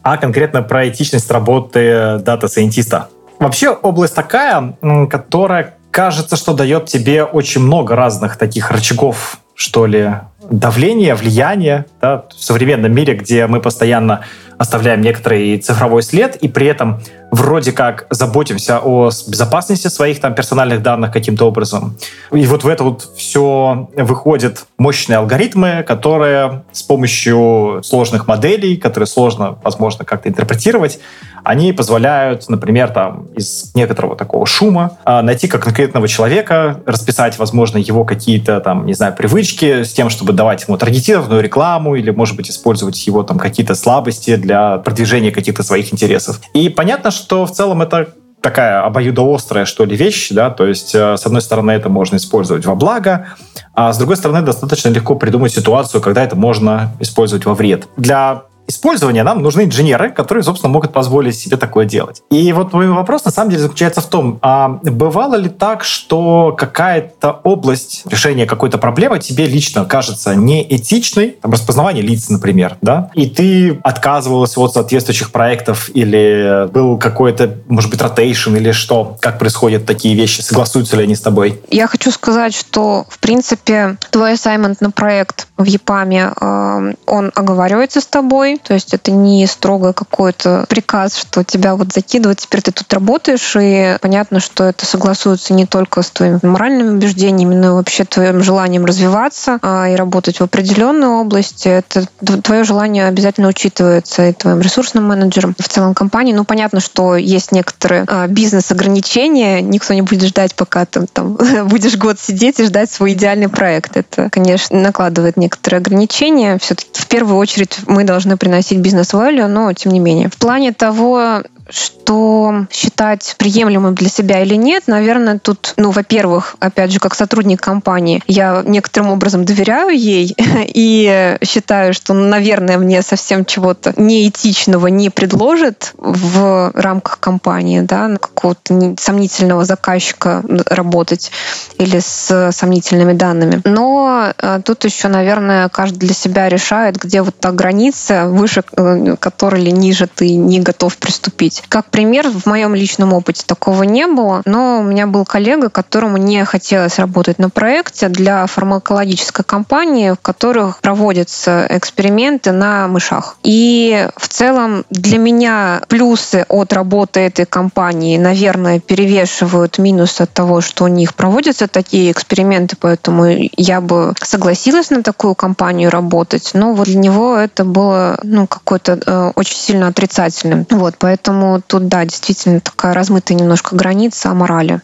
а 0.04 0.18
конкретно 0.18 0.64
про 0.64 0.88
этичность 0.90 1.30
работы 1.30 2.20
дата-сайентиста. 2.20 3.10
Вообще 3.42 3.72
область 3.72 4.14
такая, 4.14 4.76
которая 5.10 5.74
кажется, 5.90 6.36
что 6.36 6.54
дает 6.54 6.86
тебе 6.86 7.24
очень 7.24 7.62
много 7.62 7.96
разных 7.96 8.38
таких 8.38 8.70
рычагов, 8.70 9.40
что 9.56 9.88
ли, 9.88 10.12
давления, 10.48 11.16
влияния 11.16 11.88
да, 12.00 12.26
в 12.30 12.44
современном 12.44 12.94
мире, 12.94 13.16
где 13.16 13.48
мы 13.48 13.60
постоянно 13.60 14.22
оставляем 14.60 15.02
некоторый 15.02 15.58
цифровой 15.58 16.04
след, 16.04 16.36
и 16.36 16.48
при 16.48 16.68
этом 16.68 17.02
вроде 17.32 17.72
как 17.72 18.06
заботимся 18.10 18.80
о 18.84 19.10
безопасности 19.28 19.88
своих 19.88 20.20
там 20.20 20.36
персональных 20.36 20.84
данных 20.84 21.12
каким-то 21.12 21.46
образом. 21.48 21.98
И 22.32 22.46
вот 22.46 22.64
в 22.64 22.68
это 22.68 22.84
вот 22.84 23.10
все 23.16 23.90
выходят 23.96 24.66
мощные 24.78 25.18
алгоритмы, 25.18 25.84
которые 25.88 26.64
с 26.72 26.84
помощью 26.84 27.82
сложных 27.84 28.28
моделей, 28.28 28.76
которые 28.76 29.08
сложно, 29.08 29.58
возможно, 29.64 30.04
как-то 30.06 30.30
интерпретировать, 30.30 31.00
они 31.44 31.74
позволяют, 31.74 32.48
например, 32.50 32.90
там, 32.90 33.28
из 33.36 33.72
некоторого 33.74 34.16
такого 34.16 34.46
шума 34.46 34.98
а, 35.06 35.22
найти 35.24 35.48
как 35.48 35.64
конкретного 35.64 36.08
человека, 36.08 36.82
расписать, 36.86 37.40
возможно, 37.40 37.78
его 37.78 38.04
какие-то 38.04 38.60
там, 38.60 38.86
не 38.86 38.94
знаю, 38.94 39.16
привычки 39.16 39.84
с 39.84 39.94
тем, 39.94 40.10
чтобы 40.10 40.34
давать 40.34 40.68
ему 40.68 40.78
таргетированную 40.78 41.42
рекламу 41.42 41.96
или, 41.96 42.12
может 42.12 42.36
быть, 42.36 42.50
использовать 42.50 43.08
его 43.08 43.24
там 43.24 43.40
какие-то 43.40 43.74
слабости 43.74 44.36
для 44.36 44.78
продвижения 44.78 45.32
каких-то 45.32 45.64
своих 45.64 45.92
интересов. 45.94 46.40
И 46.54 46.70
понятно, 46.70 47.10
что 47.12 47.21
в 47.46 47.52
целом 47.52 47.82
это 47.82 48.14
такая 48.42 48.84
обоюдоострая, 48.84 49.66
что 49.66 49.86
ли, 49.86 49.96
вещь, 49.96 50.30
да, 50.32 50.50
то 50.50 50.66
есть, 50.66 50.96
э, 50.96 51.16
с 51.16 51.26
одной 51.26 51.42
стороны, 51.42 51.72
это 51.72 51.90
можно 51.90 52.16
использовать 52.16 52.66
во 52.66 52.76
благо, 52.76 53.28
а 53.74 53.94
с 53.94 53.98
другой 53.98 54.18
стороны, 54.18 54.42
достаточно 54.42 54.90
легко 54.90 55.16
придумать 55.16 55.54
ситуацию, 55.54 56.02
когда 56.02 56.24
это 56.24 56.36
можно 56.36 56.92
использовать 57.00 57.46
во 57.46 57.54
вред. 57.54 57.88
Для 57.98 58.44
использования 58.72 59.24
нам 59.24 59.42
нужны 59.42 59.66
инженеры, 59.66 60.10
которые, 60.10 60.44
собственно, 60.44 60.74
могут 60.74 60.92
позволить 60.92 61.38
себе 61.38 61.58
такое 61.58 61.86
делать. 61.86 62.24
И 62.32 62.52
вот 62.54 62.74
мой 62.74 62.88
вопрос 62.90 63.26
на 63.26 63.32
самом 63.32 63.52
деле 63.52 63.62
заключается 63.62 64.02
в 64.02 64.08
том, 64.08 64.40
а 64.42 64.80
бывало 64.84 65.36
ли 65.36 65.50
так, 65.50 65.84
что 65.84 66.56
какая-то 66.58 67.40
область 67.44 68.04
решения 68.06 68.46
какой-то 68.46 68.78
проблемы 68.78 69.20
тебе 69.20 69.46
лично 69.46 69.86
кажется 69.86 70.36
неэтичной, 70.36 71.38
там, 71.42 71.52
распознавание 71.52 72.04
лиц, 72.04 72.30
например, 72.30 72.78
да, 72.82 73.12
и 73.14 73.28
ты 73.28 73.80
отказывалась 73.84 74.58
от 74.58 74.74
соответствующих 74.74 75.32
проектов 75.32 75.90
или 75.94 76.68
был 76.72 76.98
какой-то, 76.98 77.58
может 77.68 77.92
быть, 77.92 78.02
ротейшн 78.02 78.56
или 78.56 78.72
что? 78.72 79.18
Как 79.20 79.38
происходят 79.38 79.86
такие 79.86 80.16
вещи? 80.16 80.42
Согласуются 80.42 80.96
ли 80.98 81.04
они 81.04 81.16
с 81.16 81.22
тобой? 81.22 81.62
Я 81.70 81.88
хочу 81.88 82.12
сказать, 82.12 82.56
что, 82.56 83.06
в 83.10 83.20
принципе, 83.20 83.98
твой 84.12 84.34
ассаймент 84.34 84.82
на 84.82 84.92
проект 84.92 85.48
в 85.58 85.66
ЕПАМе, 85.66 86.32
э, 86.40 86.94
он 87.06 87.32
оговаривается 87.36 88.02
с 88.02 88.06
тобой, 88.06 88.61
то 88.64 88.74
есть 88.74 88.94
это 88.94 89.12
не 89.12 89.46
строго 89.48 89.94
какой-то 89.94 90.66
приказ, 90.68 91.16
что 91.18 91.44
тебя 91.44 91.76
вот 91.76 91.94
закидывают, 91.94 92.40
теперь 92.40 92.62
ты 92.62 92.72
тут 92.72 92.92
работаешь, 92.94 93.56
и 93.60 93.98
понятно, 94.02 94.40
что 94.40 94.66
это 94.66 94.86
согласуется 94.86 95.54
не 95.54 95.66
только 95.66 96.02
с 96.02 96.12
твоими 96.12 96.40
моральными 96.44 96.90
убеждениями, 96.90 97.56
но 97.56 97.68
и 97.68 97.74
вообще 97.74 98.06
твоим 98.06 98.44
желанием 98.44 98.86
развиваться 98.86 99.60
а, 99.62 99.90
и 99.90 99.96
работать 99.96 100.40
в 100.40 100.44
определенной 100.44 101.08
области. 101.08 101.68
Это 101.68 102.06
твое 102.44 102.64
желание 102.64 103.08
обязательно 103.08 103.48
учитывается 103.48 104.28
и 104.28 104.34
твоим 104.34 104.62
ресурсным 104.62 105.08
менеджером 105.08 105.56
в 105.58 105.68
целом 105.68 105.94
компании. 105.94 106.34
Ну, 106.34 106.44
понятно, 106.44 106.80
что 106.80 107.16
есть 107.16 107.52
некоторые 107.52 108.06
а, 108.08 108.28
бизнес-ограничения, 108.28 109.62
никто 109.62 109.94
не 109.94 110.02
будет 110.02 110.24
ждать, 110.24 110.56
пока 110.56 110.86
ты 110.86 111.06
там 111.08 111.38
будешь 111.66 111.98
год 111.98 112.20
сидеть 112.20 112.60
и 112.60 112.66
ждать 112.66 112.92
свой 112.92 113.14
идеальный 113.14 113.50
проект. 113.50 113.98
Это, 113.98 114.30
конечно, 114.30 114.80
накладывает 114.80 115.38
некоторые 115.38 115.80
ограничения. 115.80 116.58
Все-таки 116.60 116.90
в 116.94 117.08
первую 117.08 117.38
очередь 117.38 117.80
мы 117.88 118.04
должны 118.04 118.38
приносить 118.42 118.80
бизнес-value, 118.80 119.46
но 119.46 119.72
тем 119.74 119.92
не 119.92 120.00
менее. 120.00 120.28
В 120.28 120.38
плане 120.38 120.74
того, 120.74 121.44
что 121.70 122.66
считать 122.72 123.36
приемлемым 123.38 123.96
для 123.96 124.10
себя 124.10 124.42
или 124.42 124.56
нет, 124.56 124.84
наверное, 124.88 125.40
тут, 125.40 125.76
ну, 125.78 125.92
во-первых, 125.92 126.56
опять 126.60 126.92
же, 126.92 127.00
как 127.00 127.16
сотрудник 127.16 127.62
компании, 127.62 128.24
я 128.28 128.64
некоторым 128.66 129.12
образом 129.12 129.46
доверяю 129.46 129.98
ей 129.98 130.36
и 130.66 131.38
считаю, 131.44 131.94
что, 131.94 132.14
наверное, 132.14 132.78
мне 132.78 133.02
совсем 133.02 133.46
чего-то 133.46 133.94
неэтичного 133.96 134.88
не 134.88 135.10
предложит 135.10 135.94
в 135.98 136.72
рамках 136.74 137.20
компании, 137.20 137.82
да, 137.82 138.10
какого-то 138.20 138.96
сомнительного 139.00 139.66
заказчика 139.66 140.44
работать 140.66 141.32
или 141.78 142.00
с 142.00 142.52
сомнительными 142.52 143.14
данными. 143.14 143.62
Но 143.66 144.34
э, 144.38 144.62
тут 144.66 144.84
еще, 144.84 145.08
наверное, 145.08 145.70
каждый 145.70 146.00
для 146.00 146.14
себя 146.14 146.50
решает, 146.50 146.98
где 146.98 147.22
вот 147.22 147.36
та 147.40 147.52
граница, 147.52 148.28
выше 148.32 148.64
э, 148.76 149.16
которой 149.20 149.62
или 149.62 149.70
ниже 149.70 150.08
ты 150.08 150.36
не 150.36 150.60
готов 150.60 150.98
приступить. 150.98 151.64
Как 151.70 151.86
пример, 151.86 152.30
в 152.30 152.46
моем 152.46 152.76
личном 152.76 153.14
опыте 153.14 153.44
такого 153.46 153.84
не 153.84 154.08
было, 154.08 154.42
но 154.46 154.80
у 154.80 154.84
меня 154.84 155.08
был 155.08 155.26
коллега, 155.26 155.70
которому 155.70 156.18
не 156.18 156.44
хотелось 156.46 157.00
работать 157.00 157.40
на 157.40 157.50
проекте 157.50 158.10
для 158.10 158.46
фармакологической 158.48 159.46
компании, 159.46 160.12
в 160.12 160.20
которых 160.20 160.80
проводятся 160.80 161.68
эксперименты 161.70 162.52
на 162.52 162.88
мышах. 162.88 163.38
И 163.44 164.08
в 164.18 164.28
целом 164.28 164.86
для 164.90 165.18
меня 165.18 165.82
плюсы 165.88 166.46
от 166.50 166.74
работы 166.74 167.20
этой 167.22 167.46
компании, 167.46 168.18
наверное, 168.18 168.80
перевешивают 168.80 169.78
минусы 169.78 170.24
от 170.24 170.34
того, 170.34 170.62
что 170.62 170.86
у 170.86 170.88
них 170.88 171.14
проводятся 171.14 171.68
такие 171.68 172.12
эксперименты, 172.12 172.76
поэтому 172.80 173.26
я 173.58 173.82
бы 173.82 174.14
согласилась 174.22 174.90
на 174.90 175.04
такую 175.04 175.36
компанию 175.36 175.90
работать, 175.90 176.52
но 176.54 176.74
вот 176.74 176.86
для 176.86 177.00
него 177.00 177.36
это 177.36 177.64
было 177.64 178.20
ну, 178.24 178.48
какое-то 178.48 179.00
э, 179.06 179.32
очень 179.36 179.56
сильно 179.56 179.88
отрицательным. 179.88 180.66
Вот, 180.70 180.96
поэтому 180.98 181.62
тут, 181.66 181.88
да, 181.88 182.06
действительно 182.06 182.60
такая 182.60 182.94
размытая 182.94 183.38
немножко 183.38 183.76
граница 183.76 184.30
о 184.30 184.34
морали. 184.34 184.82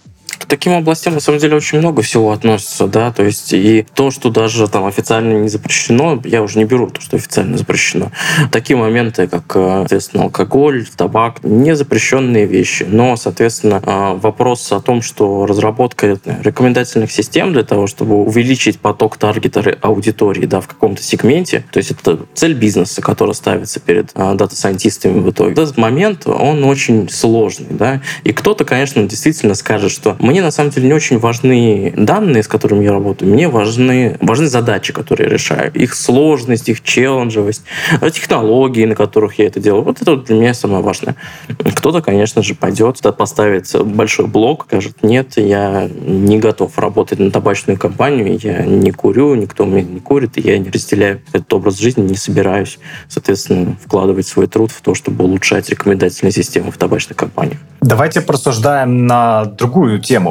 Таким 0.48 0.74
областям, 0.74 1.14
на 1.14 1.20
самом 1.20 1.40
деле, 1.40 1.56
очень 1.56 1.80
много 1.80 2.02
всего 2.02 2.32
относится, 2.32 2.88
да, 2.88 3.12
то 3.12 3.24
есть 3.24 3.54
и 3.54 3.86
то, 3.94 4.12
что 4.12 4.30
даже 4.30 4.68
там 4.68 4.86
официально 4.86 5.34
не 5.34 5.50
запрещено, 5.50 6.22
я 6.24 6.42
уже 6.42 6.58
не 6.58 6.66
беру 6.66 6.90
то, 6.90 7.02
что 7.02 7.18
официально 7.18 7.58
запрещено. 7.58 8.12
Такие 8.52 8.78
моменты, 8.78 9.28
как, 9.28 9.44
э, 9.56 9.80
соответственно, 9.80 10.24
алкоголь, 10.24 10.86
табак, 10.96 11.44
не 11.44 11.76
запрещенные 11.76 12.46
вещи. 12.46 12.86
Но, 12.88 13.16
соответственно, 13.18 13.82
э, 13.86 14.20
вопрос 14.22 14.72
о 14.72 14.80
том, 14.80 15.02
что 15.02 15.46
разработка 15.46 16.18
рекомендательных 16.42 17.12
систем 17.12 17.54
для 17.54 17.64
того, 17.64 17.88
чтобы 17.88 18.16
увеличить 18.16 18.80
поток 18.80 19.18
таргета 19.18 19.78
аудитории, 19.82 20.46
да, 20.46 20.62
в 20.62 20.68
каком-то 20.68 21.02
сегменте, 21.02 21.66
то 21.72 21.78
есть 21.78 21.92
это 21.92 22.20
цель 22.34 22.54
бизнеса, 22.54 23.02
которая 23.02 23.34
ставится 23.34 23.80
перед 23.80 24.12
э, 24.16 24.34
дата-сайентистами 24.36 25.20
в 25.20 25.30
итоге. 25.32 25.54
Этот 25.54 25.78
момент, 25.78 26.28
он 26.28 26.64
очень 26.64 27.10
сложный, 27.10 27.68
да, 27.72 28.02
и 28.24 28.32
кто-то, 28.32 28.66
конечно, 28.66 29.04
действительно 29.04 29.56
скажет, 29.56 29.92
что 29.92 30.16
мне 30.20 30.37
на 30.42 30.52
самом 30.52 30.72
деле 30.72 30.88
не 30.88 30.94
очень 30.94 31.20
важны 31.20 31.94
данные, 31.96 32.44
с 32.44 32.48
которыми 32.48 32.84
я 32.84 32.92
работаю, 32.92 33.32
мне 33.32 33.48
важны, 33.48 34.18
важны 34.22 34.48
задачи, 34.48 34.94
которые 34.94 35.28
я 35.28 35.34
решаю, 35.34 35.72
их 35.74 35.94
сложность, 35.94 36.70
их 36.70 36.84
челленджевость, 36.84 37.64
технологии, 38.14 38.86
на 38.86 38.96
которых 38.96 39.40
я 39.40 39.48
это 39.48 39.60
делаю. 39.60 39.84
Вот 39.84 40.02
это 40.02 40.12
вот 40.12 40.26
для 40.26 40.36
меня 40.36 40.54
самое 40.54 40.84
важное. 40.84 41.16
Кто-то, 41.76 42.02
конечно 42.02 42.42
же, 42.44 42.56
пойдет, 42.56 43.02
поставит 43.18 43.70
большой 43.86 44.28
блок, 44.28 44.66
скажет, 44.68 45.04
нет, 45.04 45.34
я 45.38 45.90
не 45.90 46.40
готов 46.40 46.78
работать 46.78 47.20
на 47.20 47.32
табачную 47.32 47.78
компанию, 47.78 48.38
я 48.42 48.64
не 48.64 48.92
курю, 48.92 49.36
никто 49.36 49.66
меня 49.66 49.84
не 49.84 50.00
курит, 50.00 50.38
и 50.38 50.42
я 50.42 50.58
не 50.58 50.70
разделяю 50.70 51.22
этот 51.34 51.52
образ 51.54 51.80
жизни, 51.80 52.02
не 52.02 52.16
собираюсь, 52.16 52.80
соответственно, 53.08 53.76
вкладывать 53.84 54.28
свой 54.28 54.48
труд 54.48 54.72
в 54.72 54.82
то, 54.82 54.96
чтобы 54.96 55.26
улучшать 55.26 55.70
рекомендательные 55.70 56.32
системы 56.32 56.72
в 56.72 56.78
табачных 56.78 57.18
компаниях. 57.18 57.60
Давайте 57.82 58.22
порассуждаем 58.22 59.06
на 59.08 59.46
другую 59.46 60.00
тему. 60.00 60.27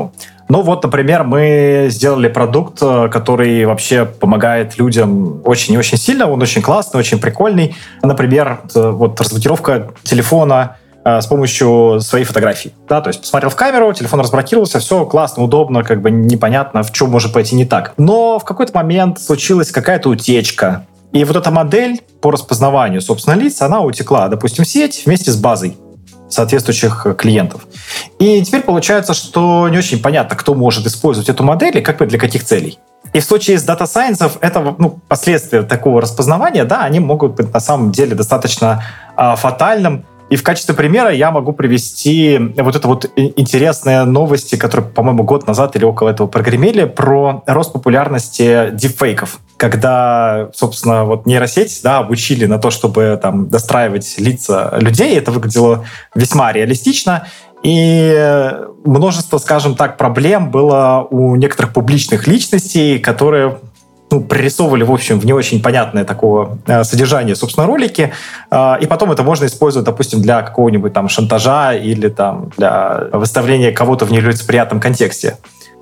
Ну 0.49 0.63
вот, 0.63 0.85
например, 0.85 1.25
мы 1.25 1.87
сделали 1.91 2.29
продукт, 2.29 2.79
э, 2.81 3.09
который 3.09 3.65
вообще 3.67 4.05
помогает 4.05 4.79
людям 4.79 5.43
очень 5.45 5.75
и 5.75 5.79
очень 5.79 5.99
сильно. 5.99 6.31
Он 6.31 6.41
очень 6.41 6.63
классный, 6.63 7.01
очень 7.01 7.19
прикольный. 7.19 7.75
Например, 8.03 8.61
э, 8.75 8.91
вот 8.91 9.21
разблокировка 9.21 9.89
телефона 10.05 10.77
э, 11.05 11.21
с 11.21 11.27
помощью 11.27 11.99
своей 12.01 12.25
фотографии. 12.25 12.73
Да, 12.89 13.01
то 13.01 13.09
есть 13.09 13.23
посмотрел 13.23 13.51
в 13.51 13.57
камеру, 13.57 13.93
телефон 13.93 14.21
разблокировался, 14.21 14.79
все 14.79 15.05
классно, 15.05 15.43
удобно, 15.43 15.83
как 15.83 16.01
бы 16.01 16.13
непонятно, 16.13 16.85
в 16.85 16.93
чем 16.93 17.11
может 17.11 17.33
пойти 17.33 17.57
не 17.57 17.65
так. 17.65 17.95
Но 17.97 18.39
в 18.39 18.45
какой-то 18.45 18.73
момент 18.73 19.19
случилась 19.19 19.73
какая-то 19.73 20.09
утечка. 20.09 20.87
И 21.11 21.25
вот 21.25 21.35
эта 21.35 21.51
модель 21.51 22.01
по 22.21 22.31
распознаванию, 22.31 23.01
собственно, 23.01 23.35
лиц, 23.35 23.63
она 23.63 23.81
утекла, 23.81 24.29
допустим, 24.29 24.65
сеть 24.65 25.03
вместе 25.07 25.33
с 25.33 25.37
базой 25.37 25.77
соответствующих 26.29 27.07
клиентов. 27.19 27.67
И 28.19 28.43
теперь 28.43 28.63
получается, 28.63 29.15
что 29.15 29.69
не 29.69 29.79
очень 29.79 30.01
понятно, 30.01 30.37
кто 30.37 30.55
может 30.55 30.87
использовать 30.87 31.29
эту 31.29 31.45
модель 31.45 31.79
и 31.79 31.81
как 31.81 31.99
бы 31.99 32.07
для 32.07 32.19
каких 32.19 32.45
целей. 32.45 32.79
И 33.13 33.21
в 33.21 33.25
случае 33.25 33.59
с 33.59 33.63
дата 33.63 33.85
Science 33.85 34.39
это 34.41 34.75
ну, 34.79 34.99
последствия 35.09 35.63
такого 35.63 36.03
распознавания, 36.03 36.65
да, 36.65 36.83
они 36.83 37.01
могут 37.01 37.35
быть 37.35 37.53
на 37.53 37.61
самом 37.61 37.93
деле 37.93 38.15
достаточно 38.15 38.83
э, 39.17 39.37
фатальным. 39.37 40.05
И 40.29 40.37
в 40.37 40.43
качестве 40.43 40.75
примера 40.75 41.13
я 41.13 41.31
могу 41.31 41.53
привести 41.53 42.39
вот 42.57 42.75
это 42.75 42.89
вот 42.89 43.11
интересные 43.17 44.05
новости, 44.05 44.57
которые, 44.57 44.87
по-моему, 44.89 45.23
год 45.23 45.47
назад 45.47 45.77
или 45.77 45.85
около 45.85 46.11
этого 46.11 46.27
прогремели, 46.27 46.85
про 46.85 47.43
рост 47.47 47.73
популярности 47.73 48.71
дипфейков 48.73 49.41
когда, 49.57 50.51
собственно, 50.55 51.05
вот 51.05 51.27
нейросеть 51.27 51.81
да, 51.83 51.99
обучили 51.99 52.47
на 52.47 52.59
то, 52.59 52.71
чтобы 52.71 53.19
там 53.21 53.49
достраивать 53.49 54.17
лица 54.19 54.75
людей, 54.79 55.17
это 55.17 55.31
выглядело 55.31 55.85
весьма 56.15 56.53
реалистично. 56.53 57.27
И 57.63 58.53
множество, 58.85 59.39
скажем 59.39 59.75
так, 59.75 59.97
проблем 59.97 60.51
было 60.51 61.07
у 61.11 61.35
некоторых 61.37 61.73
публичных 61.73 62.27
личностей, 62.27 62.99
которые 62.99 63.59
ну, 64.17 64.23
прорисовывали, 64.23 64.83
в 64.83 64.91
общем, 64.91 65.21
в 65.21 65.27
не 65.27 65.33
очень 65.33 65.63
понятное 65.63 66.05
такого 66.05 66.59
э, 66.67 66.85
содержания, 66.85 67.35
собственно, 67.35 67.67
ролики, 67.67 68.13
э, 68.51 68.75
и 68.81 68.87
потом 68.87 69.13
это 69.13 69.23
можно 69.23 69.45
использовать, 69.45 69.85
допустим, 69.85 70.23
для 70.23 70.43
какого-нибудь 70.43 70.93
там 70.93 71.09
шантажа 71.09 71.75
или 71.75 72.09
там 72.09 72.51
для 72.57 73.09
выставления 73.13 73.73
кого-то 73.73 74.07
в 74.07 74.13
нелицеприятном 74.13 74.81
контексте. 74.81 75.37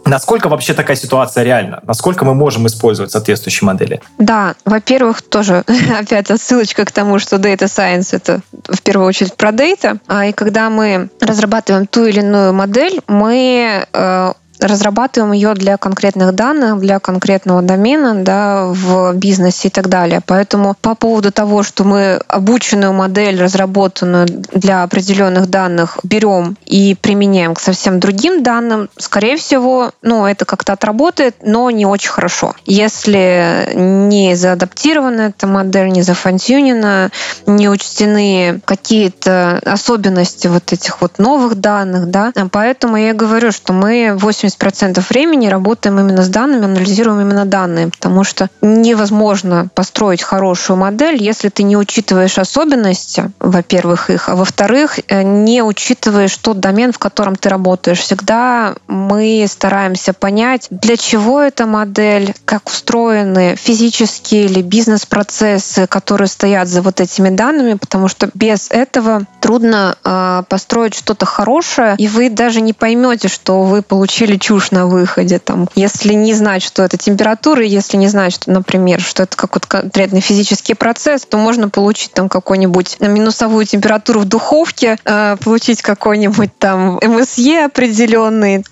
Насколько 0.07 0.49
вообще 0.49 0.74
такая 0.74 0.97
ситуация 0.97 1.45
реальна? 1.45 1.80
Насколько 1.87 2.24
мы 2.24 2.35
можем 2.35 2.66
использовать 2.66 3.11
соответствующие 3.11 3.66
модели? 3.66 4.03
Да, 4.18 4.55
во-первых, 4.64 5.22
тоже 5.22 5.64
опять 6.01 6.30
отсылочка 6.30 6.85
к 6.85 6.93
тому, 6.93 7.18
что 7.18 7.37
Data 7.37 7.64
Science— 7.64 8.09
это 8.12 8.41
в 8.68 8.82
первую 8.82 9.07
очередь 9.07 9.35
про 9.35 9.51
data. 9.51 9.99
А 10.09 10.26
И 10.26 10.32
когда 10.32 10.68
мы 10.70 11.09
разрабатываем 11.20 11.87
ту 11.87 12.05
или 12.05 12.20
иную 12.20 12.53
модель, 12.53 13.01
мы 13.07 13.87
э, 13.93 14.32
разрабатываем 14.67 15.33
ее 15.33 15.55
для 15.55 15.77
конкретных 15.77 16.35
данных, 16.35 16.81
для 16.81 16.99
конкретного 16.99 17.62
домена 17.62 18.15
да, 18.23 18.67
в 18.67 19.15
бизнесе 19.15 19.69
и 19.69 19.71
так 19.71 19.89
далее. 19.89 20.21
Поэтому 20.25 20.75
по 20.81 20.95
поводу 20.95 21.33
того, 21.33 21.62
что 21.62 21.85
мы 21.85 22.21
обученную 22.29 22.93
модель, 22.93 23.41
разработанную 23.41 24.27
для 24.53 24.83
определенных 24.83 25.49
данных, 25.49 25.99
берем 26.03 26.57
и 26.65 26.97
применяем 27.01 27.55
к 27.55 27.61
совсем 27.61 28.01
другим 28.01 28.43
данным, 28.43 28.89
скорее 28.97 29.37
всего, 29.37 29.93
ну, 30.03 30.27
это 30.27 30.45
как-то 30.45 30.73
отработает, 30.73 31.37
но 31.43 31.71
не 31.71 31.87
очень 31.87 32.11
хорошо. 32.11 32.55
Если 32.67 33.71
не 33.75 34.35
заадаптирована 34.35 35.23
эта 35.23 35.47
модель, 35.47 35.89
не 35.89 36.03
зафантюнена, 36.03 37.11
не 37.47 37.69
учтены 37.69 38.61
какие-то 38.65 39.61
особенности 39.65 40.49
вот 40.49 40.73
этих 40.73 41.01
вот 41.01 41.19
новых 41.19 41.57
данных, 41.57 42.11
да, 42.11 42.33
поэтому 42.51 42.97
я 42.97 43.12
говорю, 43.12 43.53
что 43.53 43.73
мы 43.73 44.15
80 44.17 44.54
80% 44.59 45.05
времени 45.09 45.49
работаем 45.49 45.99
именно 45.99 46.23
с 46.23 46.29
данными, 46.29 46.65
анализируем 46.65 47.21
именно 47.21 47.45
данные, 47.45 47.89
потому 47.89 48.25
что 48.25 48.49
невозможно 48.61 49.69
построить 49.75 50.23
хорошую 50.23 50.77
модель, 50.77 51.23
если 51.23 51.49
ты 51.49 51.63
не 51.63 51.77
учитываешь 51.77 52.39
особенности, 52.39 53.31
во-первых, 53.41 54.11
их, 54.11 54.29
а 54.29 54.37
во-вторых, 54.37 54.99
э, 55.09 55.23
не 55.23 55.63
учитываешь 55.63 56.37
тот 56.37 56.61
домен, 56.61 56.93
в 56.93 56.99
котором 56.99 57.37
ты 57.37 57.49
работаешь. 57.49 58.01
Всегда 58.01 58.75
мы 58.87 59.47
стараемся 59.49 60.13
понять, 60.13 60.67
для 60.71 60.97
чего 60.97 61.41
эта 61.41 61.67
модель, 61.67 62.35
как 62.45 62.69
устроены 62.69 63.57
физические 63.57 64.47
или 64.47 64.63
бизнес-процессы, 64.63 65.87
которые 65.87 66.29
стоят 66.29 66.69
за 66.69 66.83
вот 66.83 67.01
этими 67.01 67.31
данными, 67.31 67.75
потому 67.75 68.09
что 68.09 68.31
без 68.35 68.71
этого 68.71 69.23
трудно 69.41 69.97
э, 70.05 70.43
построить 70.49 70.95
что-то 70.95 71.27
хорошее, 71.27 71.95
и 71.99 72.09
вы 72.09 72.31
даже 72.31 72.61
не 72.61 72.73
поймете, 72.73 73.29
что 73.29 73.63
вы 73.63 73.83
получили 73.83 74.34
чушь 74.39 74.70
на 74.70 74.87
выходе. 74.87 75.39
Там, 75.39 75.68
если 75.74 76.12
не 76.14 76.35
знать, 76.35 76.62
что 76.62 76.82
это 76.82 76.97
температура, 76.97 77.62
если 77.62 77.97
не 77.97 78.09
знать, 78.09 78.35
что, 78.35 78.51
например, 78.51 79.01
что 79.01 79.24
это 79.24 79.37
какой-то 79.37 79.68
конкретный 79.68 80.20
физический 80.20 80.74
процесс, 80.74 81.24
то 81.26 81.37
можно 81.37 81.68
получить 81.68 82.12
там 82.12 82.28
какую-нибудь 82.28 82.99
минусовую 83.01 83.64
температуру 83.66 84.20
в 84.20 84.24
духовке, 84.24 84.99
э, 85.05 85.37
получить 85.43 85.82
какой-нибудь 85.82 86.51
там 86.59 86.99
МСЕ 87.03 87.66
определенный, 87.66 88.64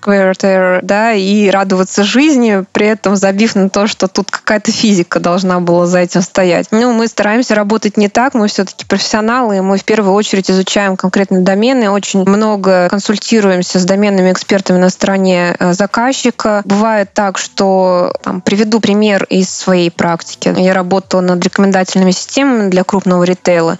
да, 0.82 1.12
и 1.12 1.50
радоваться 1.50 2.04
жизни, 2.04 2.64
при 2.72 2.86
этом 2.86 3.16
забив 3.16 3.54
на 3.54 3.68
то, 3.68 3.86
что 3.86 4.08
тут 4.08 4.30
какая-то 4.30 4.72
физика 4.72 5.20
должна 5.20 5.60
была 5.60 5.86
за 5.86 6.00
этим 6.00 6.22
стоять. 6.22 6.68
Ну, 6.70 6.92
мы 6.92 7.06
стараемся 7.06 7.54
работать 7.54 7.96
не 7.96 8.08
так, 8.08 8.34
мы 8.34 8.48
все-таки 8.48 8.84
профессионалы, 8.84 9.62
мы 9.62 9.78
в 9.78 9.84
первую 9.84 10.14
очередь 10.14 10.50
изучаем 10.50 10.96
конкретные 10.96 11.42
домены, 11.42 11.90
очень 11.90 12.24
много 12.26 12.88
консультируемся 12.88 13.78
с 13.78 13.84
доменными 13.84 14.32
экспертами 14.32 14.78
на 14.78 14.90
стороне 14.90 15.51
Э, 15.58 15.72
заказчика. 15.72 16.62
Бывает 16.64 17.12
так, 17.12 17.38
что 17.38 18.12
там, 18.22 18.40
приведу 18.40 18.80
пример 18.80 19.24
из 19.24 19.50
своей 19.50 19.90
практики. 19.90 20.54
Я 20.56 20.74
работала 20.74 21.20
над 21.20 21.44
рекомендательными 21.44 22.10
системами 22.10 22.70
для 22.70 22.84
крупного 22.84 23.24
ритейла, 23.24 23.78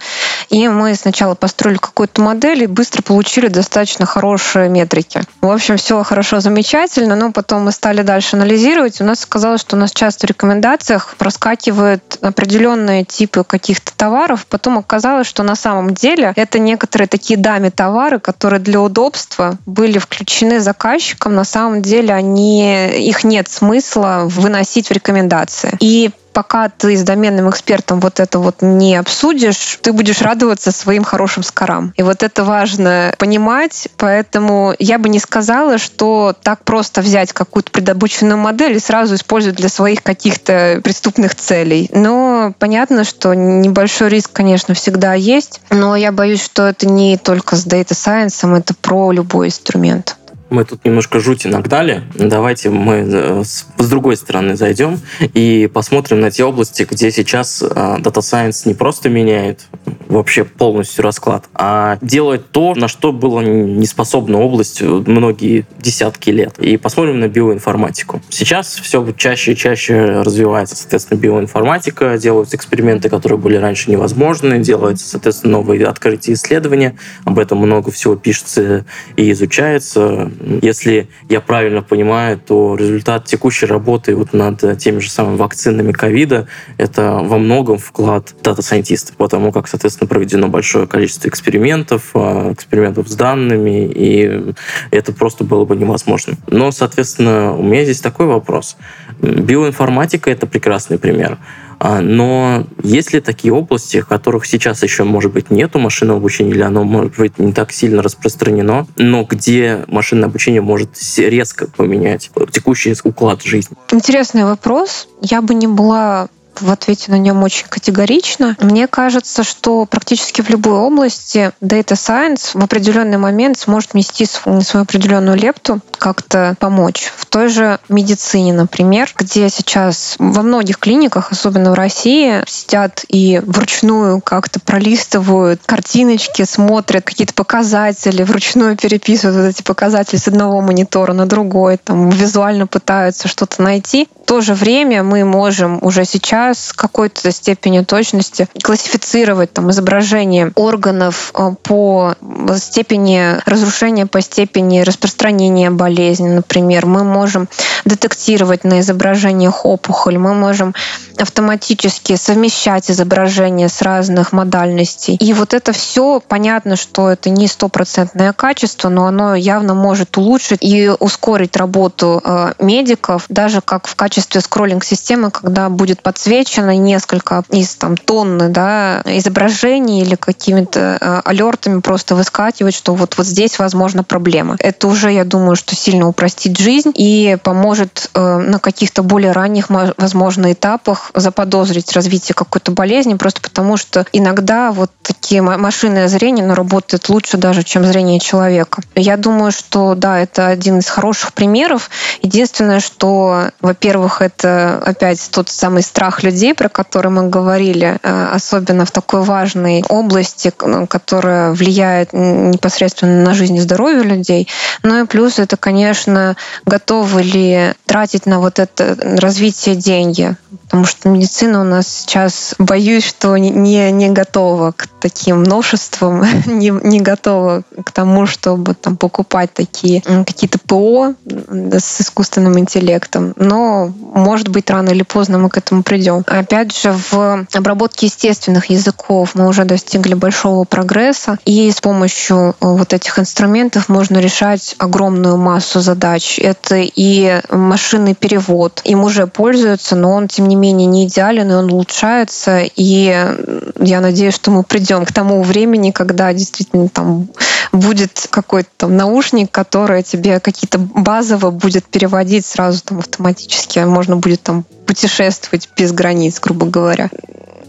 и 0.49 0.67
мы 0.67 0.95
сначала 0.95 1.35
построили 1.35 1.77
какую-то 1.77 2.21
модель 2.21 2.63
и 2.63 2.67
быстро 2.67 3.01
получили 3.01 3.47
достаточно 3.47 4.05
хорошие 4.05 4.69
метрики. 4.69 5.21
В 5.41 5.49
общем, 5.49 5.77
все 5.77 6.03
хорошо, 6.03 6.39
замечательно, 6.39 7.15
но 7.15 7.31
потом 7.31 7.63
мы 7.65 7.71
стали 7.71 8.01
дальше 8.01 8.35
анализировать. 8.35 9.01
У 9.01 9.03
нас 9.03 9.23
оказалось, 9.23 9.61
что 9.61 9.75
у 9.75 9.79
нас 9.79 9.91
часто 9.91 10.27
в 10.27 10.29
рекомендациях 10.29 11.15
проскакивают 11.17 12.17
определенные 12.21 13.03
типы 13.05 13.43
каких-то 13.43 13.91
товаров. 13.95 14.45
Потом 14.47 14.77
оказалось, 14.77 15.27
что 15.27 15.43
на 15.43 15.55
самом 15.55 15.93
деле 15.93 16.33
это 16.35 16.59
некоторые 16.59 17.07
такие 17.07 17.39
дами 17.39 17.69
товары, 17.69 18.19
которые 18.19 18.59
для 18.59 18.81
удобства 18.81 19.57
были 19.65 19.97
включены 19.97 20.59
заказчиком 20.59 21.35
на 21.35 21.43
самом 21.43 21.62
самом 21.63 21.81
деле 21.81 22.13
они, 22.13 22.89
их 22.89 23.23
нет 23.23 23.47
смысла 23.49 24.23
выносить 24.25 24.89
в 24.89 24.91
рекомендации. 24.91 25.77
И 25.79 26.11
пока 26.33 26.67
ты 26.67 26.97
с 26.97 27.03
доменным 27.03 27.49
экспертом 27.49 27.99
вот 28.01 28.19
это 28.19 28.39
вот 28.39 28.57
не 28.61 28.95
обсудишь, 28.95 29.79
ты 29.81 29.93
будешь 29.93 30.21
радоваться 30.21 30.71
своим 30.71 31.03
хорошим 31.03 31.43
скорам. 31.43 31.93
И 31.95 32.03
вот 32.03 32.23
это 32.23 32.43
важно 32.43 33.13
понимать, 33.17 33.87
поэтому 33.97 34.73
я 34.79 34.97
бы 34.97 35.07
не 35.07 35.19
сказала, 35.19 35.77
что 35.77 36.35
так 36.41 36.63
просто 36.65 37.01
взять 37.01 37.31
какую-то 37.31 37.71
предобученную 37.71 38.37
модель 38.37 38.75
и 38.75 38.79
сразу 38.79 39.15
использовать 39.15 39.57
для 39.57 39.69
своих 39.69 40.03
каких-то 40.03 40.81
преступных 40.83 41.35
целей. 41.35 41.89
Но 41.93 42.53
понятно, 42.59 43.05
что 43.05 43.33
небольшой 43.33 44.09
риск, 44.09 44.31
конечно, 44.33 44.73
всегда 44.73 45.13
есть, 45.13 45.61
но 45.69 45.95
я 45.95 46.11
боюсь, 46.11 46.43
что 46.43 46.67
это 46.67 46.87
не 46.87 47.17
только 47.17 47.55
с 47.55 47.65
Data 47.65 47.91
Science, 47.91 48.57
это 48.57 48.73
про 48.73 49.11
любой 49.11 49.47
инструмент. 49.47 50.17
Мы 50.53 50.65
тут 50.65 50.85
немножко 50.85 51.19
жути 51.19 51.47
нагнали. 51.47 52.03
Давайте 52.13 52.69
мы 52.69 53.05
э, 53.05 53.43
с, 53.43 53.65
другой 53.89 54.15
стороны 54.15 54.55
зайдем 54.55 54.99
и 55.19 55.69
посмотрим 55.73 56.19
на 56.19 56.31
те 56.31 56.45
области, 56.45 56.87
где 56.89 57.11
сейчас 57.11 57.61
э, 57.61 57.65
Data 57.65 58.19
Science 58.19 58.67
не 58.67 58.73
просто 58.73 59.09
меняет 59.09 59.61
вообще 60.07 60.43
полностью 60.43 61.03
расклад, 61.03 61.45
а 61.53 61.97
делает 62.01 62.51
то, 62.51 62.75
на 62.75 62.87
что 62.87 63.11
было 63.11 63.41
не 63.41 63.85
способна 63.87 64.39
область 64.39 64.81
многие 64.81 65.65
десятки 65.79 66.29
лет. 66.29 66.57
И 66.59 66.77
посмотрим 66.77 67.19
на 67.19 67.27
биоинформатику. 67.27 68.21
Сейчас 68.29 68.75
все 68.75 69.05
чаще 69.17 69.53
и 69.53 69.55
чаще 69.55 70.21
развивается, 70.21 70.75
соответственно, 70.75 71.17
биоинформатика, 71.19 72.17
делаются 72.17 72.57
эксперименты, 72.57 73.09
которые 73.09 73.39
были 73.39 73.57
раньше 73.57 73.89
невозможны, 73.89 74.59
делаются, 74.59 75.07
соответственно, 75.09 75.53
новые 75.53 75.85
открытия 75.87 76.33
исследования, 76.33 76.95
об 77.25 77.39
этом 77.39 77.57
много 77.57 77.91
всего 77.91 78.15
пишется 78.15 78.85
и 79.17 79.31
изучается. 79.31 80.31
Если 80.61 81.07
я 81.29 81.41
правильно 81.41 81.81
понимаю, 81.81 82.39
то 82.39 82.75
результат 82.75 83.25
текущей 83.25 83.65
работы 83.65 84.15
вот 84.15 84.33
над 84.33 84.77
теми 84.77 84.99
же 84.99 85.09
самыми 85.09 85.37
вакцинами 85.37 85.91
ковида— 85.91 86.47
это 86.77 87.19
во 87.21 87.37
многом 87.37 87.77
вклад 87.77 88.33
дата-сайентистов, 88.43 89.15
потому 89.15 89.51
как, 89.51 89.67
соответственно, 89.67 90.07
проведено 90.07 90.47
большое 90.47 90.87
количество 90.87 91.29
экспериментов, 91.29 92.11
а, 92.13 92.51
экспериментов 92.51 93.07
с 93.07 93.15
данными, 93.15 93.85
и 93.85 94.53
это 94.91 95.13
просто 95.13 95.43
было 95.43 95.65
бы 95.65 95.75
невозможно. 95.75 96.35
Но, 96.47 96.71
соответственно, 96.71 97.55
у 97.55 97.63
меня 97.63 97.83
здесь 97.83 98.01
такой 98.01 98.25
вопрос. 98.25 98.75
Биоинформатика— 99.21 100.29
это 100.31 100.45
прекрасный 100.47 100.99
пример. 100.99 101.37
А, 101.83 101.99
но 101.99 102.65
есть 102.81 103.11
ли 103.11 103.19
такие 103.19 103.53
области, 103.53 103.99
в 103.99 104.07
которых 104.07 104.45
сейчас 104.45 104.83
еще, 104.83 105.03
может 105.03 105.33
быть, 105.33 105.51
нету 105.51 105.79
машинного 105.79 106.19
обучения, 106.19 106.51
или 106.51 106.61
оно, 106.61 106.85
может 106.85 107.17
быть, 107.17 107.37
не 107.39 107.51
так 107.51 107.73
сильно 107.73 108.01
распространено, 108.01 108.87
но 108.95 109.23
где 109.25 109.83
машинное 109.87 110.29
обучение 110.29 110.61
может 110.61 110.91
резко 111.17 111.67
поменять 111.67 112.31
текущий 112.53 112.95
уклад 113.03 113.43
жизни? 113.43 113.75
Интересный 113.91 114.45
вопрос. 114.45 115.09
Я 115.19 115.41
бы 115.41 115.53
не 115.55 115.67
была 115.67 116.29
в 116.59 116.71
ответе 116.71 117.11
на 117.11 117.17
нем 117.17 117.43
очень 117.43 117.67
категорично. 117.67 118.55
Мне 118.59 118.87
кажется, 118.87 119.43
что 119.43 119.85
практически 119.85 120.41
в 120.41 120.49
любой 120.49 120.77
области 120.79 121.51
Data 121.61 121.93
Science 121.93 122.51
в 122.53 122.63
определенный 122.63 123.17
момент 123.17 123.57
сможет 123.57 123.93
внести 123.93 124.25
свою 124.25 124.83
определенную 124.83 125.37
лепту, 125.37 125.81
как-то 125.97 126.55
помочь. 126.59 127.11
В 127.15 127.25
той 127.25 127.47
же 127.47 127.79
медицине, 127.89 128.53
например, 128.53 129.09
где 129.17 129.49
сейчас 129.49 130.15
во 130.19 130.41
многих 130.41 130.77
клиниках, 130.77 131.31
особенно 131.31 131.71
в 131.71 131.75
России, 131.75 132.43
сидят 132.45 133.05
и 133.07 133.41
вручную 133.45 134.21
как-то 134.21 134.59
пролистывают 134.59 135.61
картиночки, 135.65 136.43
смотрят 136.43 137.05
какие-то 137.05 137.33
показатели, 137.33 138.23
вручную 138.23 138.77
переписывают 138.77 139.37
вот 139.37 139.47
эти 139.47 139.63
показатели 139.63 140.17
с 140.17 140.27
одного 140.27 140.61
монитора 140.61 141.13
на 141.13 141.25
другой, 141.25 141.77
там 141.77 142.09
визуально 142.09 142.67
пытаются 142.67 143.27
что-то 143.27 143.61
найти. 143.61 144.07
То 144.25 144.41
же 144.41 144.53
время 144.53 145.03
мы 145.03 145.25
можем 145.25 145.79
уже 145.81 146.05
сейчас 146.05 146.67
с 146.67 146.73
какой-то 146.73 147.31
степенью 147.31 147.85
точности 147.85 148.47
классифицировать 148.61 149.51
там, 149.53 149.69
изображение 149.71 150.51
органов 150.55 151.31
э, 151.35 151.51
по 151.61 152.15
степени 152.57 153.37
разрушения, 153.45 154.05
по 154.05 154.21
степени 154.21 154.79
распространения 154.81 155.69
болезни, 155.69 156.29
например. 156.29 156.85
Мы 156.85 157.03
можем 157.03 157.49
детектировать 157.85 158.63
на 158.63 158.79
изображениях 158.79 159.65
опухоль, 159.65 160.17
мы 160.17 160.33
можем 160.33 160.73
автоматически 161.17 162.15
совмещать 162.15 162.89
изображения 162.89 163.69
с 163.69 163.81
разных 163.81 164.31
модальностей. 164.31 165.15
И 165.15 165.33
вот 165.33 165.53
это 165.53 165.73
все, 165.73 166.21
понятно, 166.25 166.75
что 166.75 167.09
это 167.09 167.29
не 167.29 167.47
стопроцентное 167.47 168.33
качество, 168.33 168.89
но 168.89 169.05
оно 169.05 169.35
явно 169.35 169.73
может 169.73 170.17
улучшить 170.17 170.59
и 170.61 170.89
ускорить 170.99 171.55
работу 171.55 172.21
э, 172.23 172.53
медиков, 172.59 173.25
даже 173.29 173.61
как 173.61 173.87
в 173.87 173.95
качестве 173.95 174.12
качестве 174.13 174.41
скроллинг-системы, 174.41 175.31
когда 175.31 175.69
будет 175.69 176.03
подсвечено 176.03 176.77
несколько 176.77 177.43
из 177.49 177.73
там, 177.73 177.97
тонны 177.97 178.49
да, 178.49 179.01
изображений 179.05 180.03
или 180.03 180.13
какими-то 180.13 180.99
э, 181.01 181.21
алертами 181.25 181.79
просто 181.79 182.13
выскакивать, 182.13 182.75
что 182.75 182.93
вот, 182.93 183.17
вот 183.17 183.25
здесь, 183.25 183.57
возможно, 183.57 184.03
проблема. 184.03 184.55
Это 184.59 184.87
уже, 184.87 185.11
я 185.11 185.25
думаю, 185.25 185.55
что 185.55 185.75
сильно 185.75 186.07
упростит 186.07 186.59
жизнь 186.59 186.91
и 186.93 187.37
поможет 187.41 188.11
э, 188.13 188.37
на 188.37 188.59
каких-то 188.59 189.01
более 189.01 189.31
ранних, 189.31 189.71
возможно, 189.97 190.53
этапах 190.53 191.09
заподозрить 191.15 191.91
развитие 191.93 192.35
какой-то 192.35 192.71
болезни, 192.71 193.15
просто 193.15 193.41
потому 193.41 193.77
что 193.77 194.05
иногда 194.13 194.71
вот 194.71 194.91
такие 195.01 195.41
машинное 195.41 196.07
зрение 196.07 196.45
оно 196.45 196.53
работает 196.53 197.09
лучше 197.09 197.37
даже, 197.37 197.63
чем 197.63 197.83
зрение 197.83 198.19
человека. 198.19 198.83
Я 198.93 199.17
думаю, 199.17 199.51
что 199.51 199.95
да, 199.95 200.19
это 200.19 200.45
один 200.45 200.77
из 200.79 200.87
хороших 200.87 201.33
примеров. 201.33 201.89
Единственное, 202.21 202.79
что, 202.79 203.49
во-первых, 203.59 204.02
во-первых, 204.03 204.21
это 204.21 204.81
опять 204.85 205.29
тот 205.31 205.49
самый 205.49 205.81
страх 205.81 206.23
людей, 206.23 206.53
про 206.53 206.69
который 206.69 207.09
мы 207.09 207.29
говорили, 207.29 207.97
э, 208.01 208.27
особенно 208.33 208.85
в 208.85 208.91
такой 208.91 209.23
важной 209.23 209.83
области, 209.87 210.51
которая 210.89 211.53
влияет 211.53 212.13
непосредственно 212.13 213.23
на 213.23 213.33
жизнь 213.33 213.55
и 213.55 213.61
здоровье 213.61 214.03
людей. 214.03 214.47
Ну 214.83 215.03
и 215.03 215.07
плюс 215.07 215.39
это, 215.39 215.55
конечно, 215.55 216.35
готовы 216.65 217.23
ли 217.23 217.73
тратить 217.85 218.25
на 218.25 218.39
вот 218.39 218.59
это 218.59 218.97
развитие 219.21 219.75
деньги. 219.75 220.35
Потому 220.73 220.87
что 220.87 221.07
медицина 221.07 221.61
у 221.61 221.63
нас 221.63 221.87
сейчас, 221.87 222.55
боюсь, 222.57 223.05
что 223.05 223.37
не, 223.37 223.51
не 223.91 224.09
готова 224.09 224.71
к 224.71 224.87
таким 224.99 225.43
новшествам, 225.43 226.25
не, 226.47 226.69
не 226.69 226.99
готова 226.99 227.61
к 227.85 227.91
тому, 227.91 228.25
чтобы 228.25 228.73
там 228.73 228.97
покупать 228.97 229.53
такие 229.53 230.01
какие-то 230.01 230.57
ПО 230.57 231.13
с 231.27 232.01
искусственным 232.01 232.57
интеллектом. 232.57 233.33
Но 233.35 233.91
может 233.99 234.47
быть, 234.47 234.67
рано 234.71 234.89
или 234.89 235.03
поздно 235.03 235.37
мы 235.37 235.49
к 235.49 235.57
этому 235.59 235.83
придем. 235.83 236.23
Опять 236.25 236.75
же, 236.75 236.91
в 237.11 237.45
обработке 237.53 238.07
естественных 238.07 238.71
языков 238.71 239.35
мы 239.35 239.47
уже 239.47 239.65
достигли 239.65 240.15
большого 240.15 240.63
прогресса, 240.63 241.37
и 241.45 241.69
с 241.69 241.81
помощью 241.81 242.35
э, 242.49 242.53
вот 242.61 242.93
этих 242.93 243.19
инструментов 243.19 243.89
можно 243.89 244.17
решать 244.17 244.73
огромную 244.79 245.37
массу 245.37 245.81
задач. 245.81 246.39
Это 246.39 246.77
и 246.77 247.41
машинный 247.51 248.15
перевод. 248.15 248.81
Им 248.85 249.03
уже 249.03 249.27
пользуются, 249.27 249.95
но 249.95 250.13
он, 250.13 250.27
тем 250.27 250.47
не 250.47 250.55
менее, 250.55 250.62
не 250.71 251.05
идеален, 251.05 251.51
и 251.51 251.53
он 251.53 251.71
улучшается. 251.71 252.61
И 252.75 253.35
я 253.79 254.01
надеюсь, 254.01 254.35
что 254.35 254.51
мы 254.51 254.63
придем 254.63 255.05
к 255.05 255.11
тому 255.11 255.43
времени, 255.43 255.91
когда 255.91 256.33
действительно 256.33 256.87
там 256.89 257.27
будет 257.71 258.27
какой-то 258.29 258.69
там 258.77 258.95
наушник, 258.95 259.51
который 259.51 260.03
тебе 260.03 260.39
какие-то 260.39 260.79
базово 260.79 261.51
будет 261.51 261.85
переводить 261.85 262.45
сразу 262.45 262.81
там 262.83 262.99
автоматически. 262.99 263.79
Можно 263.79 264.17
будет 264.17 264.43
там 264.43 264.65
путешествовать 264.85 265.69
без 265.75 265.91
границ, 265.91 266.39
грубо 266.39 266.65
говоря 266.67 267.09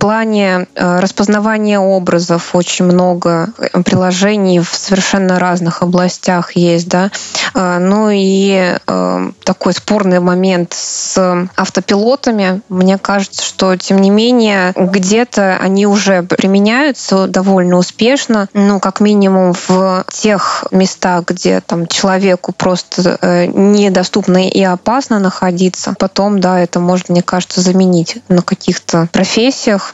плане 0.04 0.66
э, 0.74 1.00
распознавания 1.00 1.80
образов 1.80 2.54
очень 2.54 2.84
много 2.84 3.48
приложений 3.86 4.60
в 4.60 4.74
совершенно 4.74 5.38
разных 5.38 5.80
областях 5.80 6.56
есть, 6.56 6.90
да. 6.90 7.10
Э, 7.54 7.78
ну 7.78 8.10
и 8.12 8.76
э, 8.86 9.30
такой 9.44 9.72
спорный 9.72 10.20
момент 10.20 10.74
с 10.74 11.48
автопилотами. 11.56 12.60
Мне 12.68 12.98
кажется, 12.98 13.42
что 13.42 13.76
тем 13.76 14.02
не 14.02 14.10
менее 14.10 14.74
где-то 14.76 15.56
они 15.56 15.86
уже 15.86 16.22
применяются 16.22 17.26
довольно 17.26 17.78
успешно, 17.78 18.50
ну 18.52 18.80
как 18.80 19.00
минимум 19.00 19.54
в 19.54 20.04
тех 20.10 20.66
местах, 20.70 21.24
где 21.28 21.62
там 21.62 21.86
человеку 21.86 22.52
просто 22.52 23.48
недоступно 23.54 24.50
и 24.50 24.62
опасно 24.62 25.18
находиться. 25.18 25.94
Потом, 25.98 26.40
да, 26.40 26.60
это 26.60 26.78
можно, 26.78 27.14
мне 27.14 27.22
кажется, 27.22 27.62
заменить 27.62 28.18
на 28.28 28.42
каких-то 28.42 29.08
профессиях 29.10 29.93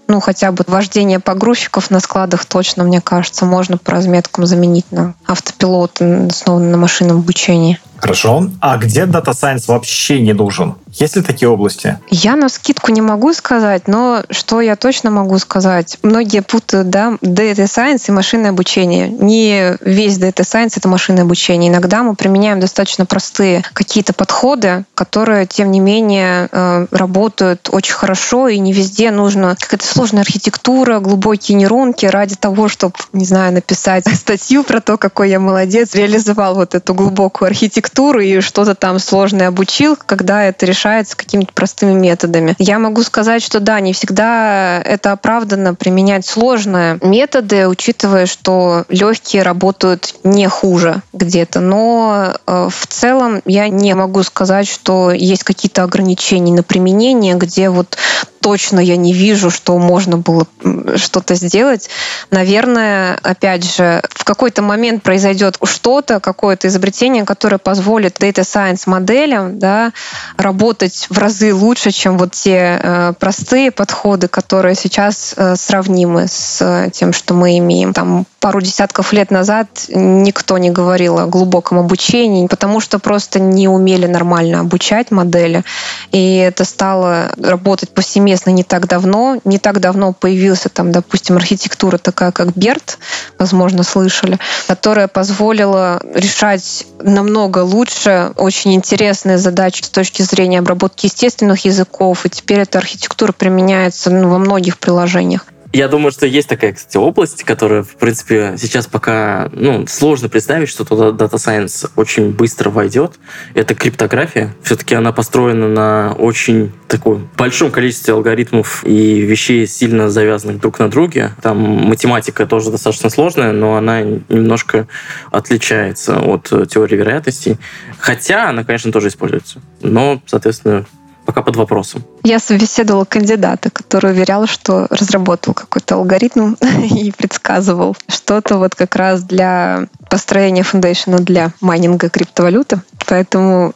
ну, 0.11 0.19
хотя 0.19 0.51
бы 0.51 0.63
вождение 0.67 1.19
погрузчиков 1.19 1.89
на 1.89 1.99
складах 1.99 2.45
точно, 2.45 2.83
мне 2.83 2.99
кажется, 3.01 3.45
можно 3.45 3.77
по 3.77 3.91
разметкам 3.91 4.45
заменить 4.45 4.91
на 4.91 5.13
автопилот, 5.25 6.01
основанный 6.01 6.71
на 6.71 6.77
машинном 6.77 7.19
обучении. 7.19 7.79
Хорошо. 8.01 8.49
А 8.61 8.77
где 8.77 9.01
Data 9.01 9.31
Science 9.31 9.65
вообще 9.67 10.19
не 10.21 10.33
нужен? 10.33 10.75
Есть 10.91 11.15
ли 11.15 11.21
такие 11.21 11.47
области? 11.47 11.99
Я 12.09 12.35
на 12.35 12.49
скидку 12.49 12.91
не 12.91 12.99
могу 12.99 13.31
сказать, 13.31 13.87
но 13.87 14.23
что 14.31 14.59
я 14.59 14.75
точно 14.75 15.11
могу 15.11 15.37
сказать? 15.37 15.99
Многие 16.01 16.41
путают 16.41 16.89
да, 16.89 17.17
Data 17.21 17.65
Science 17.65 18.05
и 18.07 18.11
машинное 18.11 18.49
обучение. 18.49 19.07
Не 19.07 19.77
весь 19.81 20.17
Data 20.17 20.41
Science— 20.41 20.73
это 20.77 20.87
машинное 20.87 21.23
обучение. 21.23 21.71
Иногда 21.71 22.01
мы 22.01 22.15
применяем 22.15 22.59
достаточно 22.59 23.05
простые 23.05 23.63
какие-то 23.73 24.13
подходы, 24.13 24.83
которые, 24.95 25.45
тем 25.45 25.71
не 25.71 25.79
менее, 25.79 26.49
э, 26.51 26.87
работают 26.89 27.69
очень 27.71 27.93
хорошо, 27.93 28.47
и 28.47 28.57
не 28.57 28.73
везде 28.73 29.11
нужно... 29.11 29.55
Как 29.59 29.75
это 29.75 29.85
сложная 30.01 30.23
архитектура, 30.23 30.99
глубокие 30.99 31.55
нейронки 31.55 32.07
ради 32.07 32.35
того, 32.35 32.69
чтобы, 32.69 32.95
не 33.13 33.23
знаю, 33.23 33.53
написать 33.53 34.03
статью 34.15 34.63
про 34.63 34.81
то, 34.81 34.97
какой 34.97 35.29
я 35.29 35.39
молодец, 35.39 35.93
реализовал 35.93 36.55
вот 36.55 36.73
эту 36.73 36.95
глубокую 36.95 37.45
архитектуру 37.45 38.19
и 38.19 38.39
что-то 38.39 38.73
там 38.73 38.97
сложное 38.97 39.49
обучил, 39.49 39.95
когда 39.95 40.43
это 40.45 40.65
решается 40.65 41.15
какими-то 41.15 41.53
простыми 41.53 41.93
методами. 41.93 42.55
Я 42.57 42.79
могу 42.79 43.03
сказать, 43.03 43.43
что 43.43 43.59
да, 43.59 43.79
не 43.79 43.93
всегда 43.93 44.81
это 44.83 45.11
оправданно 45.11 45.75
применять 45.75 46.25
сложные 46.25 46.97
методы, 47.03 47.67
учитывая, 47.67 48.25
что 48.25 48.85
легкие 48.89 49.43
работают 49.43 50.15
не 50.23 50.47
хуже 50.47 51.03
где-то. 51.13 51.59
Но 51.59 52.33
э, 52.47 52.69
в 52.71 52.87
целом 52.87 53.43
я 53.45 53.69
не 53.69 53.93
могу 53.93 54.23
сказать, 54.23 54.67
что 54.67 55.11
есть 55.11 55.43
какие-то 55.43 55.83
ограничения 55.83 56.53
на 56.53 56.63
применение, 56.63 57.35
где 57.35 57.69
вот 57.69 57.99
точно 58.41 58.79
я 58.79 58.97
не 58.97 59.13
вижу, 59.13 59.49
что 59.49 59.77
можно 59.77 60.17
было 60.17 60.47
что-то 60.95 61.35
сделать. 61.35 61.89
Наверное, 62.31 63.17
опять 63.21 63.63
же, 63.63 64.01
в 64.09 64.23
какой-то 64.23 64.61
момент 64.61 65.03
произойдет 65.03 65.57
что-то, 65.63 66.19
какое-то 66.19 66.67
изобретение, 66.67 67.23
которое 67.23 67.57
позволит 67.57 68.17
Data 68.19 68.41
Science 68.41 68.83
моделям 68.87 69.59
да, 69.59 69.93
работать 70.37 71.07
в 71.09 71.17
разы 71.17 71.53
лучше, 71.53 71.91
чем 71.91 72.17
вот 72.17 72.31
те 72.31 72.79
э, 72.81 73.13
простые 73.19 73.71
подходы, 73.71 74.27
которые 74.27 74.75
сейчас 74.75 75.33
э, 75.37 75.55
сравнимы 75.55 76.27
с 76.27 76.61
э, 76.61 76.89
тем, 76.91 77.13
что 77.13 77.33
мы 77.33 77.57
имеем. 77.59 77.93
Там 77.93 78.25
пару 78.41 78.59
десятков 78.59 79.13
лет 79.13 79.29
назад 79.29 79.67
никто 79.89 80.57
не 80.57 80.71
говорил 80.71 81.19
о 81.19 81.27
глубоком 81.27 81.77
обучении, 81.77 82.47
потому 82.47 82.81
что 82.81 82.97
просто 82.99 83.39
не 83.39 83.67
умели 83.67 84.07
нормально 84.07 84.59
обучать 84.59 85.11
модели. 85.11 85.63
И 86.11 86.37
это 86.37 86.65
стало 86.65 87.31
работать 87.37 87.91
повсеместно 87.91 88.49
не 88.49 88.63
так 88.63 88.87
давно. 88.87 89.39
Не 89.45 89.59
так 89.59 89.79
давно 89.79 90.11
появился 90.11 90.69
там, 90.69 90.91
допустим, 90.91 91.37
архитектура 91.37 91.99
такая, 91.99 92.31
как 92.31 92.47
BERT, 92.49 92.97
возможно, 93.37 93.83
слышали, 93.83 94.39
которая 94.67 95.07
позволила 95.07 96.01
решать 96.13 96.85
намного 96.99 97.59
лучше 97.59 98.33
очень 98.37 98.73
интересные 98.73 99.37
задачи 99.37 99.83
с 99.83 99.89
точки 99.89 100.23
зрения 100.23 100.59
обработки 100.59 101.05
естественных 101.05 101.65
языков. 101.65 102.25
И 102.25 102.29
теперь 102.29 102.61
эта 102.61 102.79
архитектура 102.79 103.31
применяется 103.31 104.09
ну, 104.09 104.29
во 104.29 104.39
многих 104.39 104.79
приложениях. 104.79 105.45
Я 105.73 105.87
думаю, 105.87 106.11
что 106.11 106.25
есть 106.27 106.49
такая, 106.49 106.73
кстати, 106.73 106.97
область, 106.97 107.43
которая, 107.43 107.83
в 107.83 107.95
принципе, 107.95 108.55
сейчас 108.57 108.87
пока 108.87 109.49
ну, 109.53 109.87
сложно 109.87 110.27
представить, 110.27 110.67
что 110.67 110.83
туда 110.83 111.09
Data 111.09 111.35
Science 111.35 111.89
очень 111.95 112.31
быстро 112.31 112.69
войдет. 112.69 113.13
Это 113.53 113.73
криптография. 113.73 114.53
Все-таки 114.63 114.95
она 114.95 115.13
построена 115.13 115.69
на 115.69 116.13
очень 116.13 116.73
таком 116.89 117.29
большом 117.37 117.71
количестве 117.71 118.13
алгоритмов 118.13 118.83
и 118.85 119.21
вещей, 119.21 119.65
сильно 119.65 120.09
завязанных 120.09 120.59
друг 120.59 120.79
на 120.79 120.89
друге. 120.89 121.31
Там 121.41 121.57
математика 121.57 122.45
тоже 122.45 122.69
достаточно 122.69 123.09
сложная, 123.09 123.53
но 123.53 123.77
она 123.77 124.01
немножко 124.01 124.87
отличается 125.31 126.19
от 126.19 126.49
теории 126.69 126.97
вероятностей. 126.97 127.57
Хотя 127.97 128.49
она, 128.49 128.65
конечно, 128.65 128.91
тоже 128.91 129.07
используется. 129.07 129.61
Но, 129.81 130.21
соответственно, 130.25 130.85
пока 131.31 131.43
под 131.43 131.55
вопросом. 131.55 132.03
Я 132.23 132.39
собеседовала 132.39 133.05
кандидата, 133.05 133.69
который 133.69 134.11
уверял, 134.11 134.47
что 134.47 134.87
разработал 134.89 135.53
какой-то 135.53 135.95
алгоритм 135.95 136.55
и 136.83 137.13
предсказывал 137.13 137.95
что-то 138.09 138.57
вот 138.57 138.75
как 138.75 138.97
раз 138.97 139.23
для 139.23 139.87
построения 140.09 140.63
фундейшена 140.63 141.19
для 141.19 141.51
майнинга 141.61 142.09
криптовалюты. 142.09 142.81
Поэтому 143.07 143.73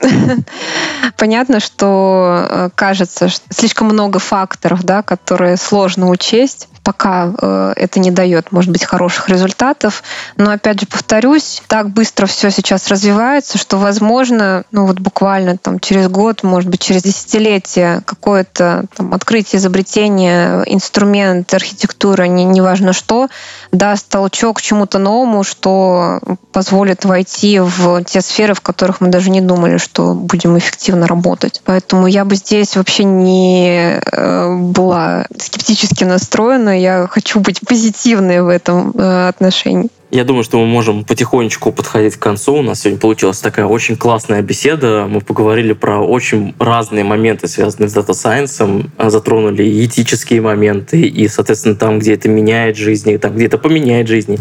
понятно, 1.17 1.61
что 1.61 2.45
э, 2.49 2.69
кажется, 2.75 3.29
что 3.29 3.45
слишком 3.51 3.87
много 3.87 4.19
факторов, 4.19 4.83
да, 4.83 5.01
которые 5.01 5.55
сложно 5.55 6.09
учесть 6.09 6.67
пока 6.85 7.33
э, 7.41 7.73
это 7.75 7.99
не 7.99 8.11
дает, 8.11 8.51
может 8.51 8.71
быть, 8.71 8.85
хороших 8.85 9.27
результатов. 9.27 10.03
Но 10.37 10.51
опять 10.51 10.79
же 10.79 10.85
повторюсь, 10.85 11.63
так 11.67 11.89
быстро 11.89 12.27
все 12.27 12.51
сейчас 12.51 12.87
развивается, 12.89 13.57
что 13.57 13.77
возможно, 13.77 14.63
ну 14.71 14.85
вот 14.85 14.99
буквально 14.99 15.57
там 15.57 15.79
через 15.79 16.07
год, 16.07 16.43
может 16.43 16.69
быть, 16.69 16.81
через 16.81 17.01
десятилетие 17.01 18.01
какое-то 18.05 18.85
там 18.95 19.15
открытие, 19.15 19.59
изобретение, 19.59 20.61
инструмент, 20.67 21.51
архитектура, 21.55 22.25
не, 22.25 22.43
неважно 22.43 22.93
что, 22.93 23.29
даст 23.71 24.07
толчок 24.07 24.61
чему-то 24.61 24.99
новому, 24.99 25.43
что 25.43 26.19
позволит 26.51 27.03
войти 27.03 27.59
в 27.59 28.03
те 28.03 28.21
сферы, 28.21 28.53
в 28.53 28.61
которых 28.61 29.01
мы 29.01 29.07
даже 29.07 29.31
не 29.31 29.41
думали, 29.41 29.77
что 29.77 30.13
будем 30.13 30.55
эффективно 30.55 31.07
работать. 31.07 31.63
Поэтому 31.65 32.05
я 32.05 32.25
бы 32.25 32.35
здесь 32.35 32.77
вообще 32.77 33.05
не 33.05 33.99
э, 33.99 34.55
была 34.55 35.25
скептически 35.35 36.03
настроена 36.03 36.74
я 36.75 37.07
хочу 37.07 37.39
быть 37.39 37.61
позитивной 37.61 38.41
в 38.41 38.47
этом 38.47 38.91
э, 38.91 39.27
отношении. 39.27 39.89
Я 40.11 40.23
думаю, 40.23 40.43
что 40.43 40.59
мы 40.59 40.65
можем 40.65 41.03
потихонечку 41.03 41.71
подходить 41.71 42.15
к 42.15 42.19
концу. 42.19 42.55
У 42.55 42.61
нас 42.61 42.81
сегодня 42.81 42.99
получилась 42.99 43.39
такая 43.39 43.65
очень 43.65 43.97
классная 43.97 44.41
беседа. 44.41 45.07
Мы 45.09 45.19
поговорили 45.19 45.73
про 45.73 45.99
очень 45.99 46.53
разные 46.59 47.03
моменты, 47.03 47.47
связанные 47.47 47.89
с 47.89 47.93
дата-сайенсом, 47.93 48.91
затронули 48.97 49.85
этические 49.85 50.41
моменты 50.41 51.01
и, 51.01 51.27
соответственно, 51.27 51.75
там, 51.75 51.99
где 51.99 52.13
это 52.13 52.29
меняет 52.29 52.77
жизни, 52.77 53.17
там, 53.17 53.35
где 53.35 53.47
это 53.47 53.57
поменяет 53.57 54.07
жизни. 54.07 54.37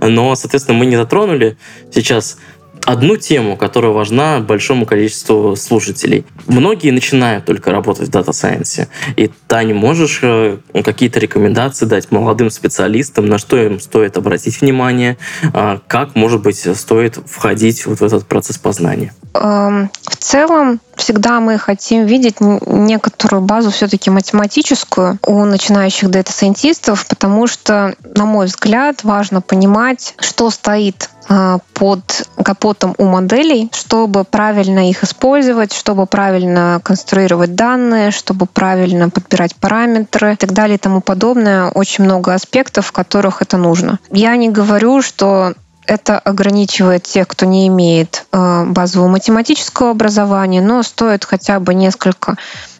Но, 0.00 0.34
соответственно, 0.36 0.78
мы 0.78 0.86
не 0.86 0.96
затронули 0.96 1.56
сейчас 1.92 2.36
одну 2.84 3.16
тему, 3.16 3.56
которая 3.56 3.92
важна 3.92 4.40
большому 4.40 4.86
количеству 4.86 5.56
слушателей. 5.56 6.24
Многие 6.46 6.90
начинают 6.90 7.44
только 7.44 7.70
работать 7.70 8.08
в 8.08 8.16
Science. 8.30 8.88
И, 9.16 9.30
Таня, 9.46 9.74
можешь 9.74 10.20
э, 10.22 10.58
какие-то 10.84 11.20
рекомендации 11.20 11.86
дать 11.86 12.10
молодым 12.10 12.50
специалистам, 12.50 13.26
на 13.26 13.38
что 13.38 13.56
им 13.56 13.80
стоит 13.80 14.16
обратить 14.16 14.60
внимание, 14.60 15.16
а, 15.52 15.80
как, 15.86 16.14
может 16.14 16.42
быть, 16.42 16.66
стоит 16.76 17.18
входить 17.26 17.86
вот 17.86 18.00
в 18.00 18.02
этот 18.02 18.26
процесс 18.26 18.58
познания? 18.58 19.12
Эм, 19.40 19.90
в 20.02 20.16
целом, 20.16 20.80
всегда 20.96 21.40
мы 21.40 21.58
хотим 21.58 22.06
видеть 22.06 22.40
некоторую 22.40 23.42
базу 23.42 23.70
все-таки 23.70 24.10
математическую 24.10 25.18
у 25.26 25.44
начинающих 25.44 26.10
дата-сайентистов, 26.10 27.06
потому 27.06 27.46
что, 27.46 27.94
на 28.16 28.24
мой 28.24 28.46
взгляд, 28.46 29.04
важно 29.04 29.40
понимать, 29.40 30.14
что 30.18 30.50
стоит 30.50 31.08
а, 31.28 31.58
под 31.74 32.28
капотом 32.42 32.94
у 32.98 33.04
моделей, 33.04 33.70
чтобы 33.72 34.24
правильно 34.24 34.88
их 34.88 35.04
использовать, 35.04 35.72
чтобы 35.72 36.06
правильно 36.06 36.80
конструировать 36.82 37.54
данные, 37.54 38.10
чтобы 38.10 38.46
правильно 38.46 39.10
подбирать 39.10 39.54
параметры 39.54 40.32
и 40.32 40.36
так 40.36 40.52
далее 40.52 40.76
и 40.76 40.80
тому 40.80 41.00
подобное. 41.00 41.68
Очень 41.68 42.04
много 42.04 42.34
аспектов, 42.34 42.86
в 42.86 42.92
которых 42.92 43.42
это 43.42 43.56
нужно. 43.56 43.98
Я 44.10 44.34
не 44.36 44.48
говорю, 44.48 45.02
что 45.02 45.54
это 45.88 46.18
ограничивает 46.18 47.04
тех, 47.04 47.26
кто 47.26 47.46
не 47.46 47.66
имеет 47.68 48.26
э, 48.30 48.64
базового 48.66 49.08
математического 49.08 49.90
образования, 49.90 50.60
но 50.60 50.82
стоит 50.82 51.24
хотя 51.24 51.58
бы 51.58 51.72
несколько 51.72 52.36